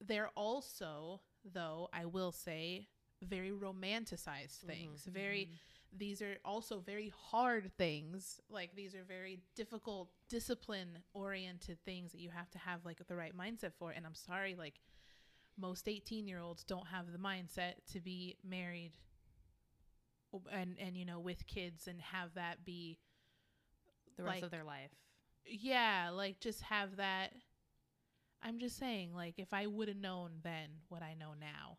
they're 0.00 0.30
also 0.34 1.20
though 1.52 1.88
i 1.92 2.04
will 2.04 2.32
say 2.32 2.88
very 3.22 3.50
romanticized 3.50 4.58
mm-hmm. 4.58 4.68
things 4.68 5.02
mm-hmm. 5.02 5.12
very 5.12 5.50
these 5.96 6.20
are 6.22 6.36
also 6.44 6.80
very 6.80 7.12
hard 7.30 7.70
things. 7.76 8.40
Like 8.50 8.74
these 8.74 8.94
are 8.94 9.04
very 9.06 9.40
difficult 9.54 10.10
discipline 10.28 10.98
oriented 11.14 11.78
things 11.84 12.12
that 12.12 12.20
you 12.20 12.30
have 12.30 12.50
to 12.50 12.58
have 12.58 12.84
like 12.84 13.00
the 13.06 13.16
right 13.16 13.36
mindset 13.36 13.72
for. 13.78 13.90
And 13.90 14.04
i'm 14.06 14.14
sorry 14.14 14.54
like 14.56 14.80
most 15.58 15.88
18 15.88 16.26
year 16.28 16.38
olds 16.38 16.64
don't 16.64 16.86
have 16.88 17.10
the 17.12 17.18
mindset 17.18 17.74
to 17.92 18.00
be 18.00 18.36
married 18.44 18.92
and 20.52 20.76
and 20.78 20.96
you 20.96 21.04
know 21.06 21.18
with 21.18 21.46
kids 21.46 21.86
and 21.88 22.00
have 22.00 22.34
that 22.34 22.64
be 22.64 22.98
the 24.16 24.22
rest 24.24 24.36
Like- 24.36 24.42
of 24.44 24.50
their 24.50 24.64
life. 24.64 24.90
yeah 25.46 26.10
like 26.12 26.40
just 26.40 26.62
have 26.62 26.96
that. 26.96 27.32
I'm 28.42 28.58
just 28.58 28.76
saying 28.78 29.14
like 29.14 29.34
if 29.38 29.52
i 29.54 29.66
would 29.66 29.88
have 29.88 29.96
known 29.96 30.40
then 30.42 30.68
what 30.88 31.02
i 31.02 31.14
know 31.14 31.32
now. 31.38 31.78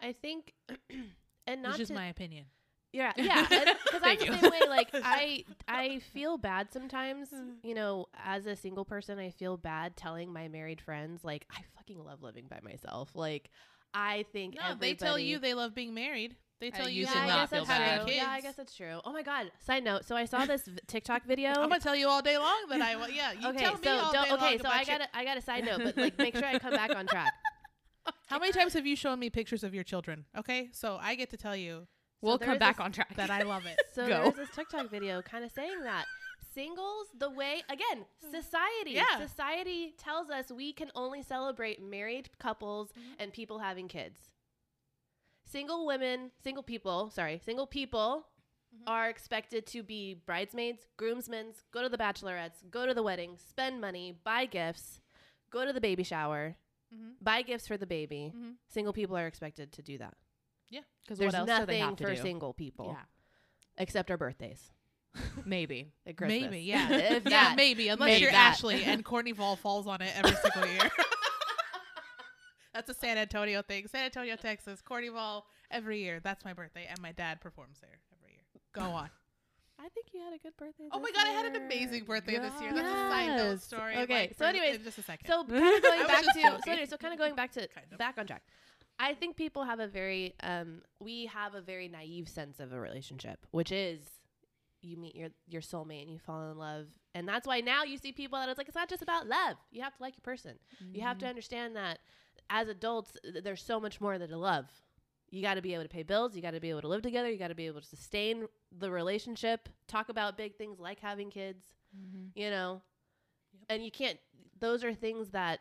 I 0.00 0.12
think, 0.12 0.54
and 1.46 1.62
not 1.62 1.76
just 1.76 1.92
my 1.92 2.06
opinion 2.08 2.46
Yeah, 2.92 3.12
yeah. 3.16 3.46
Because 3.48 4.00
I'm 4.02 4.18
the 4.18 4.24
you. 4.24 4.32
same 4.32 4.50
way. 4.50 4.60
Like 4.68 4.90
I, 4.94 5.44
I 5.66 6.00
feel 6.12 6.38
bad 6.38 6.72
sometimes. 6.72 7.28
Mm. 7.30 7.54
You 7.62 7.74
know, 7.74 8.06
as 8.24 8.46
a 8.46 8.54
single 8.56 8.84
person, 8.84 9.18
I 9.18 9.30
feel 9.30 9.56
bad 9.56 9.96
telling 9.96 10.32
my 10.32 10.48
married 10.48 10.80
friends 10.80 11.24
like 11.24 11.46
I 11.50 11.62
fucking 11.76 12.02
love 12.04 12.22
living 12.22 12.46
by 12.48 12.60
myself. 12.62 13.10
Like 13.14 13.50
I 13.94 14.24
think 14.32 14.56
No, 14.56 14.74
they 14.78 14.94
tell 14.94 15.18
you 15.18 15.38
they 15.38 15.54
love 15.54 15.74
being 15.74 15.94
married. 15.94 16.36
They 16.60 16.70
tell 16.70 16.88
you 16.88 17.00
you 17.00 17.08
Yeah, 17.12 17.22
I 17.22 17.26
not 17.26 17.50
feel 17.50 17.64
bad. 17.64 18.08
Yeah, 18.08 18.28
I 18.30 18.40
guess 18.40 18.54
that's 18.54 18.76
true. 18.76 19.00
Oh 19.04 19.12
my 19.12 19.22
god. 19.22 19.50
Side 19.66 19.82
note. 19.82 20.04
So 20.04 20.14
I 20.14 20.26
saw 20.26 20.44
this 20.44 20.68
TikTok 20.86 21.24
video. 21.24 21.50
I'm 21.50 21.68
gonna 21.68 21.80
tell 21.80 21.96
you 21.96 22.08
all 22.08 22.22
day 22.22 22.38
long 22.38 22.66
that 22.68 22.80
I. 22.80 22.94
wa- 22.96 23.06
Yeah, 23.12 23.32
you 23.32 23.48
okay, 23.48 23.58
tell 23.58 23.78
me 23.78 23.80
so 23.82 23.90
all 23.90 24.12
day 24.12 24.18
okay, 24.18 24.30
long 24.30 24.58
so 24.58 24.60
about 24.60 24.72
I 24.74 24.84
got 24.84 24.98
to 24.98 25.08
I 25.12 25.24
got 25.24 25.36
a 25.36 25.40
side 25.40 25.64
note, 25.64 25.80
but 25.82 25.96
like 25.96 26.16
make 26.18 26.36
sure 26.36 26.44
I 26.44 26.58
come 26.60 26.70
back 26.72 26.94
on 26.94 27.06
track. 27.06 27.32
How 28.28 28.38
many 28.38 28.52
times 28.52 28.74
have 28.74 28.86
you 28.86 28.94
shown 28.94 29.18
me 29.18 29.28
pictures 29.28 29.64
of 29.64 29.74
your 29.74 29.84
children? 29.84 30.24
Okay, 30.38 30.68
so 30.72 30.98
I 31.00 31.16
get 31.16 31.30
to 31.30 31.36
tell 31.36 31.56
you 31.56 31.88
We'll 32.22 32.38
come 32.38 32.58
back 32.58 32.80
on 32.80 32.92
track. 32.92 33.14
that 33.16 33.30
I 33.30 33.42
love 33.42 33.66
it. 33.66 33.78
So 33.94 34.06
Go. 34.08 34.22
there's 34.22 34.34
this 34.36 34.50
TikTok 34.56 34.88
video 34.90 35.20
kind 35.20 35.44
of 35.44 35.50
saying 35.52 35.82
that 35.82 36.06
singles, 36.54 37.08
the 37.18 37.28
way 37.30 37.62
again, 37.68 38.06
society, 38.30 38.92
Yeah. 38.92 39.18
society 39.26 39.94
tells 39.98 40.30
us 40.30 40.50
we 40.50 40.72
can 40.72 40.90
only 40.94 41.22
celebrate 41.22 41.82
married 41.82 42.30
couples 42.38 42.90
Mhm. 42.92 43.16
and 43.18 43.32
people 43.32 43.58
having 43.58 43.88
kids. 43.88 44.30
Single 45.44 45.84
women, 45.86 46.30
single 46.42 46.62
people, 46.62 47.10
sorry, 47.10 47.38
single 47.44 47.66
people 47.66 48.26
Mhm. 48.74 48.82
are 48.86 49.08
expected 49.10 49.66
to 49.66 49.82
be 49.82 50.14
bridesmaids, 50.14 50.86
groomsmen, 50.96 51.54
go 51.70 51.82
to 51.82 51.88
the 51.88 51.98
bachelorettes, 51.98 52.68
go 52.70 52.86
to 52.86 52.94
the 52.94 53.02
wedding, 53.02 53.36
spend 53.36 53.80
money, 53.80 54.12
buy 54.12 54.46
gifts, 54.46 55.00
go 55.50 55.66
to 55.66 55.72
the 55.72 55.80
baby 55.80 56.02
shower, 56.02 56.56
Mhm. 56.94 57.16
buy 57.20 57.42
gifts 57.42 57.66
for 57.68 57.76
the 57.76 57.86
baby. 57.86 58.32
Mhm. 58.34 58.56
Single 58.68 58.92
people 58.94 59.16
are 59.16 59.26
expected 59.26 59.72
to 59.72 59.82
do 59.82 59.98
that. 59.98 60.16
Because 61.02 61.18
There's 61.18 61.32
what 61.32 61.38
else 61.40 61.60
do 61.60 61.66
they 61.66 61.78
nothing 61.80 61.80
have 61.82 61.96
to 61.96 62.04
for 62.04 62.14
do? 62.14 62.22
single 62.22 62.52
people 62.54 62.86
Yeah, 62.96 63.02
except 63.78 64.10
our 64.10 64.16
birthdays. 64.16 64.70
maybe. 65.44 65.92
At 66.06 66.16
Christmas. 66.16 66.42
Maybe, 66.50 66.60
yeah, 66.60 66.88
if 66.90 67.24
yeah, 67.24 67.30
that. 67.30 67.54
maybe. 67.56 67.88
Unless 67.88 68.06
maybe 68.06 68.22
you're 68.22 68.30
that. 68.32 68.52
Ashley 68.54 68.82
and 68.84 69.04
Courtney 69.04 69.32
Vol 69.32 69.56
falls 69.56 69.86
on 69.86 70.00
it 70.00 70.12
every 70.16 70.36
single 70.36 70.70
year. 70.72 70.90
That's 72.74 72.88
a 72.88 72.94
San 72.94 73.18
Antonio 73.18 73.60
thing. 73.60 73.86
San 73.86 74.06
Antonio, 74.06 74.34
Texas. 74.36 74.80
Courtney 74.80 75.10
Vol 75.10 75.44
every 75.70 76.00
year. 76.00 76.20
That's 76.24 76.42
my 76.44 76.54
birthday, 76.54 76.86
and 76.88 76.98
my 77.02 77.12
dad 77.12 77.40
performs 77.42 77.78
there 77.82 77.98
every 78.18 78.32
year. 78.32 78.42
Go 78.72 78.80
on. 78.96 79.10
I 79.78 79.88
think 79.90 80.06
you 80.14 80.20
had 80.20 80.32
a 80.32 80.38
good 80.38 80.56
birthday. 80.56 80.84
Oh 80.92 80.98
my 81.00 81.08
this 81.12 81.16
god, 81.16 81.26
I 81.26 81.30
had 81.32 81.44
an 81.46 81.54
year. 81.54 81.64
amazing 81.66 82.04
birthday 82.04 82.38
this 82.38 82.52
year. 82.62 82.72
That's 82.72 82.86
a 82.88 82.92
side 83.10 83.36
note 83.36 83.50
Yes. 83.52 83.64
story. 83.64 83.96
Okay, 83.96 84.14
like, 84.20 84.30
so 84.30 84.36
for- 84.36 84.44
anyways, 84.44 84.76
in 84.76 84.84
just 84.84 84.96
a 84.98 85.02
second. 85.02 85.26
So 85.28 85.44
kind 85.44 85.50
of 85.76 85.82
going 85.82 85.98
was 85.98 86.06
back 86.06 86.22
just 86.24 86.34
to 86.36 86.40
joking. 86.42 86.60
so 86.64 86.70
anyway, 86.70 86.86
so 86.86 86.96
kind 86.96 87.12
of 87.12 87.18
going 87.18 87.34
back 87.34 87.52
to 87.52 87.68
Kind 87.68 87.86
of. 87.92 87.98
back 87.98 88.14
on 88.16 88.26
track. 88.26 88.42
I 88.98 89.14
think 89.14 89.36
people 89.36 89.64
have 89.64 89.80
a 89.80 89.86
very 89.88 90.34
um 90.42 90.82
we 91.00 91.26
have 91.26 91.54
a 91.54 91.60
very 91.60 91.88
naive 91.88 92.28
sense 92.28 92.60
of 92.60 92.72
a 92.72 92.80
relationship, 92.80 93.46
which 93.50 93.72
is 93.72 94.00
you 94.80 94.96
meet 94.96 95.14
your 95.14 95.30
your 95.48 95.62
soulmate 95.62 96.02
and 96.02 96.10
you 96.10 96.18
fall 96.18 96.50
in 96.50 96.58
love. 96.58 96.86
And 97.14 97.28
that's 97.28 97.46
why 97.46 97.60
now 97.60 97.84
you 97.84 97.98
see 97.98 98.12
people 98.12 98.38
that 98.38 98.48
it's 98.48 98.58
like 98.58 98.68
it's 98.68 98.76
not 98.76 98.88
just 98.88 99.02
about 99.02 99.26
love. 99.26 99.56
You 99.70 99.82
have 99.82 99.94
to 99.96 100.02
like 100.02 100.14
your 100.14 100.22
person. 100.22 100.58
You 100.92 101.02
have 101.02 101.18
to 101.18 101.26
understand 101.26 101.76
that 101.76 101.98
as 102.50 102.68
adults 102.68 103.12
th- 103.22 103.44
there's 103.44 103.62
so 103.62 103.78
much 103.80 104.00
more 104.00 104.18
than 104.18 104.28
to 104.30 104.36
love. 104.38 104.66
You 105.30 105.40
got 105.40 105.54
to 105.54 105.62
be 105.62 105.72
able 105.72 105.84
to 105.84 105.88
pay 105.88 106.02
bills, 106.02 106.36
you 106.36 106.42
got 106.42 106.50
to 106.50 106.60
be 106.60 106.68
able 106.70 106.82
to 106.82 106.88
live 106.88 107.00
together, 107.02 107.30
you 107.30 107.38
got 107.38 107.48
to 107.48 107.54
be 107.54 107.66
able 107.66 107.80
to 107.80 107.86
sustain 107.86 108.46
the 108.76 108.90
relationship, 108.90 109.68
talk 109.88 110.10
about 110.10 110.36
big 110.36 110.56
things 110.56 110.78
like 110.78 111.00
having 111.00 111.30
kids 111.30 111.64
Mhm. 111.96 112.30
you 112.34 112.48
know 112.50 112.82
Yep. 113.52 113.64
and 113.68 113.84
you 113.84 113.90
can't 113.90 114.18
those 114.58 114.82
are 114.84 114.94
things 114.94 115.30
that 115.30 115.60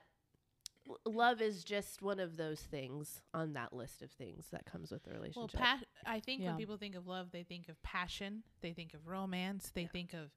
love 1.06 1.42
is 1.42 1.64
just 1.64 2.02
one 2.02 2.20
of 2.20 2.38
those 2.38 2.60
things 2.60 3.22
on 3.34 3.54
that 3.54 3.72
list 3.74 4.02
of 4.02 4.12
things 4.12 4.48
that 4.52 4.66
comes 4.66 4.92
with 4.92 5.04
the 5.04 5.12
Well, 5.12 5.20
relationship 5.22 5.60
pa- 5.60 5.80
I 6.06 6.20
think 6.20 6.42
Yeah. 6.42 6.50
when 6.50 6.58
people 6.58 6.78
think 6.78 6.96
of 6.96 7.08
love, 7.08 7.32
they 7.32 7.44
think 7.44 7.70
of 7.70 7.82
passion, 7.84 8.44
they 8.62 8.74
think 8.74 8.94
of 8.94 9.08
romance, 9.08 9.72
they 9.72 9.84
Yeah. 9.84 9.88
think 9.90 10.14
of 10.14 10.32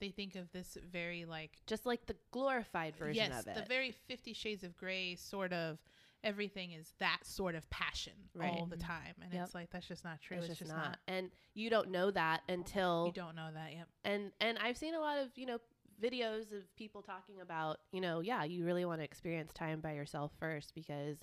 they 0.00 0.10
think 0.10 0.34
of 0.34 0.50
this 0.50 0.76
very 0.82 1.24
like 1.24 1.56
just 1.66 1.86
like 1.86 2.04
the 2.06 2.16
glorified 2.30 2.94
version 2.96 3.30
yes, 3.30 3.40
of 3.42 3.46
it 3.48 3.54
the 3.54 3.62
very 3.62 3.90
50 3.92 4.32
shades 4.34 4.62
of 4.64 4.76
gray 4.76 5.14
sort 5.14 5.52
of 5.52 5.78
everything 6.22 6.72
is 6.72 6.92
that 6.98 7.20
sort 7.24 7.54
of 7.54 7.70
passion 7.70 8.12
all 8.42 8.66
the 8.66 8.76
time 8.76 9.14
and 9.22 9.32
Yep. 9.32 9.44
it's 9.44 9.54
like 9.54 9.70
that's 9.70 9.86
just 9.86 10.04
not 10.04 10.20
true. 10.20 10.36
it's, 10.38 10.48
It's, 10.48 10.58
just, 10.58 10.70
just 10.72 10.76
not. 10.76 10.98
and 11.06 11.30
you 11.54 11.70
don't 11.70 11.90
know 11.90 12.10
that 12.10 12.42
until 12.48 13.06
You 13.06 13.12
don't 13.12 13.36
know 13.36 13.50
that, 13.54 13.72
yep. 13.72 13.88
and 14.04 14.32
and 14.40 14.58
i've 14.58 14.76
seen 14.76 14.94
a 14.94 15.00
lot 15.00 15.18
of 15.18 15.30
you 15.38 15.46
know 15.46 15.58
videos 16.02 16.52
of 16.52 16.74
people 16.76 17.02
talking 17.02 17.40
about 17.40 17.78
you 17.92 18.00
know 18.00 18.20
yeah 18.20 18.44
you 18.44 18.64
really 18.64 18.84
want 18.84 19.00
to 19.00 19.04
experience 19.04 19.52
time 19.52 19.80
by 19.80 19.92
yourself 19.92 20.32
first 20.38 20.74
because 20.74 21.18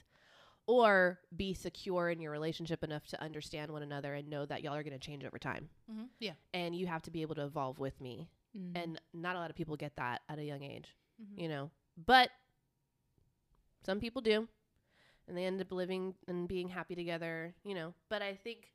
or 0.67 1.19
be 1.35 1.53
secure 1.53 2.09
in 2.09 2.19
your 2.21 2.31
relationship 2.31 2.83
enough 2.83 3.05
to 3.07 3.21
understand 3.21 3.71
one 3.71 3.81
another 3.83 4.13
and 4.13 4.29
know 4.29 4.45
that 4.45 4.63
y'all 4.63 4.75
are 4.75 4.83
going 4.83 4.97
to 4.97 4.99
change 5.07 5.23
over 5.25 5.37
time 5.39 5.69
Mm-hmm. 5.91 6.03
Yeah. 6.19 6.33
and 6.53 6.75
you 6.75 6.87
have 6.87 7.01
to 7.03 7.11
be 7.11 7.21
able 7.21 7.35
to 7.35 7.43
evolve 7.45 7.79
with 7.79 7.99
me 7.99 8.29
Mhm. 8.57 8.71
and 8.75 9.01
not 9.13 9.35
a 9.35 9.39
lot 9.39 9.49
of 9.49 9.55
people 9.55 9.75
get 9.75 9.95
that 9.97 10.21
at 10.29 10.39
a 10.39 10.43
young 10.43 10.63
age 10.63 10.95
Mhm. 11.21 11.41
you 11.41 11.47
know 11.49 11.69
but 11.97 12.29
some 13.85 13.99
people 13.99 14.21
do 14.21 14.47
and 15.27 15.37
they 15.37 15.45
end 15.45 15.61
up 15.61 15.71
living 15.71 16.15
and 16.27 16.47
being 16.47 16.67
happy 16.69 16.95
together 16.95 17.53
you 17.63 17.75
know 17.75 17.93
but 18.09 18.21
i 18.21 18.33
think 18.35 18.71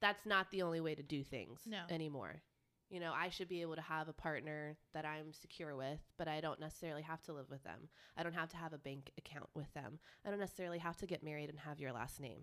that's 0.00 0.26
not 0.26 0.50
the 0.50 0.62
only 0.62 0.80
way 0.80 0.94
to 0.94 1.02
do 1.02 1.22
things 1.24 1.60
No. 1.66 1.82
anymore 1.90 2.42
you 2.90 3.00
know 3.00 3.12
i 3.14 3.28
should 3.28 3.48
be 3.48 3.62
able 3.62 3.74
to 3.74 3.80
have 3.82 4.08
a 4.08 4.12
partner 4.12 4.76
that 4.94 5.04
i'm 5.04 5.32
secure 5.32 5.74
with 5.74 5.98
but 6.18 6.28
i 6.28 6.40
don't 6.40 6.60
necessarily 6.60 7.02
have 7.02 7.20
to 7.22 7.32
live 7.32 7.50
with 7.50 7.62
them 7.64 7.88
i 8.16 8.22
don't 8.22 8.34
have 8.34 8.48
to 8.48 8.56
have 8.56 8.72
a 8.72 8.78
bank 8.78 9.10
account 9.18 9.48
with 9.54 9.72
them 9.74 9.98
i 10.24 10.30
don't 10.30 10.38
necessarily 10.40 10.78
have 10.78 10.96
to 10.96 11.06
get 11.06 11.22
married 11.22 11.48
and 11.50 11.58
have 11.58 11.80
your 11.80 11.92
last 11.92 12.20
name 12.20 12.40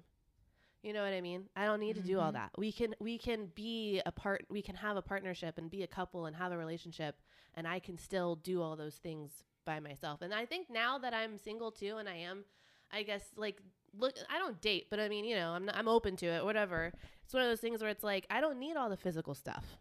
you 0.81 0.91
know 0.91 1.01
what 1.03 1.13
i 1.13 1.21
mean 1.21 1.45
i 1.55 1.65
don't 1.65 1.79
need 1.79 1.95
to 1.95 2.01
do 2.01 2.19
all 2.19 2.29
Mhm. 2.31 2.33
that 2.33 2.51
we 2.57 2.71
can 2.73 2.93
we 2.99 3.17
can 3.17 3.47
be 3.55 4.01
a 4.05 4.11
part 4.11 4.45
we 4.49 4.61
can 4.61 4.75
have 4.75 4.97
a 4.97 5.01
partnership 5.01 5.57
and 5.57 5.69
be 5.69 5.83
a 5.83 5.87
couple 5.87 6.25
and 6.25 6.35
have 6.35 6.51
a 6.51 6.57
relationship 6.57 7.15
and 7.55 7.67
I 7.67 7.77
can 7.79 7.97
still 7.99 8.35
do 8.35 8.63
all 8.63 8.75
those 8.75 8.95
things 8.95 9.43
by 9.63 9.79
myself. 9.79 10.23
And 10.23 10.33
I 10.33 10.43
think 10.43 10.71
now 10.71 10.97
that 10.97 11.13
I'm 11.13 11.37
single 11.37 11.71
too, 11.71 11.97
and 11.97 12.09
I 12.09 12.15
am, 12.15 12.45
I 12.91 13.03
guess 13.03 13.21
like 13.35 13.61
look, 13.95 14.15
I 14.27 14.39
don't 14.39 14.59
date, 14.59 14.87
but 14.89 14.99
I 14.99 15.07
mean, 15.07 15.23
you 15.23 15.35
know, 15.35 15.51
I'm 15.51 15.65
not, 15.65 15.75
I'm 15.77 15.87
open 15.87 16.15
to 16.17 16.25
it, 16.25 16.43
whatever. 16.43 16.91
It's 17.23 17.31
one 17.33 17.43
of 17.43 17.49
those 17.49 17.59
things 17.61 17.79
where 17.81 17.91
it's 17.91 18.03
like 18.03 18.25
I 18.31 18.41
don't 18.41 18.57
need 18.57 18.75
all 18.75 18.89
the 18.89 18.97
physical 18.97 19.35
stuff, 19.35 19.77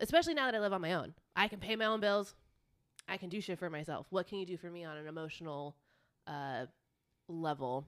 especially 0.00 0.34
now 0.34 0.46
that 0.46 0.54
I 0.54 0.60
live 0.60 0.72
on 0.72 0.80
my 0.80 0.94
own. 0.94 1.14
I 1.36 1.48
can 1.48 1.58
pay 1.60 1.76
my 1.76 1.84
own 1.86 2.00
bills. 2.00 2.34
I 3.08 3.16
can 3.16 3.28
do 3.28 3.40
shit 3.40 3.58
for 3.58 3.68
myself. 3.70 4.06
What 4.10 4.26
can 4.28 4.38
you 4.38 4.46
do 4.46 4.56
for 4.56 4.70
me 4.70 4.84
on 4.84 4.96
an 4.96 5.06
emotional 5.06 5.76
uh, 6.26 6.66
level, 7.28 7.86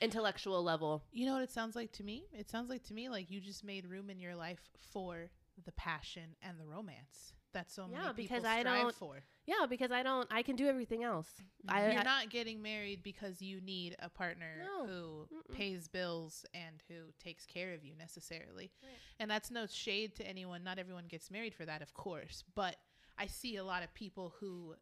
intellectual 0.00 0.62
level? 0.62 1.02
You 1.12 1.26
know 1.26 1.34
what 1.34 1.42
it 1.42 1.52
sounds 1.52 1.76
like 1.76 1.92
to 1.92 2.04
me? 2.04 2.24
It 2.32 2.48
sounds 2.50 2.70
like 2.70 2.82
to 2.84 2.94
me 2.94 3.08
like 3.08 3.30
you 3.30 3.40
just 3.40 3.64
made 3.64 3.86
room 3.86 4.08
in 4.10 4.18
your 4.18 4.34
life 4.34 4.60
for 4.92 5.28
the 5.64 5.72
passion 5.72 6.36
and 6.42 6.58
the 6.58 6.66
romance 6.66 7.34
that 7.52 7.70
so 7.70 7.86
Yeah, 7.90 7.98
many 7.98 8.14
people 8.14 8.22
because 8.36 8.44
I 8.44 8.60
strive 8.60 8.82
don't- 8.82 8.94
for. 8.94 9.24
Yeah, 9.46 9.66
because 9.68 9.92
I 9.92 10.02
don't. 10.02 10.26
I 10.30 10.42
can 10.42 10.56
do 10.56 10.66
everything 10.66 11.04
else. 11.04 11.28
I, 11.68 11.92
You're 11.92 12.00
I- 12.00 12.04
not 12.04 12.30
getting 12.30 12.60
married 12.62 13.02
because 13.04 13.40
you 13.40 13.60
need 13.60 13.94
a 14.00 14.08
partner 14.08 14.62
No. 14.64 14.86
who 14.86 15.26
Mm-mm. 15.32 15.54
pays 15.54 15.86
bills 15.88 16.44
and 16.52 16.82
who 16.88 17.12
takes 17.22 17.46
care 17.46 17.72
of 17.74 17.84
you 17.84 17.94
necessarily. 17.96 18.72
Right. 18.82 18.92
And 19.20 19.30
that's 19.30 19.50
no 19.50 19.66
shade 19.66 20.16
to 20.16 20.26
anyone. 20.28 20.64
Not 20.64 20.78
everyone 20.78 21.04
gets 21.08 21.30
married 21.30 21.54
for 21.54 21.64
that, 21.64 21.80
of 21.80 21.94
course. 21.94 22.42
But 22.56 22.76
I 23.18 23.26
see 23.26 23.56
a 23.56 23.64
lot 23.64 23.82
of 23.84 23.94
people 23.94 24.34
who 24.40 24.74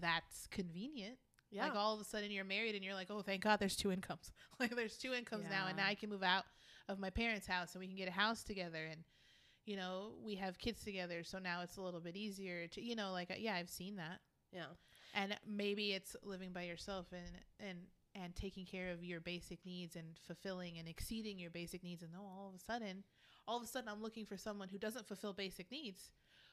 that's 0.00 0.46
convenient. 0.48 1.16
yeah. 1.50 1.66
Like 1.66 1.76
all 1.76 1.94
of 1.94 2.00
a 2.00 2.04
sudden 2.04 2.30
you're 2.30 2.44
married 2.44 2.74
and 2.74 2.84
you're 2.84 2.94
like, 2.94 3.10
oh, 3.10 3.22
thank 3.22 3.42
God 3.44 3.60
there's 3.60 3.76
two 3.76 3.92
incomes. 3.92 4.32
like 4.60 4.74
there's 4.74 4.96
two 4.96 5.12
incomes 5.12 5.44
now, 5.50 5.66
and 5.68 5.76
now 5.76 5.86
I 5.86 5.94
can 5.94 6.10
move 6.10 6.22
out 6.22 6.44
of 6.88 6.98
my 6.98 7.10
parents' 7.10 7.46
house 7.46 7.74
and 7.74 7.80
we 7.80 7.86
can 7.86 7.96
get 7.96 8.08
a 8.08 8.12
house 8.12 8.42
together 8.42 8.84
and. 8.90 9.04
You 9.66 9.76
know, 9.76 10.12
we 10.24 10.34
have 10.36 10.58
kids 10.58 10.82
together, 10.84 11.24
so 11.24 11.38
now 11.38 11.62
it's 11.62 11.76
a 11.76 11.82
little 11.82 12.00
bit 12.00 12.16
easier 12.16 12.66
to, 12.68 12.82
you 12.82 12.94
know, 12.96 13.12
like, 13.12 13.30
uh, 13.30 13.34
yeah, 13.38 13.54
I've 13.54 13.70
seen 13.70 13.96
that 13.96 14.20
yeah. 14.52 14.66
and 15.14 15.36
maybe 15.46 15.92
it's 15.92 16.16
living 16.22 16.52
by 16.52 16.62
yourself 16.62 17.06
and 17.12 17.68
and 17.68 17.78
and 18.14 18.34
taking 18.36 18.64
care 18.64 18.90
of 18.92 19.02
your 19.02 19.20
basic 19.20 19.64
needs 19.66 19.96
and 19.96 20.06
fulfilling 20.26 20.78
and 20.78 20.88
exceeding 20.88 21.38
your 21.38 21.50
basic 21.50 21.82
needs 21.82 22.02
and 22.02 22.12
no 22.12 22.20
all 22.20 22.48
of 22.48 22.54
a 22.54 22.58
sudden 22.64 23.02
all 23.48 23.56
of 23.56 23.62
a 23.64 23.66
sudden 23.66 23.88
i'm 23.88 24.02
looking 24.02 24.24
for 24.26 24.36
someone 24.36 24.68
who 24.68 24.78
doesn't 24.78 25.06
fulfill 25.08 25.32
basic 25.32 25.70
needs 25.72 26.10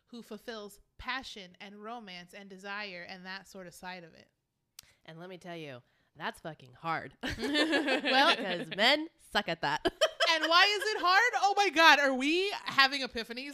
who 0.08 0.22
fulfills 0.22 0.80
passion 0.98 1.52
and 1.62 1.82
romance 1.84 2.34
and 2.34 2.50
desire 2.50 3.06
and 3.10 3.26
that 3.26 3.48
sort 3.48 3.68
of 3.68 3.74
side 3.74 4.04
of 4.04 4.14
it 4.14 4.28
And 5.06 5.20
let 5.20 5.30
me 5.30 5.38
tell 5.38 5.56
you, 5.56 5.80
that's 6.18 6.40
fucking 6.42 6.74
hard. 6.82 7.14
Well- 7.38 8.36
because 8.36 8.68
men 8.76 9.08
suck 9.32 9.48
at 9.50 9.62
that. 9.62 9.82
And 10.34 10.50
why 10.50 10.66
is 10.66 10.84
it 10.96 11.02
hard 11.02 11.34
oh 11.44 11.54
my 11.58 11.70
god 11.70 12.00
are 12.00 12.14
we 12.14 12.52
having 12.66 13.02
epiphanies 13.02 13.54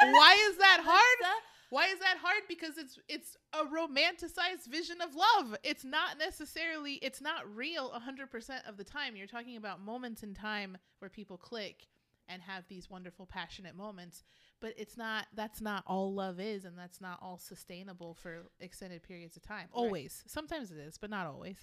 why 0.00 0.36
is 0.50 0.56
that 0.58 0.80
hard 0.82 1.42
Why 1.72 1.86
is 1.86 2.00
that 2.00 2.18
hard? 2.20 2.42
Because 2.48 2.76
it's 2.76 2.98
it's 3.08 3.34
a 3.54 3.64
romanticized 3.64 4.66
vision 4.70 5.00
of 5.00 5.14
love. 5.14 5.56
It's 5.62 5.84
not 5.84 6.18
necessarily 6.18 6.96
it's 6.96 7.22
not 7.22 7.56
real 7.56 7.90
100% 7.92 8.68
of 8.68 8.76
the 8.76 8.84
time. 8.84 9.16
You're 9.16 9.26
talking 9.26 9.56
about 9.56 9.80
moments 9.80 10.22
in 10.22 10.34
time 10.34 10.76
where 10.98 11.08
people 11.08 11.38
click 11.38 11.86
and 12.28 12.42
have 12.42 12.64
these 12.68 12.90
wonderful 12.90 13.24
passionate 13.24 13.74
moments, 13.74 14.22
but 14.60 14.74
it's 14.76 14.98
not 14.98 15.28
that's 15.34 15.62
not 15.62 15.82
all 15.86 16.12
love 16.12 16.40
is 16.40 16.66
and 16.66 16.76
that's 16.76 17.00
not 17.00 17.18
all 17.22 17.38
sustainable 17.38 18.12
for 18.12 18.50
extended 18.60 19.02
periods 19.02 19.38
of 19.38 19.42
time. 19.42 19.68
Right. 19.74 19.82
Always. 19.82 20.24
Sometimes 20.26 20.70
it 20.72 20.78
is, 20.78 20.98
but 20.98 21.08
not 21.08 21.26
always. 21.26 21.56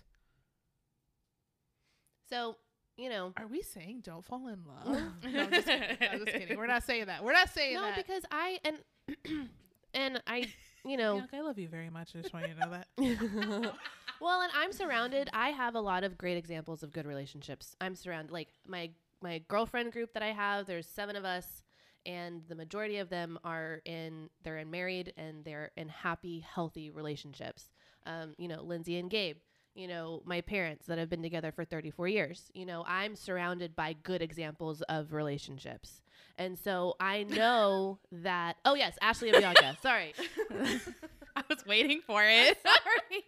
So, 2.31 2.57
you 2.99 3.09
know, 3.09 3.33
Are 3.37 3.47
we 3.47 3.61
saying 3.61 4.01
don't 4.03 4.23
fall 4.25 4.47
in 4.47 4.59
love? 4.67 4.85
no, 5.23 5.43
I'm 5.43 5.51
just 5.51 5.67
kidding. 5.67 5.97
I'm 6.11 6.19
just 6.19 6.31
kidding. 6.31 6.57
We're 6.57 6.67
not 6.67 6.83
saying 6.83 7.05
that. 7.05 7.23
We're 7.23 7.33
not 7.33 7.49
saying 7.49 7.75
no, 7.75 7.81
that. 7.83 7.95
No, 7.97 8.03
because 8.03 8.23
I 8.29 8.59
and 8.65 9.49
and 9.93 10.21
I, 10.27 10.47
you 10.85 10.97
know, 10.97 11.23
I 11.33 11.41
love 11.41 11.57
you 11.57 11.69
very 11.69 11.89
much. 11.89 12.11
I 12.15 12.21
just 12.21 12.33
want 12.33 12.47
you 12.47 12.53
to 12.55 12.59
know 12.59 12.71
that. 12.71 12.87
well, 14.21 14.41
and 14.41 14.51
I'm 14.55 14.73
surrounded. 14.73 15.29
I 15.33 15.49
have 15.49 15.75
a 15.75 15.81
lot 15.81 16.03
of 16.03 16.17
great 16.17 16.37
examples 16.37 16.83
of 16.83 16.91
good 16.91 17.05
relationships. 17.05 17.75
I'm 17.79 17.95
surrounded, 17.95 18.31
like 18.31 18.49
my 18.67 18.91
my 19.21 19.41
girlfriend 19.47 19.91
group 19.93 20.13
that 20.13 20.23
I 20.23 20.31
have. 20.33 20.65
There's 20.65 20.87
seven 20.87 21.15
of 21.15 21.23
us, 21.25 21.63
and 22.05 22.41
the 22.47 22.55
majority 22.55 22.97
of 22.97 23.09
them 23.09 23.39
are 23.43 23.81
in 23.85 24.29
they're 24.43 24.57
in 24.57 24.69
married 24.71 25.13
and 25.15 25.43
they're 25.45 25.71
in 25.77 25.89
happy, 25.89 26.39
healthy 26.39 26.89
relationships. 26.89 27.69
Um, 28.05 28.33
you 28.37 28.47
know, 28.47 28.61
Lindsay 28.61 28.97
and 28.97 29.09
Gabe. 29.09 29.37
You 29.79 29.87
know, 29.87 30.21
my 30.25 30.41
parents 30.41 30.87
that 30.87 30.97
have 30.97 31.09
been 31.09 31.21
together 31.21 31.53
for 31.53 31.63
34 31.63 32.09
years. 32.09 32.51
You 32.53 32.65
know, 32.65 32.83
I'm 32.85 33.15
surrounded 33.15 33.77
by 33.77 33.93
good 34.03 34.21
examples 34.21 34.81
of 34.89 35.13
relationships. 35.13 36.01
And 36.37 36.59
so 36.59 36.95
I 36.99 37.23
know 37.29 37.99
that. 38.11 38.57
Oh, 38.65 38.73
yes, 38.75 38.97
Ashley 39.01 39.29
and 39.29 39.37
Bianca. 39.37 39.77
Sorry. 39.81 40.13
I 41.35 41.43
was 41.49 41.65
waiting 41.65 42.01
for 42.05 42.21
it. 42.25 42.57
Sorry. 42.61 43.23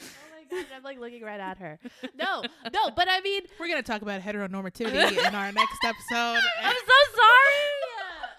Oh 0.00 0.04
my 0.36 0.44
gosh, 0.56 0.66
I'm 0.76 0.84
like 0.84 1.00
looking 1.00 1.22
right 1.24 1.40
at 1.40 1.58
her. 1.58 1.80
No, 2.16 2.42
no, 2.72 2.90
but 2.94 3.08
I 3.10 3.20
mean, 3.20 3.42
We're 3.58 3.66
gonna 3.66 3.82
talk 3.82 4.02
about 4.02 4.20
heteronormativity 4.20 5.18
in 5.18 5.34
our 5.34 5.50
next 5.50 5.78
episode. 5.84 6.40
I'm 6.62 6.76
so 6.76 7.16
sorry. 7.16 7.66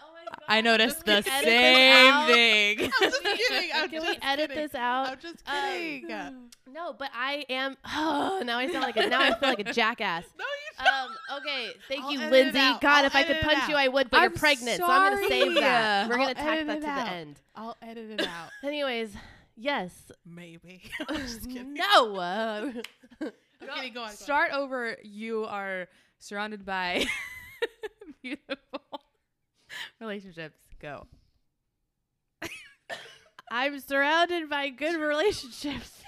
Oh 0.02 0.14
my 0.14 0.24
god. 0.30 0.41
I 0.52 0.62
noticed 0.62 1.06
the 1.06 1.24
Can 1.24 1.44
we 1.46 1.50
edit 1.50 2.28
this 2.28 2.28
same 2.28 2.28
thing. 2.28 2.92
I'm 3.02 3.10
just 3.12 3.24
kidding. 3.50 3.70
I'm 3.74 3.90
Can 3.90 4.02
we 4.02 4.18
edit 4.22 4.50
kidding. 4.50 4.64
this 4.64 4.76
out? 4.76 5.08
I'm 5.10 5.20
just 5.20 5.38
Um. 5.48 6.50
No, 6.74 6.94
but 6.94 7.10
I 7.14 7.46
am. 7.50 7.78
Oh, 7.88 8.42
now 8.46 8.58
I 8.60 8.68
sound 8.70 8.84
like 8.84 8.98
a. 8.98 9.08
Now 9.08 9.22
I 9.22 9.34
feel 9.34 9.50
like 9.50 9.60
a 9.60 9.64
jackass. 9.74 10.26
no, 10.38 10.44
you 10.46 10.84
don't. 10.86 10.94
Um. 10.94 11.38
Okay. 11.40 11.72
Thank 11.88 12.04
I'll 12.04 12.12
you, 12.12 12.20
Lindsay. 12.20 12.60
God, 12.60 12.84
I'll 12.84 13.06
if 13.06 13.16
I 13.16 13.24
could 13.24 13.40
punch 13.42 13.68
you. 13.70 13.76
I 13.76 13.88
would. 13.88 14.10
But 14.10 14.18
I'm 14.18 14.24
you're 14.24 14.32
pregnant, 14.32 14.78
so 14.78 14.86
I'm 14.88 15.14
gonna 15.14 15.28
save 15.28 15.54
that. 15.56 16.10
We're 16.10 16.18
gonna 16.18 16.34
tack 16.34 16.66
that 16.68 16.82
to 16.82 16.88
out. 16.88 17.06
the 17.06 17.12
end. 17.12 17.42
I'll 17.56 17.78
edit 17.82 18.12
it 18.20 18.28
out. 18.28 18.50
Anyways, 18.64 19.14
yes. 19.56 20.12
Maybe. 20.26 20.82
I'm 21.08 21.18
just 21.18 21.48
kidding. 21.50 21.74
no. 21.76 22.16
Uh, 22.18 22.72
I'm. 23.22 23.32
Go 23.62 23.72
on. 23.74 23.94
Go 23.94 24.04
on. 24.04 24.12
Start 24.12 24.52
over. 24.52 24.98
You 25.04 25.46
are 25.46 25.88
surrounded 26.20 26.66
by 26.66 27.06
beautiful 28.22 28.82
relationships. 30.00 30.58
Go. 30.80 31.08
I'm 33.52 33.80
surrounded 33.80 34.50
by 34.50 34.70
good 34.70 35.00
relationships. 35.00 36.02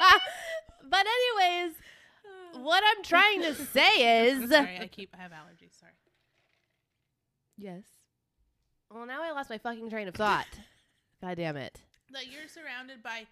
but 0.88 1.06
anyways, 1.06 1.74
what 2.62 2.82
I'm 2.86 3.02
trying 3.02 3.42
to 3.42 3.54
say 3.72 4.30
I'm 4.32 4.42
is, 4.44 4.50
sorry. 4.50 4.78
I 4.80 4.86
keep. 4.86 5.14
I 5.18 5.22
have 5.22 5.32
allergies. 5.32 5.78
Sorry. 5.78 5.92
Yes. 7.56 7.82
well, 8.90 9.04
now 9.06 9.22
I 9.22 9.32
lost 9.32 9.50
my 9.50 9.58
fucking 9.58 9.90
train 9.90 10.06
of 10.08 10.14
thought. 10.14 10.46
God 11.20 11.36
damn 11.36 11.56
it. 11.56 11.80
That 12.12 12.26
you're 12.30 12.46
surrounded 12.48 13.02
by 13.02 13.26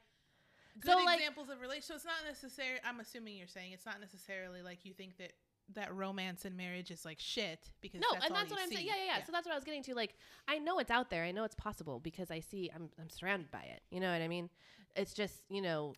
good 0.81 0.91
So, 0.91 1.05
like- 1.05 1.19
examples 1.21 1.49
of 1.49 1.61
relationships. 1.61 1.87
So 1.89 1.95
it's 1.95 2.05
not 2.05 2.25
necessary. 2.27 2.79
I'm 2.85 2.99
assuming 3.01 3.37
you're 3.37 3.47
saying 3.47 3.73
it's 3.73 3.87
not 3.87 4.01
necessarily 4.01 4.63
like 4.63 4.85
you 4.85 4.93
think 4.93 5.17
that 5.19 5.33
that 5.75 5.95
romance 5.95 6.45
and 6.45 6.57
marriage 6.57 6.91
is 6.91 7.05
like 7.05 7.19
shit 7.19 7.71
because 7.81 8.01
No, 8.01 8.07
that's 8.13 8.27
and 8.27 8.35
that's 8.35 8.51
what 8.51 8.61
I'm 8.61 8.69
saying. 8.69 8.83
see. 8.83 8.87
Yeah, 8.87 8.95
yeah, 8.97 9.19
yeah, 9.19 9.25
So 9.25 9.33
that's 9.33 9.47
what 9.47 9.53
I 9.53 9.57
was 9.57 9.65
getting 9.65 9.83
to. 9.85 9.95
Like, 9.95 10.15
I 10.47 10.59
know 10.59 10.79
it's 10.79 10.91
out 10.91 11.11
there. 11.11 11.25
I 11.25 11.33
know 11.33 11.45
it's 11.45 11.57
possible 11.57 11.99
because 11.99 12.31
I 12.31 12.41
see. 12.41 12.71
I'm 12.75 12.89
I'm 13.01 13.11
surrounded 13.11 13.51
by 13.51 13.63
it. 13.63 13.83
You 13.91 14.01
know 14.01 14.13
what 14.13 14.23
I 14.23 14.29
mean? 14.29 14.49
It's 14.95 15.13
just 15.13 15.43
you 15.51 15.61
know, 15.61 15.95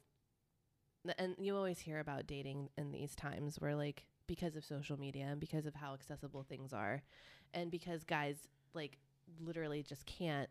and 1.19 1.35
you 1.39 1.55
always 1.57 1.79
hear 1.79 2.01
about 2.01 2.27
dating 2.27 2.71
in 2.77 2.93
these 2.93 3.15
times 3.15 3.57
where 3.61 3.75
like 3.75 4.07
because 4.27 4.57
of 4.57 4.65
social 4.65 4.99
media 4.99 5.27
and 5.27 5.41
because 5.41 5.67
of 5.67 5.75
how 5.75 5.95
accessible 5.95 6.43
things 6.43 6.73
are, 6.73 7.03
and 7.55 7.71
because 7.71 8.05
guys 8.05 8.37
like 8.75 8.99
literally 9.41 9.83
just 9.83 10.07
can't 10.07 10.49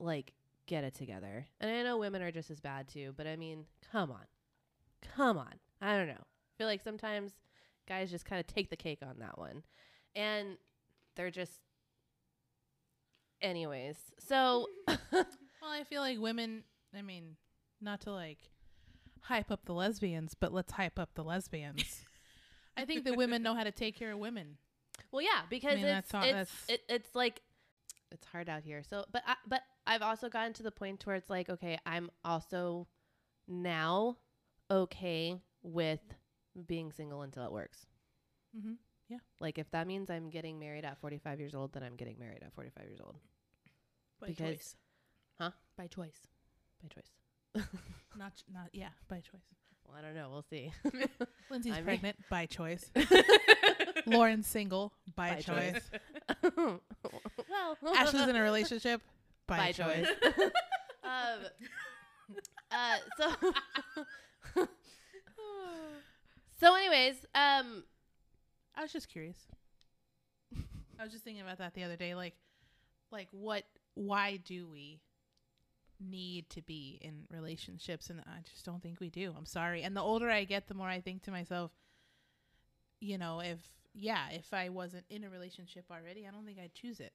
like 0.00 0.32
get 0.66 0.84
it 0.84 0.94
together. 0.94 1.46
And 1.60 1.70
I 1.70 1.82
know 1.82 1.96
women 1.98 2.22
are 2.22 2.32
just 2.32 2.50
as 2.50 2.60
bad 2.60 2.88
too. 2.88 3.14
But 3.16 3.26
I 3.26 3.36
mean, 3.36 3.64
come 3.92 4.10
on, 4.10 4.26
come 5.16 5.38
on. 5.38 5.54
I 5.80 5.96
don't 5.96 6.08
know. 6.08 6.14
I 6.14 6.52
feel 6.58 6.66
like 6.66 6.82
sometimes 6.82 7.32
guys 7.88 8.10
just 8.10 8.24
kind 8.24 8.38
of 8.40 8.46
take 8.46 8.70
the 8.70 8.76
cake 8.76 8.98
on 9.02 9.18
that 9.20 9.38
one. 9.38 9.62
And 10.14 10.56
they're 11.16 11.30
just 11.30 11.60
anyways. 13.42 13.96
So 14.18 14.66
Well, 15.60 15.70
I 15.72 15.84
feel 15.84 16.00
like 16.00 16.18
women. 16.18 16.62
I 16.96 17.02
mean, 17.02 17.36
not 17.80 18.00
to 18.02 18.12
like 18.12 18.38
hype 19.22 19.50
up 19.50 19.64
the 19.64 19.74
lesbians, 19.74 20.34
but 20.34 20.52
let's 20.52 20.72
hype 20.72 20.98
up 20.98 21.10
the 21.14 21.24
lesbians. 21.24 22.04
I 22.76 22.84
think 22.84 23.04
the 23.04 23.14
women 23.14 23.42
know 23.42 23.54
how 23.54 23.64
to 23.64 23.72
take 23.72 23.96
care 23.96 24.12
of 24.12 24.18
women. 24.18 24.56
well 25.10 25.22
yeah, 25.22 25.42
because 25.50 25.76
mean, 25.76 25.86
it's 25.86 26.14
all- 26.14 26.22
it's 26.22 26.32
that's- 26.32 26.64
it, 26.68 26.80
it's 26.88 27.14
like 27.14 27.42
it's 28.12 28.26
hard 28.26 28.48
out 28.48 28.62
here. 28.62 28.82
So 28.88 29.04
but 29.12 29.22
I, 29.26 29.34
but 29.46 29.62
I've 29.86 30.02
also 30.02 30.28
gotten 30.28 30.52
to 30.54 30.62
the 30.62 30.70
point 30.70 31.04
where 31.06 31.16
it's 31.16 31.28
like 31.28 31.48
okay, 31.50 31.78
I'm 31.84 32.10
also 32.24 32.86
now 33.48 34.16
okay 34.70 35.40
with 35.62 36.00
being 36.66 36.92
single 36.92 37.22
until 37.22 37.44
it 37.44 37.52
works. 37.52 37.86
Mm-hmm. 38.56 38.72
Like 39.40 39.58
if 39.58 39.70
that 39.70 39.86
means 39.86 40.10
I'm 40.10 40.28
getting 40.30 40.58
married 40.58 40.84
at 40.84 40.98
45 41.00 41.38
years 41.40 41.54
old, 41.54 41.72
then 41.72 41.82
I'm 41.82 41.96
getting 41.96 42.18
married 42.18 42.42
at 42.42 42.52
45 42.54 42.84
years 42.84 43.00
old 43.02 43.16
By 44.20 44.28
Because- 44.28 44.56
choice, 44.56 44.76
Huh? 45.40 45.50
By 45.76 45.86
choice. 45.86 46.26
by 46.82 46.88
choice. 46.88 47.66
not 48.18 48.32
not 48.52 48.68
yeah, 48.72 48.88
by 49.08 49.16
choice. 49.20 49.40
well, 49.86 49.96
I 49.96 50.02
don't 50.02 50.14
know. 50.14 50.28
We'll 50.30 50.42
see. 50.42 50.72
Lindsay's 51.50 51.72
I 51.72 51.76
mean- 51.76 51.84
pregnant 51.84 52.16
by 52.28 52.46
choice. 52.46 52.90
Lauren's 54.06 54.46
single 54.46 54.92
by, 55.16 55.34
By 55.36 55.40
choice. 55.40 55.90
choice. 56.42 56.52
well, 57.80 57.94
Ashley's 57.96 58.28
in 58.28 58.36
a 58.36 58.42
relationship 58.42 59.00
by, 59.46 59.56
by 59.58 59.72
choice. 59.72 60.06
choice. 60.22 60.50
um, 61.04 61.40
uh, 62.70 62.96
so, 64.56 64.66
so, 66.58 66.74
anyways, 66.74 67.24
um, 67.34 67.84
I 68.74 68.82
was 68.82 68.92
just 68.92 69.08
curious. 69.08 69.36
I 70.98 71.02
was 71.04 71.12
just 71.12 71.24
thinking 71.24 71.42
about 71.42 71.58
that 71.58 71.74
the 71.74 71.84
other 71.84 71.96
day. 71.96 72.14
Like, 72.14 72.34
like 73.10 73.28
what? 73.30 73.64
Why 73.94 74.36
do 74.44 74.68
we 74.68 75.00
need 76.00 76.48
to 76.50 76.62
be 76.62 76.98
in 77.00 77.24
relationships? 77.30 78.10
And 78.10 78.20
I 78.20 78.40
just 78.50 78.64
don't 78.64 78.82
think 78.82 79.00
we 79.00 79.10
do. 79.10 79.34
I'm 79.36 79.46
sorry. 79.46 79.82
And 79.82 79.96
the 79.96 80.00
older 80.00 80.30
I 80.30 80.44
get, 80.44 80.68
the 80.68 80.74
more 80.74 80.88
I 80.88 81.00
think 81.00 81.22
to 81.24 81.30
myself, 81.30 81.72
you 83.00 83.18
know, 83.18 83.40
if 83.40 83.58
yeah, 83.94 84.28
if 84.30 84.52
I 84.52 84.68
wasn't 84.68 85.04
in 85.10 85.24
a 85.24 85.30
relationship 85.30 85.86
already, 85.90 86.26
I 86.26 86.30
don't 86.30 86.46
think 86.46 86.58
I'd 86.58 86.74
choose 86.74 87.00
it. 87.00 87.12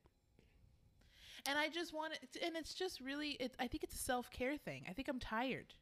And 1.46 1.58
I 1.58 1.68
just 1.70 1.94
want 1.94 2.14
it, 2.14 2.38
and 2.44 2.56
it's 2.56 2.74
just 2.74 3.02
really, 3.02 3.32
it, 3.32 3.54
I 3.60 3.68
think 3.68 3.84
it's 3.84 3.96
a 3.96 4.00
self 4.00 4.30
care 4.32 4.58
thing. 4.58 4.86
I 4.90 4.94
think 4.94 5.08
I'm 5.08 5.20
tired. 5.20 5.74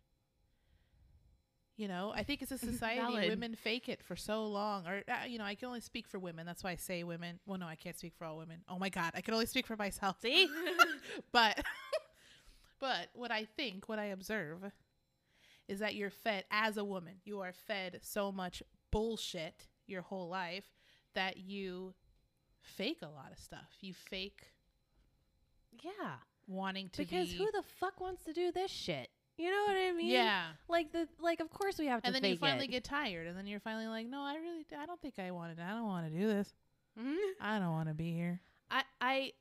You 1.81 1.87
know, 1.87 2.13
I 2.15 2.21
think 2.21 2.43
it's 2.43 2.51
a 2.51 2.57
society 2.59 3.27
women 3.27 3.55
fake 3.55 3.89
it 3.89 4.03
for 4.03 4.15
so 4.15 4.45
long, 4.45 4.85
or 4.85 5.01
uh, 5.07 5.25
you 5.27 5.39
know, 5.39 5.45
I 5.45 5.55
can 5.55 5.67
only 5.67 5.81
speak 5.81 6.07
for 6.07 6.19
women. 6.19 6.45
That's 6.45 6.63
why 6.63 6.69
I 6.69 6.75
say 6.75 7.03
women. 7.03 7.39
Well, 7.47 7.57
no, 7.57 7.65
I 7.65 7.73
can't 7.73 7.97
speak 7.97 8.13
for 8.15 8.25
all 8.25 8.37
women. 8.37 8.59
Oh 8.69 8.77
my 8.77 8.89
god, 8.89 9.13
I 9.15 9.21
can 9.21 9.33
only 9.33 9.47
speak 9.47 9.65
for 9.65 9.75
myself. 9.75 10.17
see, 10.21 10.47
but, 11.31 11.59
but 12.79 13.07
what 13.13 13.31
I 13.31 13.45
think, 13.45 13.89
what 13.89 13.97
I 13.97 14.05
observe, 14.05 14.59
is 15.67 15.79
that 15.79 15.95
you're 15.95 16.11
fed 16.11 16.43
as 16.51 16.77
a 16.77 16.83
woman. 16.83 17.15
You 17.25 17.39
are 17.39 17.51
fed 17.51 17.97
so 18.03 18.31
much 18.31 18.61
bullshit 18.91 19.65
your 19.87 20.03
whole 20.03 20.29
life 20.29 20.65
that 21.15 21.37
you 21.37 21.95
fake 22.61 22.99
a 23.01 23.09
lot 23.09 23.31
of 23.31 23.39
stuff. 23.39 23.77
You 23.79 23.95
fake 23.95 24.51
yeah, 25.81 26.17
wanting 26.47 26.89
to 26.89 26.97
because 26.99 27.29
be. 27.29 27.37
who 27.37 27.45
the 27.51 27.63
fuck 27.79 27.99
wants 27.99 28.23
to 28.25 28.33
do 28.33 28.51
this 28.51 28.69
shit? 28.69 29.09
You 29.37 29.49
know 29.49 29.63
what 29.67 29.77
I 29.77 29.91
mean? 29.91 30.11
yeah. 30.11 30.43
like 30.67 30.91
the 30.91 31.07
like. 31.19 31.39
Of 31.39 31.49
course, 31.49 31.79
we 31.79 31.87
have 31.87 32.01
to. 32.01 32.07
And 32.07 32.15
then 32.15 32.23
you 32.23 32.37
finally 32.37 32.65
it. 32.65 32.71
get 32.71 32.83
tired, 32.83 33.27
and 33.27 33.37
then 33.37 33.47
you're 33.47 33.59
finally 33.59 33.87
like, 33.87 34.07
no, 34.07 34.21
I 34.21 34.35
really, 34.35 34.65
I 34.77 34.85
don't 34.85 35.01
think 35.01 35.17
I 35.17 35.31
wanted. 35.31 35.59
I 35.59 35.71
don't 35.71 35.87
want 35.87 36.11
to 36.11 36.19
do 36.19 36.27
this. 36.27 36.53
Mm-hmm. 36.99 37.15
I 37.39 37.59
don't 37.59 37.71
want 37.71 37.87
to 37.87 37.93
be 37.95 38.11
here. 38.11 38.41
I 38.69 38.83
I 38.99 39.31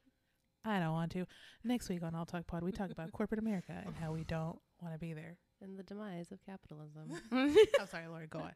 I 0.64 0.78
don't 0.78 0.92
want 0.92 1.12
to. 1.12 1.26
Next 1.64 1.88
week 1.88 2.02
on 2.02 2.14
All 2.14 2.26
Talk 2.26 2.46
Pod, 2.46 2.62
we 2.62 2.72
talk 2.72 2.90
about 2.90 3.12
corporate 3.12 3.40
America 3.40 3.72
and 3.84 3.94
how 3.96 4.12
we 4.12 4.24
don't 4.24 4.58
want 4.80 4.94
to 4.94 4.98
be 4.98 5.12
there. 5.12 5.36
and 5.60 5.78
the 5.78 5.82
demise 5.82 6.30
of 6.32 6.38
capitalism. 6.44 7.10
I'm 7.32 7.86
sorry, 7.86 8.06
Laura. 8.08 8.26
Go 8.26 8.40
on. 8.40 8.52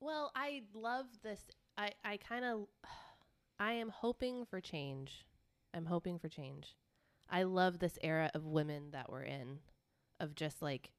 Well, 0.00 0.32
I 0.34 0.62
love 0.74 1.06
this. 1.22 1.42
I 1.76 1.92
I 2.04 2.16
kind 2.16 2.44
of 2.44 2.66
I 3.58 3.72
am 3.74 3.88
hoping 3.90 4.46
for 4.46 4.60
change. 4.60 5.26
I'm 5.74 5.86
hoping 5.86 6.18
for 6.18 6.28
change. 6.28 6.76
I 7.30 7.44
love 7.44 7.78
this 7.78 7.98
era 8.02 8.30
of 8.34 8.44
women 8.44 8.90
that 8.90 9.10
we're 9.10 9.22
in 9.22 9.58
of 10.20 10.34
just 10.34 10.62
like 10.62 10.90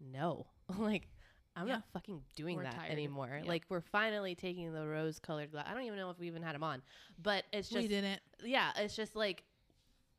no. 0.00 0.46
like 0.78 1.08
I'm 1.56 1.66
Yeah. 1.68 1.74
not 1.76 1.84
fucking 1.92 2.20
doing 2.36 2.56
We're 2.56 2.64
that 2.64 2.74
tired. 2.74 2.90
anymore. 2.90 3.40
Yeah. 3.42 3.48
Like 3.48 3.64
we're 3.68 3.80
finally 3.80 4.34
taking 4.34 4.72
the 4.72 4.86
rose-colored 4.86 5.52
glass. 5.52 5.66
I 5.68 5.74
don't 5.74 5.84
even 5.84 5.98
know 5.98 6.10
if 6.10 6.18
we 6.18 6.26
even 6.26 6.42
had 6.42 6.54
them 6.54 6.64
on. 6.64 6.82
But 7.22 7.44
it's 7.52 7.68
just 7.68 7.82
we 7.82 7.88
didn't. 7.88 8.20
yeah, 8.44 8.72
it's 8.76 8.96
just 8.96 9.14
like 9.16 9.44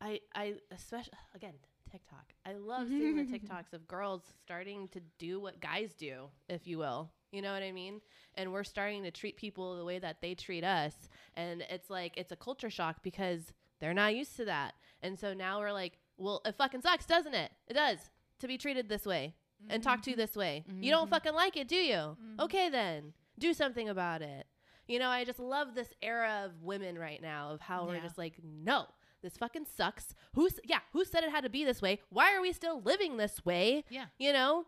I 0.00 0.20
I 0.34 0.54
especially 0.70 1.12
again 1.34 1.54
TikTok. 1.90 2.32
I 2.44 2.54
love 2.54 2.88
seeing 2.88 3.16
the 3.16 3.24
TikToks 3.24 3.72
of 3.72 3.86
girls 3.86 4.22
starting 4.44 4.88
to 4.88 5.00
do 5.18 5.38
what 5.40 5.60
guys 5.60 5.92
do, 5.94 6.28
if 6.48 6.66
you 6.66 6.78
will. 6.78 7.10
You 7.32 7.42
know 7.42 7.52
what 7.52 7.62
I 7.62 7.72
mean? 7.72 8.00
And 8.34 8.52
we're 8.52 8.64
starting 8.64 9.02
to 9.02 9.10
treat 9.10 9.36
people 9.36 9.76
the 9.76 9.84
way 9.84 9.98
that 9.98 10.20
they 10.22 10.34
treat 10.34 10.64
us. 10.64 10.94
And 11.34 11.62
it's 11.68 11.90
like, 11.90 12.16
it's 12.16 12.32
a 12.32 12.36
culture 12.36 12.70
shock 12.70 13.02
because 13.02 13.52
they're 13.80 13.92
not 13.94 14.14
used 14.14 14.36
to 14.36 14.44
that. 14.46 14.74
And 15.02 15.18
so 15.18 15.34
now 15.34 15.58
we're 15.60 15.72
like, 15.72 15.98
well, 16.16 16.40
it 16.46 16.54
fucking 16.56 16.82
sucks, 16.82 17.04
doesn't 17.04 17.34
it? 17.34 17.50
It 17.66 17.74
does 17.74 17.98
to 18.40 18.46
be 18.48 18.58
treated 18.58 18.88
this 18.88 19.06
way 19.06 19.34
and 19.68 19.82
talk 19.82 20.02
to 20.02 20.14
this 20.14 20.36
way. 20.36 20.64
You 20.80 20.90
don't 20.90 21.06
Mhm. 21.06 21.10
fucking 21.10 21.34
like 21.34 21.56
it, 21.56 21.66
do 21.68 21.76
you? 21.76 22.16
Mhm. 22.20 22.40
Okay, 22.40 22.68
then 22.68 23.14
do 23.38 23.54
something 23.54 23.88
about 23.88 24.22
it. 24.22 24.46
You 24.86 24.98
know, 24.98 25.08
I 25.08 25.24
just 25.24 25.38
love 25.38 25.74
this 25.74 25.92
era 26.02 26.42
of 26.44 26.62
women 26.62 26.98
right 26.98 27.20
now 27.20 27.50
of 27.50 27.60
how 27.62 27.86
we're 27.86 28.00
just 28.00 28.18
like, 28.18 28.38
no, 28.44 28.86
this 29.22 29.36
fucking 29.36 29.64
sucks. 29.66 30.14
Who's 30.34 30.60
yeah? 30.64 30.80
Who 30.92 31.04
said 31.04 31.24
it 31.24 31.30
had 31.30 31.42
to 31.44 31.50
be 31.50 31.64
this 31.64 31.82
way? 31.82 32.00
Why 32.10 32.34
are 32.34 32.40
we 32.40 32.52
still 32.52 32.80
living 32.82 33.16
this 33.16 33.44
way? 33.44 33.84
Yeah. 33.88 34.06
You 34.18 34.32
know, 34.32 34.66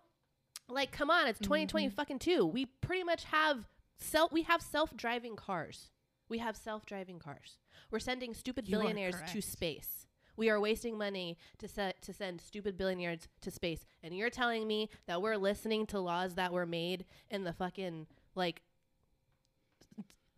like 0.68 0.90
come 0.90 1.10
on, 1.10 1.26
it's 1.28 1.38
2020 1.38 1.88
fucking 1.90 2.18
two. 2.18 2.44
We 2.46 2.66
pretty 2.66 3.04
much 3.04 3.24
have 3.24 3.68
self. 3.98 4.32
We 4.32 4.42
have 4.42 4.60
self 4.62 4.96
driving 4.96 5.36
cars. 5.36 5.90
We 6.28 6.38
have 6.38 6.56
self 6.56 6.84
driving 6.84 7.18
cars. 7.18 7.58
We're 7.90 8.00
sending 8.00 8.34
stupid 8.34 8.66
You 8.68 8.78
billionaires 8.78 9.16
to 9.32 9.40
space. 9.40 10.06
We 10.38 10.48
are 10.50 10.58
wasting 10.60 10.96
money 10.96 11.36
to 11.58 11.68
set 11.68 12.00
to 12.02 12.12
send 12.14 12.40
stupid 12.40 12.78
billionaires 12.78 13.28
to 13.42 13.50
space. 13.50 13.84
And 14.02 14.16
you're 14.16 14.30
telling 14.30 14.66
me 14.66 14.88
that 15.06 15.20
we're 15.20 15.36
listening 15.36 15.84
to 15.88 15.98
laws 16.00 16.36
that 16.36 16.52
were 16.52 16.64
made 16.64 17.04
in 17.28 17.44
the 17.44 17.52
fucking 17.52 18.06
like 18.34 18.62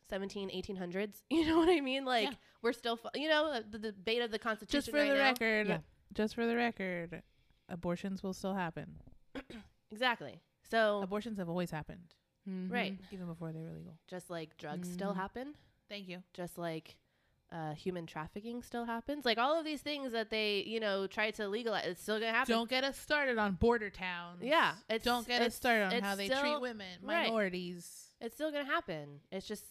17 0.08 0.50
1800s. 0.50 1.22
You 1.30 1.46
know 1.46 1.58
what 1.58 1.68
I 1.68 1.80
mean? 1.80 2.04
Like 2.04 2.28
Yeah. 2.30 2.34
we're 2.62 2.72
still 2.72 2.96
fu- 2.96 3.08
you 3.14 3.28
know 3.28 3.60
the, 3.70 3.78
the 3.78 3.92
debate 3.92 4.22
of 4.22 4.30
the 4.30 4.38
constitution 4.38 4.78
Just 4.78 4.90
for 4.90 4.96
right 4.96 5.08
the 5.10 5.14
now. 5.16 5.24
record, 5.30 5.68
Yeah. 5.68 5.78
just 6.14 6.34
for 6.34 6.46
the 6.46 6.56
record, 6.56 7.22
abortions 7.68 8.22
will 8.22 8.32
still 8.34 8.54
happen. 8.54 8.96
Exactly. 9.92 10.40
So 10.70 11.02
Abortions 11.02 11.36
have 11.38 11.48
always 11.48 11.72
happened, 11.72 12.14
right, 12.46 12.96
even 13.10 13.26
before 13.26 13.50
they 13.52 13.60
were 13.60 13.72
legal. 13.72 13.98
just 14.06 14.30
like 14.30 14.56
drugs 14.56 14.88
still 14.88 15.12
Mhm. 15.12 15.16
happen, 15.16 15.54
Thank 15.88 16.08
you. 16.08 16.22
just 16.32 16.56
like 16.58 16.94
uh, 17.52 17.74
human 17.74 18.06
trafficking 18.06 18.62
still 18.62 18.84
happens. 18.84 19.24
Like 19.24 19.38
all 19.38 19.58
of 19.58 19.64
these 19.64 19.80
things 19.80 20.12
that 20.12 20.30
they, 20.30 20.62
you 20.66 20.78
know, 20.80 21.06
try 21.06 21.30
to 21.32 21.48
legalize, 21.48 21.84
it's 21.86 22.02
still 22.02 22.20
gonna 22.20 22.32
happen. 22.32 22.52
Don't 22.54 22.70
get 22.70 22.84
us 22.84 22.96
started 22.98 23.38
on 23.38 23.52
border 23.54 23.90
towns. 23.90 24.40
Yeah, 24.42 24.72
it's- 24.88 25.02
don't 25.02 25.26
get 25.26 25.36
it's- 25.36 25.48
us 25.48 25.54
started 25.56 25.94
on 25.96 26.02
how 26.02 26.14
they 26.14 26.28
treat 26.28 26.38
still- 26.38 26.60
women, 26.60 26.86
right. 27.02 27.24
minorities. 27.26 28.06
It's 28.20 28.34
still 28.34 28.52
gonna 28.52 28.64
happen. 28.64 29.20
It's 29.32 29.46
just, 29.46 29.64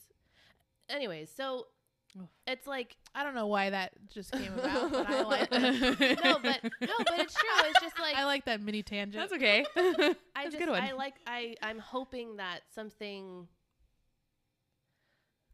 anyways. 0.90 1.30
So 1.36 1.68
it's 2.48 2.66
like 2.66 2.98
I 3.14 3.24
don't 3.24 3.36
know 3.36 3.48
why 3.48 3.70
that 3.70 3.92
just 4.12 4.32
came 4.32 4.52
about, 4.54 4.92
but 4.92 5.08
I 5.10 5.22
like 5.24 5.50
that. 5.52 6.20
no, 6.24 6.40
but 6.42 6.60
no, 6.82 6.94
but 6.98 7.20
it's 7.20 7.34
true. 7.36 7.50
It's 7.66 7.80
just 7.82 8.00
like 8.00 8.16
I 8.16 8.26
like 8.26 8.46
that 8.46 8.62
mini 8.62 8.82
tangent. 8.84 9.22
That's 9.22 9.34
okay. 9.34 9.64
I 9.76 9.84
That's 9.94 10.16
a 10.36 10.44
just 10.46 10.58
good 10.58 10.70
one. 10.70 10.82
I 10.82 10.92
like 10.94 11.14
I 11.28 11.56
I'm 11.62 11.78
hoping 11.80 12.38
that 12.38 12.62
something 12.74 13.48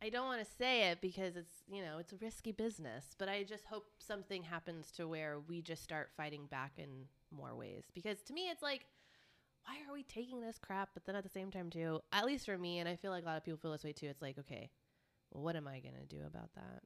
I 0.05 0.09
don't 0.09 0.27
want 0.27 0.45
to 0.45 0.53
say 0.59 0.91
it 0.91 1.01
because 1.01 1.35
it's, 1.35 1.63
you 1.67 1.81
know, 1.81 1.97
it's 1.97 2.13
a 2.13 2.17
risky 2.17 2.51
business, 2.51 3.15
but 3.17 3.27
I 3.27 3.41
just 3.41 3.65
hope 3.65 3.85
something 3.97 4.43
happens 4.43 4.91
to 4.91 5.07
where 5.07 5.39
we 5.39 5.63
just 5.63 5.83
start 5.83 6.11
fighting 6.15 6.45
back 6.45 6.73
in 6.77 7.05
more 7.35 7.55
ways 7.55 7.85
because 7.93 8.21
to 8.21 8.33
me 8.33 8.49
it's 8.49 8.61
like 8.61 8.85
why 9.65 9.77
are 9.89 9.93
we 9.93 10.03
taking 10.03 10.41
this 10.41 10.59
crap 10.59 10.89
but 10.93 11.05
then 11.05 11.15
at 11.15 11.23
the 11.23 11.29
same 11.29 11.49
time 11.49 11.71
too, 11.71 11.99
at 12.13 12.23
least 12.23 12.45
for 12.45 12.55
me 12.57 12.77
and 12.77 12.87
I 12.87 12.95
feel 12.95 13.09
like 13.09 13.23
a 13.23 13.25
lot 13.25 13.37
of 13.37 13.43
people 13.43 13.57
feel 13.57 13.71
this 13.71 13.83
way 13.83 13.93
too, 13.93 14.05
it's 14.05 14.21
like 14.21 14.37
okay, 14.37 14.69
well 15.31 15.43
what 15.43 15.55
am 15.55 15.67
I 15.67 15.79
going 15.79 15.95
to 15.95 16.15
do 16.15 16.21
about 16.25 16.53
that? 16.53 16.83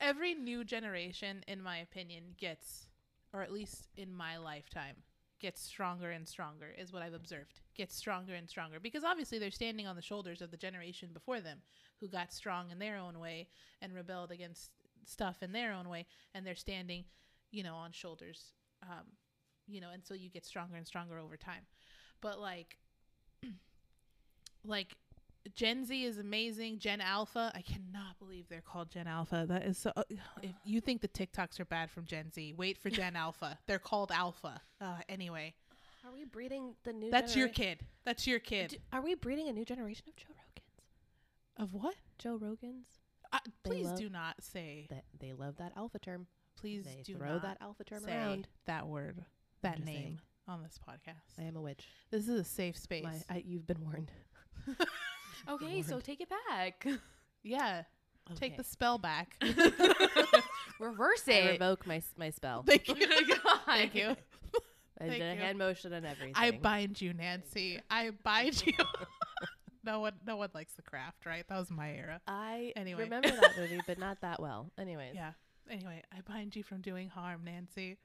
Every 0.00 0.34
new 0.34 0.64
generation, 0.64 1.42
in 1.48 1.60
my 1.62 1.78
opinion, 1.78 2.34
gets, 2.38 2.86
or 3.32 3.42
at 3.42 3.52
least 3.52 3.88
in 3.96 4.14
my 4.14 4.36
lifetime, 4.36 4.96
gets 5.42 5.60
stronger 5.60 6.10
and 6.12 6.26
stronger, 6.26 6.68
is 6.78 6.92
what 6.92 7.02
I've 7.02 7.12
observed. 7.12 7.60
Gets 7.74 7.96
stronger 7.96 8.34
and 8.34 8.48
stronger. 8.48 8.78
Because 8.80 9.04
obviously 9.04 9.38
they're 9.38 9.50
standing 9.50 9.86
on 9.86 9.96
the 9.96 10.02
shoulders 10.02 10.40
of 10.40 10.50
the 10.50 10.56
generation 10.56 11.10
before 11.12 11.40
them 11.40 11.58
who 12.00 12.08
got 12.08 12.32
strong 12.32 12.70
in 12.70 12.78
their 12.78 12.96
own 12.96 13.18
way 13.18 13.48
and 13.82 13.92
rebelled 13.92 14.30
against 14.30 14.70
stuff 15.04 15.42
in 15.42 15.52
their 15.52 15.72
own 15.72 15.88
way. 15.88 16.06
And 16.34 16.46
they're 16.46 16.54
standing, 16.54 17.04
you 17.50 17.62
know, 17.62 17.74
on 17.74 17.92
shoulders. 17.92 18.52
Um, 18.82 19.06
you 19.66 19.80
know, 19.80 19.90
and 19.92 20.04
so 20.04 20.14
you 20.14 20.30
get 20.30 20.46
stronger 20.46 20.76
and 20.76 20.86
stronger 20.86 21.18
over 21.18 21.36
time. 21.36 21.66
But 22.20 22.40
like, 22.40 22.78
like 24.64 24.96
Gen 25.54 25.84
Z 25.84 26.04
is 26.04 26.18
amazing. 26.18 26.78
Gen 26.78 27.00
Alpha, 27.00 27.50
I 27.54 27.62
cannot 27.62 28.18
believe 28.18 28.48
they're 28.48 28.60
called 28.60 28.90
Gen 28.90 29.06
Alpha. 29.06 29.44
That 29.48 29.62
is 29.64 29.76
so. 29.78 29.92
uh, 29.96 30.02
If 30.42 30.54
you 30.64 30.80
think 30.80 31.00
the 31.00 31.08
TikToks 31.08 31.58
are 31.60 31.64
bad 31.64 31.90
from 31.90 32.04
Gen 32.04 32.30
Z, 32.30 32.54
wait 32.56 32.78
for 32.78 32.90
Gen 32.90 33.16
Alpha. 33.26 33.58
They're 33.66 33.78
called 33.78 34.12
Alpha. 34.12 34.60
Uh, 34.80 34.96
anyway, 35.08 35.54
Are 36.04 36.12
we 36.12 36.24
breeding 36.24 36.74
the 36.84 36.92
new 36.92 37.10
that's 37.10 37.34
your 37.36 37.48
kid. 37.48 37.80
That's 38.04 38.26
your 38.26 38.38
kid. 38.38 38.70
D- 38.70 38.78
Are 38.92 39.00
we 39.02 39.14
breeding 39.14 39.48
a 39.48 39.52
new 39.52 39.64
generation 39.64 40.04
of 40.08 40.16
Joe 40.16 40.28
Rogans? 40.32 41.62
of 41.62 41.74
what? 41.74 41.94
Joe 42.18 42.38
Rogans? 42.38 42.86
Uh, 43.32 43.38
please 43.64 43.86
love- 43.86 43.98
do 43.98 44.08
not 44.08 44.36
say. 44.42 44.86
That 44.90 45.04
they 45.18 45.32
love 45.32 45.56
that 45.58 45.72
alpha 45.76 45.98
term. 45.98 46.26
Please 46.56 46.84
they 46.84 47.02
do 47.02 47.16
throw 47.16 47.32
not 47.34 47.42
that 47.42 47.56
alpha 47.60 47.82
term 47.84 48.02
say 48.04 48.12
around. 48.14 48.46
that 48.66 48.86
word, 48.86 49.24
that 49.62 49.78
name 49.84 49.86
saying. 49.96 50.20
on 50.46 50.62
this 50.62 50.78
podcast. 50.78 51.40
I 51.40 51.44
am 51.44 51.56
a 51.56 51.60
witch. 51.60 51.84
This 52.10 52.28
is 52.28 52.40
a 52.40 52.44
safe 52.44 52.76
space. 52.76 53.02
My, 53.04 53.16
I, 53.28 53.42
you've 53.44 53.66
been 53.66 53.80
warned. 53.82 54.10
okay, 55.48 55.82
so 55.82 56.00
take 56.00 56.20
it 56.20 56.28
back. 56.48 56.86
yeah, 57.42 57.82
take 58.36 58.56
the 58.56 58.64
spell 58.64 58.98
back. 58.98 59.36
Reverse 60.80 61.22
I 61.28 61.32
it. 61.32 61.50
revoke 61.52 61.86
my 61.86 62.02
my 62.16 62.30
spell. 62.30 62.62
Thank 62.66 62.88
you. 62.88 62.94
God. 62.96 63.60
Thank 63.66 63.94
you. 63.94 64.16
I 65.00 65.06
thank 65.06 65.12
did 65.14 65.22
a 65.22 65.34
you. 65.34 65.40
hand 65.40 65.58
motion 65.58 65.92
and 65.92 66.06
everything. 66.06 66.34
I 66.36 66.50
bind 66.52 67.00
you, 67.00 67.12
Nancy. 67.12 67.80
I 67.90 68.10
bind 68.22 68.64
you. 68.66 68.74
no 69.84 69.98
one, 70.00 70.12
no 70.26 70.36
one 70.36 70.50
likes 70.54 70.74
the 70.74 70.82
craft, 70.82 71.26
right? 71.26 71.44
That 71.48 71.58
was 71.58 71.70
my 71.70 71.92
era. 71.92 72.20
I 72.28 72.72
Anyway. 72.76 73.02
remember 73.04 73.30
that 73.30 73.52
movie, 73.58 73.80
but 73.86 73.98
not 73.98 74.20
that 74.20 74.40
well. 74.40 74.70
Anyways, 74.78 75.14
Yeah. 75.14 75.32
Anyway, 75.70 76.02
I 76.12 76.20
bind 76.30 76.54
you 76.54 76.62
from 76.62 76.82
doing 76.82 77.08
harm, 77.08 77.42
Nancy. 77.44 77.96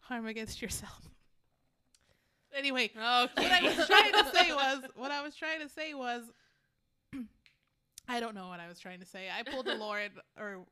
Harm 0.00 0.26
against 0.26 0.60
yourself. 0.62 1.08
Anyway, 2.54 2.90
Okay. 2.96 3.32
what 3.34 3.52
I 3.52 3.62
was 3.62 3.86
trying 3.86 4.12
to 4.12 4.30
say 4.34 4.52
was, 4.52 4.82
what 4.96 5.10
I 5.10 5.22
was 5.22 5.36
trying 5.36 5.60
to 5.60 5.68
say 5.68 5.94
was, 5.94 6.24
I 8.10 8.20
don't 8.20 8.34
know 8.34 8.48
what 8.48 8.60
I 8.60 8.68
was 8.68 8.78
trying 8.78 9.00
to 9.00 9.06
say. 9.06 9.28
I 9.30 9.42
pulled 9.42 9.66
the 9.66 9.74
Lord 9.76 10.10
or 10.38 10.66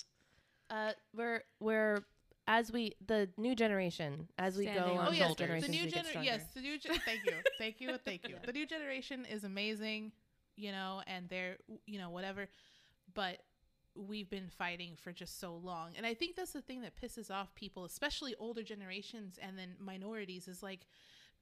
uh, 0.70 0.93
we're 1.14 1.43
we're 1.61 2.01
as 2.47 2.72
we 2.72 2.95
the 3.07 3.28
new 3.36 3.55
generation 3.55 4.26
as 4.39 4.57
we 4.57 4.64
Standing 4.64 4.84
go 4.84 4.93
on 4.93 4.99
on 4.99 5.09
oh 5.09 5.12
yes, 5.12 5.28
both 5.28 5.36
the 5.39 5.68
new 5.68 5.86
generation. 5.86 6.22
Yes, 6.24 6.43
the 6.55 6.61
new. 6.61 6.78
Gen- 6.78 6.99
thank 7.05 7.24
you, 7.24 7.32
thank 7.59 7.80
you, 7.80 7.97
thank 8.05 8.28
you. 8.28 8.36
The 8.45 8.53
new 8.53 8.66
generation 8.66 9.24
is 9.30 9.45
amazing, 9.45 10.12
you 10.57 10.72
know, 10.72 11.03
and 11.07 11.28
they're, 11.28 11.57
you 11.86 11.99
know, 11.99 12.11
whatever. 12.11 12.49
But 13.14 13.39
we've 13.95 14.30
been 14.30 14.49
fighting 14.49 14.97
for 14.97 15.12
just 15.12 15.39
so 15.41 15.55
long, 15.55 15.91
and 15.97 16.07
I 16.07 16.14
think 16.14 16.36
that's 16.36 16.53
the 16.53 16.62
thing 16.62 16.80
that 16.82 16.95
pisses 17.01 17.30
off 17.30 17.55
people, 17.55 17.84
especially 17.84 18.34
older 18.39 18.62
generations 18.62 19.39
and 19.41 19.59
then 19.59 19.76
minorities, 19.78 20.49
is 20.49 20.62
like, 20.62 20.86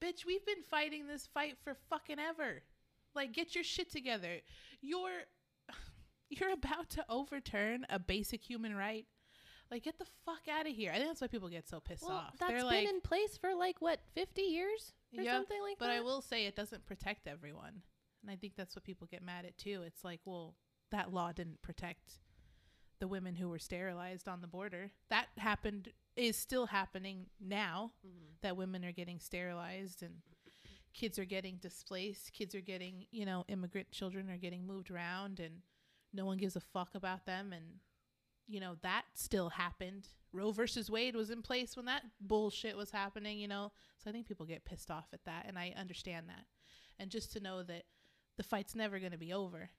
bitch, 0.03 0.27
we've 0.27 0.45
been 0.45 0.63
fighting 0.69 1.07
this 1.07 1.27
fight 1.27 1.57
for 1.63 1.75
fucking 1.89 2.19
ever. 2.19 2.63
Like, 3.15 3.33
get 3.33 3.55
your 3.55 3.65
shit 3.65 3.91
together. 3.91 4.41
You're, 4.83 5.25
you're 6.29 6.53
about 6.53 6.91
to 6.91 7.05
overturn 7.09 7.87
a 7.91 7.99
basic 7.99 8.43
human 8.43 8.75
right. 8.75 9.07
Like, 9.71 9.83
get 9.83 9.99
the 9.99 10.07
fuck 10.25 10.43
out 10.49 10.67
of 10.69 10.73
here. 10.75 10.93
I 10.93 10.97
think 10.97 11.09
that's 11.09 11.21
why 11.21 11.27
people 11.27 11.49
get 11.49 11.69
so 11.69 11.81
pissed 11.81 12.05
Well, 12.07 12.17
off. 12.19 12.37
that's 12.39 12.51
They're 12.51 12.59
been 12.61 12.67
like, 12.67 12.89
in 12.89 13.01
place 13.01 13.37
for 13.37 13.55
like 13.55 13.81
what 13.81 13.99
fifty 14.15 14.43
years 14.43 14.93
or 15.17 15.25
Yeah, 15.25 15.33
something 15.35 15.61
like 15.61 15.79
but 15.79 15.87
that. 15.87 15.91
But 15.93 15.97
I 15.97 16.01
will 16.03 16.21
say 16.23 16.47
it 16.47 16.55
doesn't 16.55 16.87
protect 16.87 17.27
everyone. 17.27 17.83
And 18.23 18.31
I 18.31 18.37
think 18.37 18.55
that's 18.57 18.77
what 18.77 18.85
people 18.85 19.07
get 19.11 19.23
mad 19.25 19.45
at 19.45 19.59
too. 19.59 19.83
It's 19.85 20.05
like, 20.05 20.21
well, 20.25 20.55
that 20.93 21.13
law 21.13 21.33
didn't 21.33 21.63
protect 21.63 22.21
the 23.01 23.09
women 23.09 23.35
who 23.35 23.49
were 23.49 23.59
sterilized 23.59 24.29
on 24.29 24.41
the 24.41 24.47
border. 24.47 24.91
That 25.11 25.27
happened 25.37 25.89
is 26.17 26.37
still 26.37 26.67
happening 26.67 27.27
now 27.41 27.93
Mhm. 28.07 28.41
that 28.43 28.57
women 28.57 28.85
are 28.85 28.93
getting 28.93 29.19
sterilized 29.21 30.03
and 30.03 30.23
kids 30.95 31.19
are 31.19 31.25
getting 31.27 31.57
displaced, 31.59 32.33
kids 32.33 32.55
are 32.55 32.61
getting, 32.63 33.07
you 33.11 33.27
know, 33.27 33.45
immigrant 33.49 33.91
children 33.91 34.31
are 34.31 34.39
getting 34.39 34.65
moved 34.67 34.91
around 34.91 35.41
and 35.41 35.61
no 36.13 36.25
one 36.25 36.39
gives 36.39 36.57
a 36.57 36.61
fuck 36.61 36.95
about 36.95 37.27
them 37.27 37.53
and 37.53 37.65
you 38.49 38.61
know, 38.61 38.77
that 38.83 39.03
still 39.15 39.49
happened. 39.49 40.07
Roe 40.33 40.53
versus 40.53 40.91
Wade 40.91 41.17
was 41.17 41.31
in 41.31 41.43
place 41.43 41.77
when 41.77 41.87
that 41.87 42.05
bullshit 42.21 42.77
was 42.77 42.93
happening, 42.93 43.39
you 43.39 43.49
know. 43.49 43.73
So 43.99 44.09
I 44.09 44.13
think 44.13 44.27
people 44.27 44.47
get 44.47 44.65
pissed 44.65 44.91
off 44.91 45.07
at 45.13 45.25
that 45.25 45.47
and 45.49 45.59
I 45.59 45.75
understand 45.77 46.29
that. 46.29 46.45
And 46.99 47.11
just 47.11 47.33
to 47.33 47.41
know 47.41 47.63
that 47.65 47.83
the 48.37 48.43
fight's 48.43 48.75
never 48.75 48.99
going 48.99 49.13
to 49.13 49.19
be 49.19 49.33
over. 49.33 49.71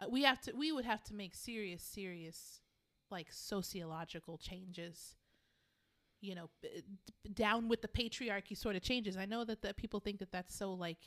Uh, 0.00 0.06
we 0.10 0.22
have 0.24 0.40
to 0.42 0.52
we 0.52 0.72
would 0.72 0.84
have 0.84 1.02
to 1.04 1.14
make 1.14 1.34
serious 1.34 1.82
serious 1.82 2.60
like 3.10 3.28
sociological 3.30 4.38
changes 4.38 5.16
you 6.20 6.34
know 6.34 6.50
down 7.34 7.68
with 7.68 7.82
the 7.82 7.88
patriarchy 7.88 8.56
sort 8.56 8.76
of 8.76 8.82
changes 8.82 9.16
i 9.16 9.24
know 9.24 9.44
that, 9.44 9.62
that 9.62 9.76
people 9.76 9.98
think 9.98 10.18
that 10.18 10.30
that's 10.30 10.54
so 10.54 10.72
like 10.72 10.98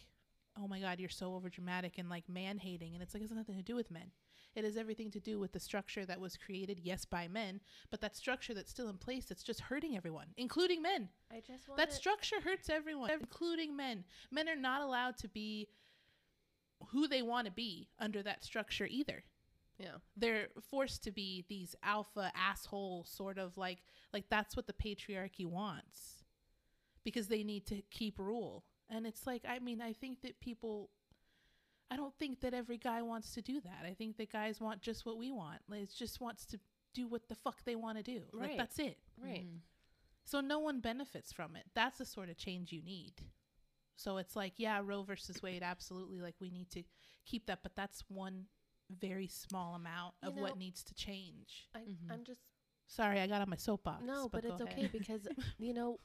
oh 0.60 0.68
my 0.68 0.80
god 0.80 1.00
you're 1.00 1.10
so 1.10 1.34
over 1.36 1.50
dramatic 1.50 1.98
and 1.98 2.10
like 2.10 2.28
man 2.28 2.58
hating 2.58 2.94
and 2.94 3.02
it's 3.02 3.14
like 3.14 3.22
it 3.22 3.30
has 3.30 3.36
nothing 3.38 3.56
to 3.56 3.64
do 3.64 3.76
with 3.76 3.90
men 3.92 4.12
it 4.54 4.66
has 4.66 4.76
everything 4.76 5.10
to 5.10 5.20
do 5.20 5.40
with 5.40 5.54
the 5.54 5.60
structure 5.60 6.06
that 6.06 6.20
was 6.20 6.36
created 6.36 6.80
yes 6.84 7.06
by 7.06 7.28
men 7.28 7.62
but 7.90 8.02
that 8.02 8.16
structure 8.16 8.54
that's 8.54 8.70
still 8.72 8.90
in 8.90 8.98
place 8.98 9.26
that's 9.26 9.44
just 9.44 9.62
hurting 9.62 9.96
everyone 9.96 10.28
including 10.38 10.82
men 10.82 11.08
I 11.32 11.40
just 11.40 11.68
want 11.68 11.78
that 11.78 11.94
structure 11.94 12.42
hurts 12.44 12.70
everyone, 12.70 13.10
including 13.12 13.78
men. 13.78 14.04
Men 14.32 14.50
are 14.50 14.56
not 14.58 14.82
allowed 14.82 15.18
to 15.20 15.30
be 15.30 15.70
who 16.90 17.08
they 17.08 17.22
want 17.22 17.46
to 17.46 17.52
be 17.52 17.88
under 18.00 18.22
that 18.24 18.44
structure 18.44 18.86
either 18.90 19.24
Yeah. 19.80 19.96
they're 20.18 20.48
forced 20.70 21.04
to 21.06 21.12
be 21.12 21.46
these 21.48 21.76
alpha 21.84 22.32
asshole 22.36 23.06
sort 23.06 23.38
of 23.38 23.58
like 23.58 23.80
like 24.12 24.26
that's 24.30 24.56
what 24.58 24.68
the 24.68 24.74
patriarchy 24.74 25.46
wants 25.46 26.24
because 27.06 27.28
they 27.30 27.44
need 27.44 27.66
to 27.68 27.82
keep 27.90 28.20
rule 28.20 28.66
and 28.92 29.08
it's 29.08 29.26
like 29.26 29.44
i 29.48 29.58
mean 29.60 29.82
i 29.82 29.92
think 29.94 30.22
that 30.22 30.40
people 30.40 30.90
i 31.90 31.96
don't 31.96 32.14
think 32.20 32.40
that 32.42 32.54
every 32.54 32.78
guy 32.78 33.02
wants 33.02 33.34
to 33.34 33.42
do 33.42 33.60
that 33.62 33.86
i 33.86 33.94
think 33.94 34.18
that 34.18 34.32
guys 34.32 34.62
want 34.62 34.82
just 34.82 35.06
what 35.06 35.18
we 35.18 35.32
want 35.32 35.60
like 35.68 35.82
it 35.84 35.90
just 35.98 36.22
wants 36.22 36.46
to 36.46 36.60
do 36.94 37.08
what 37.08 37.28
the 37.30 37.36
fuck 37.36 37.64
they 37.66 37.76
want 37.76 37.98
to 37.98 38.04
do 38.04 38.22
like 38.34 38.50
Right. 38.50 38.58
that's 38.58 38.78
it 38.80 38.98
Right. 39.18 39.46
Mhm. 39.46 39.62
so 40.26 40.42
no 40.42 40.60
one 40.60 40.80
benefits 40.82 41.32
from 41.32 41.56
it 41.56 41.66
that's 41.74 41.98
the 41.98 42.06
sort 42.06 42.30
of 42.30 42.38
change 42.38 42.72
you 42.72 42.82
need 42.84 43.14
so 43.96 44.18
it's 44.18 44.36
like 44.36 44.54
yeah 44.58 44.82
roe 44.84 45.04
versus 45.04 45.42
wade 45.42 45.64
absolutely 45.64 46.20
like 46.22 46.36
we 46.40 46.50
need 46.50 46.70
to 46.72 46.84
keep 47.26 47.46
that 47.48 47.60
but 47.64 47.76
that's 47.76 48.04
one 48.10 48.46
very 48.90 49.28
small 49.28 49.74
amount 49.76 50.16
You 50.22 50.30
of 50.30 50.36
what 50.38 50.58
needs 50.58 50.84
to 50.84 50.94
change 50.94 51.70
I, 51.74 51.80
Mhm. 51.80 52.12
I'm 52.12 52.24
just 52.26 52.42
sorry 52.88 53.22
i 53.22 53.28
got 53.28 53.42
on 53.42 53.50
my 53.50 53.56
soapbox 53.56 54.04
no, 54.06 54.28
but, 54.28 54.44
go 54.44 54.50
it's 54.50 54.62
okay 54.62 54.88
because 54.92 55.26
you 55.60 55.74
know 55.74 56.00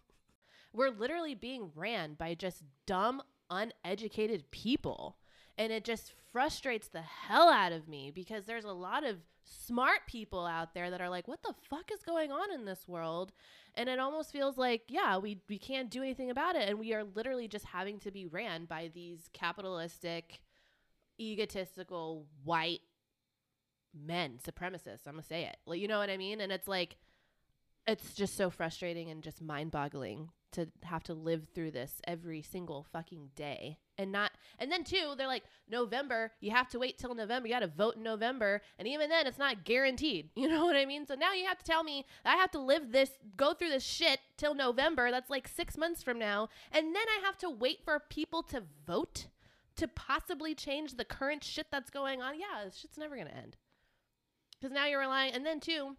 we're 0.73 0.91
literally 0.91 1.35
being 1.35 1.71
ran 1.75 2.15
by 2.15 2.35
just 2.35 2.65
dumb, 2.87 3.23
uneducated 3.51 4.51
people, 4.51 5.17
and 5.59 5.73
it 5.73 5.85
just 5.85 6.13
frustrates 6.33 6.89
the 6.89 7.03
hell 7.03 7.49
out 7.49 7.73
of 7.73 7.89
me 7.89 8.11
because 8.11 8.45
there's 8.45 8.65
a 8.65 8.73
lot 8.73 9.05
of 9.05 9.17
smart 9.43 10.01
people 10.07 10.45
out 10.45 10.75
there 10.75 10.91
that 10.91 11.01
are 11.01 11.09
like, 11.09 11.29
"What 11.29 11.43
the 11.43 11.55
fuck 11.71 11.91
is 11.93 12.03
going 12.03 12.33
on 12.33 12.53
in 12.53 12.65
this 12.65 12.87
world?" 12.89 13.33
And 13.75 13.89
it 13.89 13.99
almost 13.99 14.33
feels 14.33 14.59
like, 14.59 14.85
yeah, 14.89 15.19
we 15.19 15.41
we 15.49 15.59
can't 15.59 15.91
do 15.91 16.03
anything 16.03 16.31
about 16.31 16.57
it, 16.57 16.69
and 16.69 16.79
we 16.79 16.93
are 16.95 17.05
literally 17.05 17.49
just 17.49 17.67
having 17.67 17.99
to 18.01 18.11
be 18.11 18.27
ran 18.27 18.65
by 18.65 18.89
these 18.93 19.29
capitalistic, 19.33 20.41
egotistical 21.21 22.27
white 22.45 22.81
men, 23.95 24.39
supremacists. 24.45 25.07
I'm 25.07 25.15
gonna 25.15 25.23
say 25.23 25.45
it. 25.45 25.57
Like, 25.67 25.81
you 25.81 25.89
know 25.89 25.99
what 25.99 26.11
I 26.11 26.17
mean? 26.17 26.41
And 26.41 26.53
it's 26.53 26.69
like, 26.69 26.97
it's 27.87 28.15
just 28.15 28.37
so 28.37 28.51
frustrating 28.51 29.11
and 29.11 29.23
just 29.23 29.41
mind-boggling 29.41 30.31
to 30.53 30.69
have 30.83 31.03
to 31.05 31.15
live 31.15 31.49
through 31.55 31.71
this 31.71 32.01
every 32.07 32.43
single 32.43 32.87
fucking 32.93 33.31
day. 33.35 33.79
And 33.99 34.13
not 34.13 34.33
and 34.59 34.71
then 34.71 34.85
too 34.85 35.15
they're 35.17 35.27
like 35.27 35.45
november 35.71 36.33
you 36.41 36.51
have 36.51 36.69
to 36.71 36.79
wait 36.79 36.99
till 36.99 37.15
november. 37.15 37.49
You 37.49 37.55
got 37.55 37.61
to 37.61 37.67
vote 37.67 37.97
in 37.97 38.03
november. 38.03 38.61
And 38.79 38.87
even 38.87 39.09
then 39.09 39.27
it's 39.27 39.39
not 39.39 39.65
guaranteed. 39.65 40.31
You 40.37 40.49
know 40.49 40.65
what 40.65 40.77
i 40.77 40.85
mean? 40.85 41.07
So 41.07 41.15
now 41.15 41.33
you 41.33 41.47
have 41.47 41.59
to 41.59 41.65
tell 41.65 41.83
me 41.83 42.05
i 42.25 42.37
have 42.37 42.51
to 42.53 42.59
live 42.59 42.93
this 42.93 43.11
go 43.37 43.55
through 43.55 43.71
this 43.71 43.85
shit 43.85 44.21
till 44.37 44.55
november. 44.55 45.11
That's 45.11 45.31
like 45.31 45.49
six 45.49 45.77
months 45.77 46.03
from 46.03 46.19
now. 46.19 46.49
And 46.73 46.95
then 46.95 47.05
i 47.09 47.25
have 47.25 47.39
to 47.39 47.51
wait 47.51 47.81
for 47.85 47.99
people 47.99 48.43
to 48.45 48.63
vote 48.87 49.27
to 49.77 49.89
possibly 49.89 50.55
change 50.55 50.95
the 50.95 51.05
current 51.05 51.45
shit 51.45 51.67
that's 51.71 51.91
going 51.91 52.23
on. 52.23 52.39
Yeah 52.39 52.65
this 52.65 52.77
shit's 52.77 52.99
never 52.99 53.17
gonna 53.17 53.31
end. 53.31 53.57
Because 54.61 54.73
now 54.73 54.87
you're 54.87 55.01
relying 55.01 55.33
and 55.33 55.45
then 55.45 55.61
too 55.61 55.97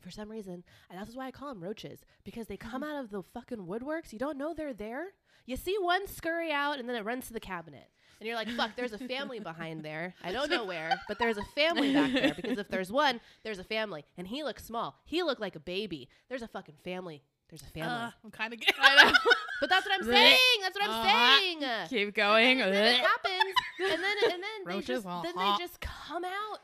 for 0.00 0.10
some 0.10 0.30
reason, 0.30 0.64
and 0.90 0.98
that's 1.00 1.14
why 1.14 1.26
I 1.26 1.30
call 1.30 1.48
them 1.48 1.62
roaches 1.62 2.00
because 2.24 2.46
they 2.46 2.56
come 2.56 2.82
out 2.82 2.96
of 3.02 3.10
the 3.10 3.22
fucking 3.22 3.66
woodworks. 3.66 4.12
You 4.12 4.18
don't 4.18 4.38
know 4.38 4.54
they're 4.54 4.72
there. 4.74 5.08
You 5.46 5.56
see 5.56 5.76
one 5.80 6.06
scurry 6.06 6.50
out, 6.52 6.78
and 6.78 6.88
then 6.88 6.96
it 6.96 7.04
runs 7.04 7.26
to 7.28 7.32
the 7.32 7.40
cabinet, 7.40 7.88
and 8.20 8.26
you're 8.26 8.36
like, 8.36 8.48
"Fuck!" 8.50 8.76
There's 8.76 8.92
a 8.92 8.98
family 8.98 9.40
behind 9.50 9.82
there. 9.84 10.14
I 10.22 10.32
don't 10.32 10.50
know 10.50 10.64
where, 10.64 11.00
but 11.08 11.18
there's 11.18 11.38
a 11.38 11.44
family 11.54 11.92
back 11.92 12.12
there 12.12 12.34
because 12.34 12.58
if 12.58 12.68
there's 12.68 12.92
one, 12.92 13.20
there's 13.42 13.58
a 13.58 13.64
family, 13.64 14.04
and 14.16 14.26
he 14.26 14.44
looks 14.44 14.64
small. 14.64 14.98
He 15.04 15.22
looked 15.22 15.40
like 15.40 15.56
a 15.56 15.60
baby. 15.60 16.08
There's 16.28 16.42
a 16.42 16.48
fucking 16.48 16.76
family. 16.84 17.22
There's 17.48 17.62
a 17.62 17.66
family. 17.66 17.90
Uh, 17.90 18.10
i'm 18.24 18.30
kind 18.30 18.52
of 18.52 18.60
getting 18.60 18.74
but 19.60 19.68
that's 19.68 19.84
what 19.84 19.92
I'm 19.92 20.04
saying. 20.06 20.38
That's 20.62 20.78
what 20.78 20.84
I'm 20.88 20.90
Uh-huh. 20.90 21.38
saying. 21.40 21.62
Keep 21.88 22.14
going. 22.14 22.60
And 22.60 22.72
then 22.72 22.94
it 22.94 23.00
happens, 23.00 23.54
and 23.80 24.02
then 24.02 24.16
and 24.32 24.42
then 24.42 24.76
they 24.76 24.80
just 24.82 25.02
then 25.04 25.12
uh-huh. 25.36 25.56
they 25.58 25.64
just 25.64 25.80
come 25.80 26.24
out, 26.24 26.58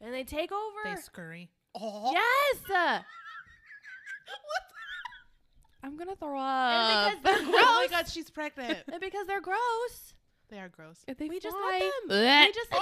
and 0.00 0.14
they 0.14 0.22
take 0.22 0.52
over. 0.52 0.76
they 0.84 0.94
scurry 1.00 1.50
oh 1.80 2.12
yes. 2.12 3.02
I'm 5.82 5.96
gonna 5.96 6.14
throw 6.16 6.38
And 6.38 6.42
up. 6.42 7.12
because 7.22 7.22
they're 7.22 7.46
oh 7.46 7.50
my 7.52 7.86
gross. 7.88 7.90
god 7.90 8.08
she's 8.10 8.30
pregnant 8.30 8.78
And 8.90 9.00
because 9.00 9.26
they're 9.26 9.40
gross, 9.42 10.14
they 10.50 10.58
are 10.58 10.68
gross 10.68 10.98
If 11.06 11.18
they 11.18 11.28
we 11.28 11.40
just 11.40 11.54
let 11.56 11.80
them. 11.80 11.90
We 12.08 12.52
just 12.52 12.70
see, 12.70 12.78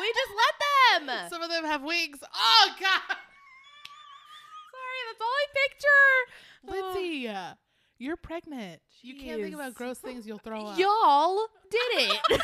we 0.00 0.08
just 0.08 0.32
let 0.36 0.54
them. 1.06 1.28
some 1.30 1.42
of 1.42 1.50
them 1.50 1.64
have 1.64 1.82
wings 1.82 2.18
oh 2.34 2.68
god 2.80 3.16
Sorry, 4.72 5.00
that's 5.08 5.20
all 5.20 5.26
I 5.26 5.46
picture. 5.68 6.14
lindsay 6.94 7.28
uh, 7.28 7.54
you're 7.98 8.16
pregnant 8.16 8.80
you 9.02 9.14
can't 9.16 9.42
think 9.42 9.54
about 9.54 9.74
gross 9.74 9.98
things 9.98 10.26
you'll 10.26 10.38
throw 10.38 10.64
up 10.66 10.78
Y'all 10.78 11.46
did 11.70 12.10
it. 12.10 12.18
but 12.30 12.40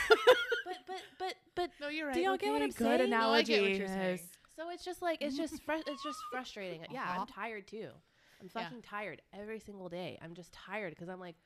but 0.86 1.00
but 1.18 1.34
but 1.56 1.70
no 1.80 1.88
you're 1.88 2.06
right 2.08 2.14
Do 2.14 2.20
y'all 2.20 2.36
get 2.36 2.52
what 2.52 2.62
I'm 2.62 2.68
good 2.70 2.98
saying? 3.00 3.10
No, 3.10 3.30
I 3.30 3.42
get 3.42 3.62
what 3.62 3.70
analogy. 3.70 3.78
you're 3.78 3.88
saying. 3.88 4.18
Yes. 4.20 4.33
So 4.56 4.70
it's 4.70 4.84
just 4.84 5.02
like 5.02 5.18
it's 5.20 5.36
just 5.36 5.62
fru- 5.64 5.82
it's 5.86 6.02
just 6.02 6.18
frustrating. 6.32 6.84
Yeah, 6.90 7.02
Uh-huh. 7.02 7.20
I'm 7.22 7.26
tired 7.26 7.66
too. 7.66 7.88
I'm 8.40 8.50
Yeah. 8.54 8.62
fucking 8.62 8.82
tired 8.82 9.22
every 9.32 9.58
single 9.60 9.88
day. 9.88 10.18
I'm 10.22 10.34
just 10.34 10.52
tired 10.52 10.90
because 10.90 11.08
I'm 11.08 11.20
like, 11.20 11.36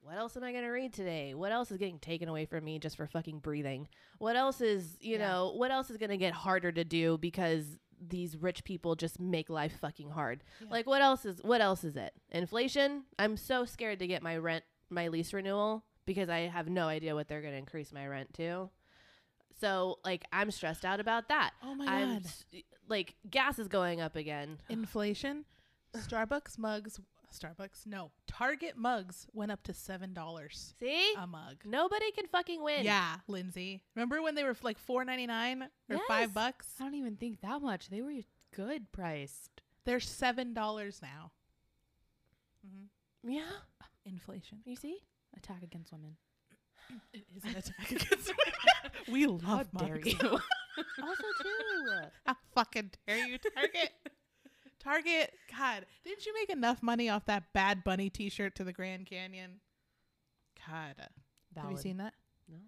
what 0.00 0.16
else 0.18 0.36
am 0.36 0.44
I 0.44 0.52
gonna 0.52 0.70
read 0.70 0.92
today? 0.92 1.34
What 1.34 1.52
else 1.52 1.70
is 1.70 1.78
getting 1.78 1.98
taken 1.98 2.28
away 2.28 2.44
from 2.44 2.64
me 2.64 2.78
just 2.78 2.96
for 2.96 3.06
fucking 3.06 3.38
breathing? 3.38 3.88
What 4.18 4.36
else 4.36 4.60
is 4.60 4.98
you 5.00 5.16
Yeah. 5.16 5.26
know? 5.28 5.52
What 5.56 5.70
else 5.70 5.90
is 5.90 5.96
gonna 5.96 6.16
get 6.18 6.34
harder 6.34 6.70
to 6.72 6.84
do 6.84 7.16
because 7.18 7.78
these 8.06 8.36
rich 8.36 8.64
people 8.64 8.96
just 8.96 9.18
make 9.18 9.48
life 9.48 9.78
fucking 9.80 10.10
hard? 10.10 10.44
Yeah. 10.60 10.66
Like 10.70 10.86
what 10.86 11.00
else 11.00 11.24
is 11.24 11.42
what 11.42 11.60
else 11.62 11.84
is 11.84 11.96
it? 11.96 12.12
Inflation? 12.30 13.04
I'm 13.18 13.36
so 13.38 13.64
scared 13.64 13.98
to 14.00 14.06
get 14.06 14.22
my 14.22 14.36
rent 14.36 14.64
my 14.90 15.08
lease 15.08 15.32
renewal 15.32 15.84
because 16.04 16.28
I 16.28 16.40
have 16.40 16.68
no 16.68 16.86
idea 16.88 17.14
what 17.14 17.28
they're 17.28 17.40
gonna 17.40 17.56
increase 17.56 17.90
my 17.92 18.06
rent 18.06 18.34
to. 18.34 18.68
So 19.60 19.98
like 20.04 20.24
I'm 20.32 20.50
stressed 20.50 20.84
out 20.84 21.00
about 21.00 21.28
that. 21.28 21.52
oh 21.62 21.74
my 21.74 21.86
I'm 21.86 22.14
god 22.14 22.26
s- 22.26 22.44
like 22.88 23.14
gas 23.30 23.58
is 23.58 23.68
going 23.68 24.00
up 24.00 24.16
again. 24.16 24.58
inflation 24.68 25.44
starbucks 25.96 26.58
mugs 26.58 26.98
starbucks 27.32 27.86
no 27.86 28.10
target 28.28 28.76
mugs 28.76 29.26
went 29.32 29.50
up 29.52 29.62
to 29.62 29.72
seven 29.72 30.12
dollars 30.12 30.74
See? 30.80 31.14
a 31.18 31.26
mug 31.26 31.56
Nobody 31.64 32.10
can 32.12 32.26
fucking 32.26 32.62
win. 32.62 32.84
yeah 32.84 33.16
lindsay 33.28 33.80
remember 33.96 34.20
when 34.22 34.34
they 34.36 34.44
were 34.44 34.56
like 34.62 34.76
4.99 34.84 35.62
or 35.62 35.68
Yes. 35.88 36.00
five 36.08 36.34
bucks 36.34 36.66
I 36.80 36.84
don't 36.84 36.94
even 36.94 37.16
think 37.16 37.40
that 37.42 37.60
much. 37.62 37.88
They 37.90 38.02
were 38.02 38.12
good 38.54 38.90
priced. 38.92 39.62
they're 39.84 39.98
seven 40.00 40.52
dollars 40.54 41.00
now 41.02 41.32
mm-hmm. 42.66 43.30
Yeah. 43.30 43.42
inflation 44.04 44.58
You 44.64 44.76
see? 44.76 44.98
Attack 45.36 45.62
against 45.64 45.92
women. 45.92 46.16
It 47.12 47.24
is 47.36 47.44
an 47.44 47.50
attack 47.50 47.90
against 47.90 48.28
women 48.28 48.54
we 49.10 49.26
love 49.26 49.42
How 49.44 49.62
dare 49.62 50.00
you? 50.00 50.16
also 51.02 51.24
too. 51.42 52.08
How 52.26 52.36
fucking 52.54 52.90
dare 53.06 53.26
you, 53.26 53.38
Target? 53.38 53.90
Target, 54.80 55.32
God, 55.56 55.86
didn't 56.04 56.26
you 56.26 56.34
make 56.34 56.50
enough 56.50 56.82
money 56.82 57.08
off 57.08 57.24
that 57.24 57.52
Bad 57.54 57.84
Bunny 57.84 58.10
T-shirt 58.10 58.54
to 58.56 58.64
the 58.64 58.72
Grand 58.72 59.06
Canyon? 59.06 59.60
God, 60.66 60.96
uh, 61.00 61.60
have 61.60 61.70
you 61.70 61.76
seen 61.78 61.96
that? 61.98 62.12
No. 62.50 62.58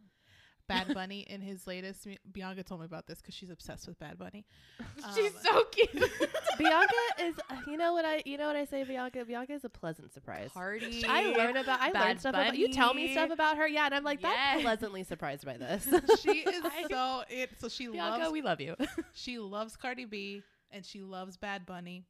Bad 0.69 0.93
Bunny 0.95 1.21
in 1.21 1.41
his 1.41 1.67
latest. 1.67 2.07
Bianca 2.33 2.63
told 2.63 2.81
me 2.81 2.87
about 2.87 3.07
this 3.07 3.21
because 3.21 3.35
she's 3.35 3.51
obsessed 3.51 3.87
with 3.87 3.99
Bad 3.99 4.19
Bunny. 4.19 4.45
She's 5.15 5.33
Um, 5.35 5.41
so 5.43 5.65
cute. 5.65 5.91
Bianca 6.59 6.95
is 7.21 7.35
you 7.67 7.77
know 7.77 7.93
what 7.93 8.05
I 8.05 8.23
you 8.25 8.37
know 8.39 8.47
what 8.47 8.57
I 8.57 8.65
say 8.65 8.85
Bianca? 8.85 9.25
Bianca 9.25 9.53
is 9.55 9.65
a 9.65 9.69
pleasant 9.69 10.13
surprise. 10.13 10.51
Party. 10.53 11.05
I 11.09 11.33
learn 11.37 11.57
about 11.57 11.81
I 11.81 11.85
learn 11.87 11.93
Bad 11.93 12.21
stuff 12.21 12.31
about 12.31 12.57
you 12.57 12.73
tell 12.73 12.95
me 12.95 13.13
stuff 13.13 13.31
about 13.31 13.57
her, 13.59 13.67
yeah, 13.69 13.87
and 13.87 13.95
I'm 13.95 14.05
like 14.05 14.23
that's 14.23 14.35
Yes. 14.37 14.63
pleasantly 14.63 15.05
surprised 15.05 15.45
by 15.45 15.57
this. 15.57 15.85
she 16.21 16.39
is 16.41 16.63
so 16.91 17.23
it. 17.29 17.51
So 17.59 17.69
she 17.69 17.89
Bianca, 17.89 18.19
loves 18.25 18.33
we 18.33 18.43
love 18.43 18.61
you. 18.61 18.75
she 19.13 19.39
loves 19.39 19.77
Cardi 19.77 20.05
B 20.07 20.43
and 20.71 20.85
she 20.85 21.03
loves 21.03 21.37
Bad 21.37 21.65
Bunny, 21.67 22.05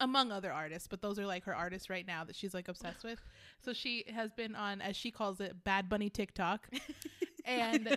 among 0.00 0.32
other 0.32 0.52
artists. 0.52 0.88
But 0.88 1.02
those 1.02 1.18
are 1.18 1.26
like 1.26 1.44
her 1.44 1.54
artists 1.54 1.90
right 1.90 2.06
now 2.06 2.24
that 2.24 2.36
she's 2.36 2.54
like 2.54 2.68
obsessed 2.68 3.04
with. 3.04 3.20
So 3.64 3.72
she 3.72 4.04
has 4.12 4.32
been 4.32 4.54
on, 4.54 4.80
as 4.80 4.96
she 4.96 5.10
calls 5.10 5.40
it, 5.40 5.64
Bad 5.64 5.88
Bunny 5.88 6.10
TikTok, 6.10 6.68
and 7.44 7.96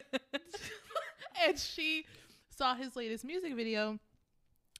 and 1.47 1.59
she 1.59 2.05
saw 2.49 2.75
his 2.75 2.95
latest 2.95 3.25
music 3.25 3.55
video, 3.55 3.99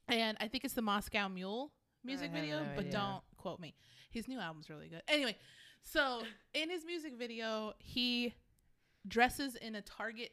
and 0.08 0.38
I 0.40 0.48
think 0.48 0.64
it's 0.64 0.74
the 0.74 0.82
Moscow 0.82 1.28
Mule 1.28 1.72
music 2.04 2.32
video, 2.32 2.60
no 2.60 2.70
but 2.76 2.92
don't 2.92 3.22
quote 3.38 3.60
me. 3.60 3.74
His 4.12 4.28
new 4.28 4.40
album's 4.40 4.70
really 4.70 4.88
good. 4.88 5.02
Anyway, 5.08 5.36
so 5.82 6.22
in 6.54 6.70
his 6.70 6.86
music 6.86 7.14
video, 7.18 7.74
he 7.80 8.34
dresses 9.08 9.56
in 9.56 9.76
a 9.76 9.82
Target. 9.82 10.32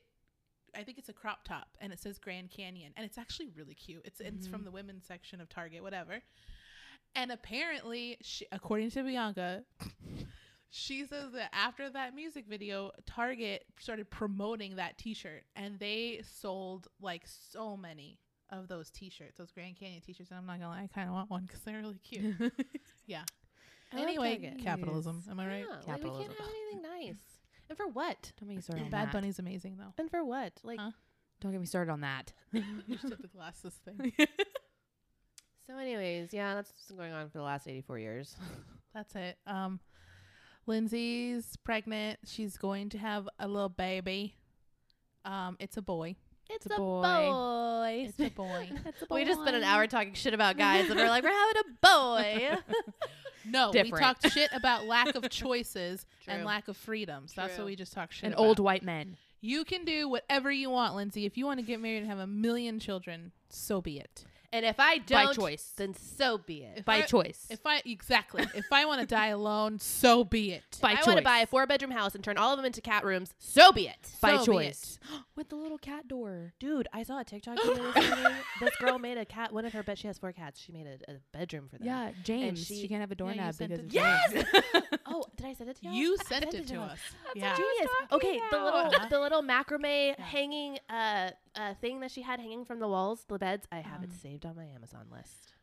I 0.74 0.82
think 0.84 0.98
it's 0.98 1.08
a 1.08 1.12
crop 1.12 1.44
top, 1.44 1.76
and 1.80 1.92
it 1.92 2.00
says 2.00 2.18
Grand 2.18 2.50
Canyon, 2.50 2.92
and 2.96 3.04
it's 3.04 3.18
actually 3.18 3.48
really 3.56 3.74
cute. 3.74 4.02
It's 4.04 4.20
it's 4.20 4.46
from 4.46 4.64
the 4.64 4.70
women's 4.70 5.06
section 5.06 5.40
of 5.40 5.48
Target, 5.48 5.82
whatever. 5.82 6.22
And 7.14 7.30
apparently, 7.30 8.16
she, 8.22 8.46
according 8.52 8.90
to 8.92 9.02
Bianca, 9.02 9.64
she 10.70 11.04
says 11.04 11.32
that 11.32 11.50
after 11.52 11.90
that 11.90 12.14
music 12.14 12.46
video, 12.48 12.90
Target 13.06 13.64
started 13.78 14.10
promoting 14.10 14.76
that 14.76 14.96
T-shirt, 14.98 15.44
and 15.54 15.78
they 15.78 16.22
sold 16.24 16.88
like 17.00 17.22
so 17.26 17.76
many 17.76 18.18
of 18.50 18.68
those 18.68 18.90
T-shirts, 18.90 19.36
those 19.38 19.50
Grand 19.50 19.76
Canyon 19.76 20.00
T-shirts. 20.00 20.30
And 20.30 20.38
I'm 20.38 20.46
not 20.46 20.58
gonna 20.58 20.70
lie, 20.70 20.82
I 20.84 20.88
kind 20.94 21.08
of 21.08 21.14
want 21.14 21.30
one 21.30 21.44
because 21.46 21.60
they're 21.60 21.80
really 21.80 21.98
cute. 22.02 22.34
yeah. 23.06 23.24
I 23.92 24.00
anyway, 24.00 24.38
Target. 24.38 24.58
capitalism. 24.64 25.22
Am 25.30 25.38
I 25.38 25.46
right? 25.46 25.64
Yeah, 25.68 25.74
like, 25.76 25.86
we 25.86 25.92
Capitalism. 25.92 26.26
can't 26.28 26.38
have 26.40 26.48
anything 26.48 26.82
nice. 27.08 27.22
And 27.68 27.76
for 27.76 27.88
what? 27.88 28.32
Don't 28.40 28.48
get 28.48 28.56
me 28.56 28.62
started 28.62 28.84
on 28.84 28.90
Bad 28.90 29.08
that. 29.08 29.12
Bunny's 29.12 29.38
amazing 29.38 29.76
though. 29.78 29.92
And 29.98 30.10
for 30.10 30.24
what? 30.24 30.52
Like, 30.62 30.78
Huh? 30.80 30.90
Don't 31.40 31.52
get 31.52 31.60
me 31.60 31.66
started 31.66 31.90
on 31.92 32.00
that. 32.02 32.32
you 32.52 32.96
said 33.00 33.16
the 33.20 33.28
glasses 33.28 33.74
thing. 33.84 34.12
So, 35.66 35.78
anyways, 35.78 36.32
yeah, 36.32 36.54
that's 36.54 36.70
what's 36.70 36.86
been 36.88 36.96
going 36.96 37.12
on 37.12 37.28
for 37.28 37.38
the 37.38 37.44
last 37.44 37.68
84 37.68 37.98
years. 37.98 38.36
That's 38.94 39.14
it. 39.14 39.38
Um, 39.46 39.80
Lindsay's 40.66 41.56
pregnant. 41.64 42.18
She's 42.26 42.56
going 42.56 42.90
to 42.90 42.98
have 42.98 43.28
a 43.38 43.48
little 43.48 43.70
baby. 43.70 44.34
Um, 45.24 45.56
it's 45.58 45.76
a 45.76 45.82
boy. 45.82 46.16
It's, 46.50 46.66
a 46.66 46.74
a 46.74 46.76
boy. 46.76 47.02
boy. 47.02 48.06
It's 48.08 48.20
a 48.20 48.30
boy. 48.30 48.70
That's 48.84 49.02
a 49.02 49.06
boy. 49.06 49.14
We 49.14 49.24
just 49.24 49.40
spent 49.40 49.56
an 49.56 49.64
hour 49.64 49.86
talking 49.86 50.12
shit 50.14 50.34
about 50.34 50.58
guys, 50.58 50.90
and 50.90 50.98
we're 50.98 51.08
like, 51.08 51.24
we're 51.24 51.30
having 51.30 51.56
a 51.56 51.86
boy. 51.86 52.56
No, 53.44 53.72
Different. 53.72 53.94
we 53.94 53.98
talked 53.98 54.30
shit 54.30 54.50
about 54.52 54.86
lack 54.86 55.16
of 55.16 55.28
choices 55.28 56.06
and 56.28 56.44
lack 56.44 56.68
of 56.68 56.76
freedoms. 56.76 57.32
That's 57.34 57.58
what 57.58 57.66
we 57.66 57.74
just 57.74 57.92
talked 57.92 58.14
shit 58.14 58.20
about. 58.22 58.26
And 58.26 58.34
about. 58.34 58.46
old 58.46 58.58
white 58.60 58.84
men. 58.84 59.16
You 59.40 59.64
can 59.64 59.84
do 59.84 60.08
whatever 60.08 60.52
you 60.52 60.70
want, 60.70 60.94
Lindsay. 60.94 61.26
If 61.26 61.36
you 61.36 61.44
want 61.44 61.58
to 61.58 61.66
get 61.66 61.80
married 61.80 61.98
and 61.98 62.06
have 62.06 62.20
a 62.20 62.26
million 62.26 62.78
children, 62.78 63.32
so 63.48 63.80
be 63.80 63.98
it. 63.98 64.24
And 64.53 64.64
if 64.66 64.78
I 64.78 64.98
By 64.98 65.24
don't, 65.24 65.34
choice. 65.34 65.72
then 65.76 65.94
so 65.94 66.38
be 66.38 66.62
it. 66.62 66.84
By 66.84 66.96
I- 66.98 67.03
choice. 67.03 67.46
If 67.50 67.61
I 67.66 67.82
exactly, 67.84 68.44
if 68.55 68.66
I 68.72 68.84
want 68.84 69.00
to 69.00 69.07
die 69.07 69.28
alone, 69.28 69.78
so 69.78 70.24
be 70.24 70.53
it. 70.53 70.78
By 70.80 70.90
I 70.92 70.94
choice. 70.96 71.07
want 71.07 71.18
to 71.18 71.24
buy 71.24 71.38
a 71.38 71.46
four 71.46 71.66
bedroom 71.66 71.90
house 71.90 72.14
and 72.14 72.22
turn 72.22 72.36
all 72.38 72.53
of 72.53 72.57
them 72.59 72.66
into 72.66 72.80
cat 72.80 73.05
rooms. 73.05 73.34
So 73.38 73.72
be 73.72 73.88
it. 73.88 74.11
By 74.20 74.32
So 74.36 74.38
be 74.40 74.44
choice. 74.46 74.98
With 75.36 75.48
the 75.48 75.57
little 75.57 75.78
cat 75.78 76.07
door. 76.09 76.53
Dude, 76.61 76.88
I 76.92 77.03
saw 77.03 77.18
a 77.20 77.24
TikTok 77.24 77.59
this 78.61 78.76
girl 78.76 78.98
made 78.98 79.18
a 79.18 79.24
cat. 79.24 79.53
One 79.53 79.64
of 79.64 79.72
her 79.72 79.82
bed. 79.82 79.98
She 79.98 80.07
has 80.07 80.18
four 80.18 80.32
cats. 80.32 80.61
She 80.61 80.72
made 80.72 80.86
a, 80.86 81.12
a 81.12 81.14
bedroom 81.32 81.68
for 81.68 81.78
them. 81.78 81.86
Yeah, 81.86 82.11
James. 82.22 82.64
she- 82.66 82.80
she, 82.82 82.88
can't 82.88 83.00
have 83.00 83.11
a 83.11 83.16
Yeah, 83.18 83.26
you 83.26 83.34
doorknob 83.34 83.55
sent 83.55 83.70
because 83.70 83.84
of 83.84 83.90
James. 83.90 84.46
Yes! 84.74 84.84
Oh, 85.14 85.24
did 85.36 85.44
I 85.46 85.53
send 85.53 85.68
it 85.68 85.76
to 85.80 85.86
you? 85.88 85.92
You 85.92 86.16
sent 86.26 86.55
it 86.55 86.66
to 86.68 86.80
us. 86.80 86.98
Yeah. 87.34 87.55
Genius. 87.55 87.90
talking 88.09 88.28
Okay, 88.30 88.40
the 88.50 88.64
little 88.64 88.90
the 89.11 89.20
little 89.20 89.42
macrame 89.42 90.18
hanging 90.18 90.78
uh 90.88 91.30
uh 91.55 91.74
thing 91.80 92.00
that 92.00 92.11
she 92.11 92.22
had 92.22 92.40
hanging 92.40 92.64
from 92.64 92.78
the 92.80 92.88
walls, 92.88 93.24
the 93.28 93.38
beds. 93.38 93.66
I 93.72 93.80
have 93.80 94.03
it 94.03 94.11
Um, 94.11 94.16
saved 94.22 94.46
on 94.46 94.57
my 94.57 94.64
Amazon 94.66 95.07
list. 95.11 95.55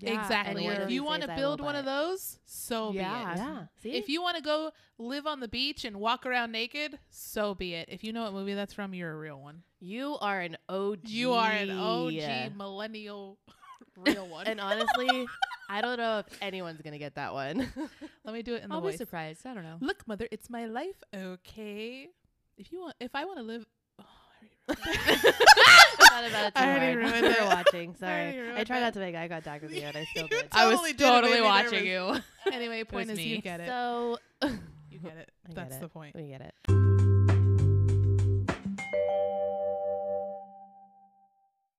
Yeah, 0.00 0.20
exactly. 0.20 0.66
and 0.66 0.82
If 0.82 0.90
you 0.90 1.02
want 1.04 1.22
to 1.22 1.28
build 1.34 1.60
one 1.62 1.72
buy 1.72 1.78
of 1.78 1.84
those, 1.86 2.38
so 2.44 2.92
Yeah. 2.92 3.14
be 3.14 3.32
it. 3.32 3.36
Yeah. 3.38 3.66
See? 3.82 3.92
If 3.96 4.08
you 4.10 4.20
want 4.20 4.36
to 4.36 4.42
go 4.42 4.72
live 4.98 5.26
on 5.26 5.40
the 5.40 5.48
beach 5.48 5.86
and 5.86 5.98
walk 5.98 6.26
around 6.26 6.52
naked, 6.52 6.98
so 7.08 7.54
be 7.54 7.72
it. 7.74 7.88
If 7.90 8.04
you 8.04 8.12
know 8.12 8.24
what 8.24 8.34
movie 8.34 8.52
that's 8.52 8.74
from, 8.74 8.92
you're 8.92 9.12
a 9.12 9.16
real 9.16 9.40
one. 9.40 9.62
you 9.80 10.18
are 10.20 10.40
an 10.40 10.56
OG. 10.68 11.08
You 11.08 11.32
are 11.32 11.50
an 11.50 11.70
OG 11.70 12.52
millennial 12.56 13.38
real 13.96 14.26
one. 14.36 14.46
And 14.48 14.60
honestly, 14.60 15.26
I 15.70 15.80
don't 15.80 15.96
know 15.96 16.18
if 16.18 16.26
anyone's 16.42 16.82
gonna 16.82 16.98
get 16.98 17.14
that 17.14 17.32
one. 17.32 17.66
Let 18.24 18.34
me 18.34 18.42
do 18.42 18.54
it 18.54 18.62
in 18.64 18.68
the 18.68 18.74
I'll 18.74 18.82
be 18.82 18.88
voice. 18.88 18.98
surprised. 18.98 19.46
I 19.46 19.54
don't 19.54 19.64
know. 19.64 19.78
Look, 19.80 20.06
mother, 20.06 20.28
it's 20.30 20.50
my 20.50 20.66
life. 20.66 21.02
Okay. 21.14 22.08
If 22.58 22.70
you 22.70 22.80
want, 22.80 22.96
if 23.00 23.14
I 23.14 23.24
want 23.24 23.38
to 23.38 23.44
live. 23.44 23.64
Oh, 23.98 24.04
I 24.04 24.04
already 24.04 24.18
ruined 24.42 24.52
it. 24.52 24.55
Thought 24.68 26.24
about 26.28 26.46
it 26.46 26.54
too 26.54 26.62
I 26.62 26.68
already 26.70 26.86
hard. 26.86 26.96
ruined 26.96 27.22
We 27.22 27.28
it. 27.30 27.44
watching. 27.46 27.88
already 27.88 27.98
Sorry, 27.98 28.22
I, 28.22 28.36
ruined 28.52 28.66
tried 28.66 28.78
it. 28.78 28.80
not 28.80 28.92
to 28.94 28.98
make 29.00 29.14
eye 29.14 29.28
contact 29.28 29.62
with 29.62 29.72
you, 29.74 29.82
and 29.82 29.96
I 29.96 30.04
still 30.10 30.24
You 30.24 30.28
did. 30.28 30.48
I 30.52 30.66
was 30.66 30.74
totally 30.76 30.92
did. 30.92 31.00
It 31.00 31.04
totally 31.06 31.32
made 31.34 31.40
me 31.40 31.46
watching 31.46 31.86
you. 31.86 32.16
anyway, 32.52 32.84
point 32.84 33.08
was 33.08 33.18
is 33.18 33.24
you 33.24 33.40
get 33.42 33.60
it. 33.60 33.68
So 33.68 34.18
You 34.90 34.98
get 34.98 35.16
it. 35.16 35.30
I 35.44 35.48
get 35.48 35.54
That's 35.54 35.76
it. 35.76 35.80
the 35.80 35.88
point. 35.88 36.14
we 36.16 36.28
get 36.28 36.40
it. 36.40 36.95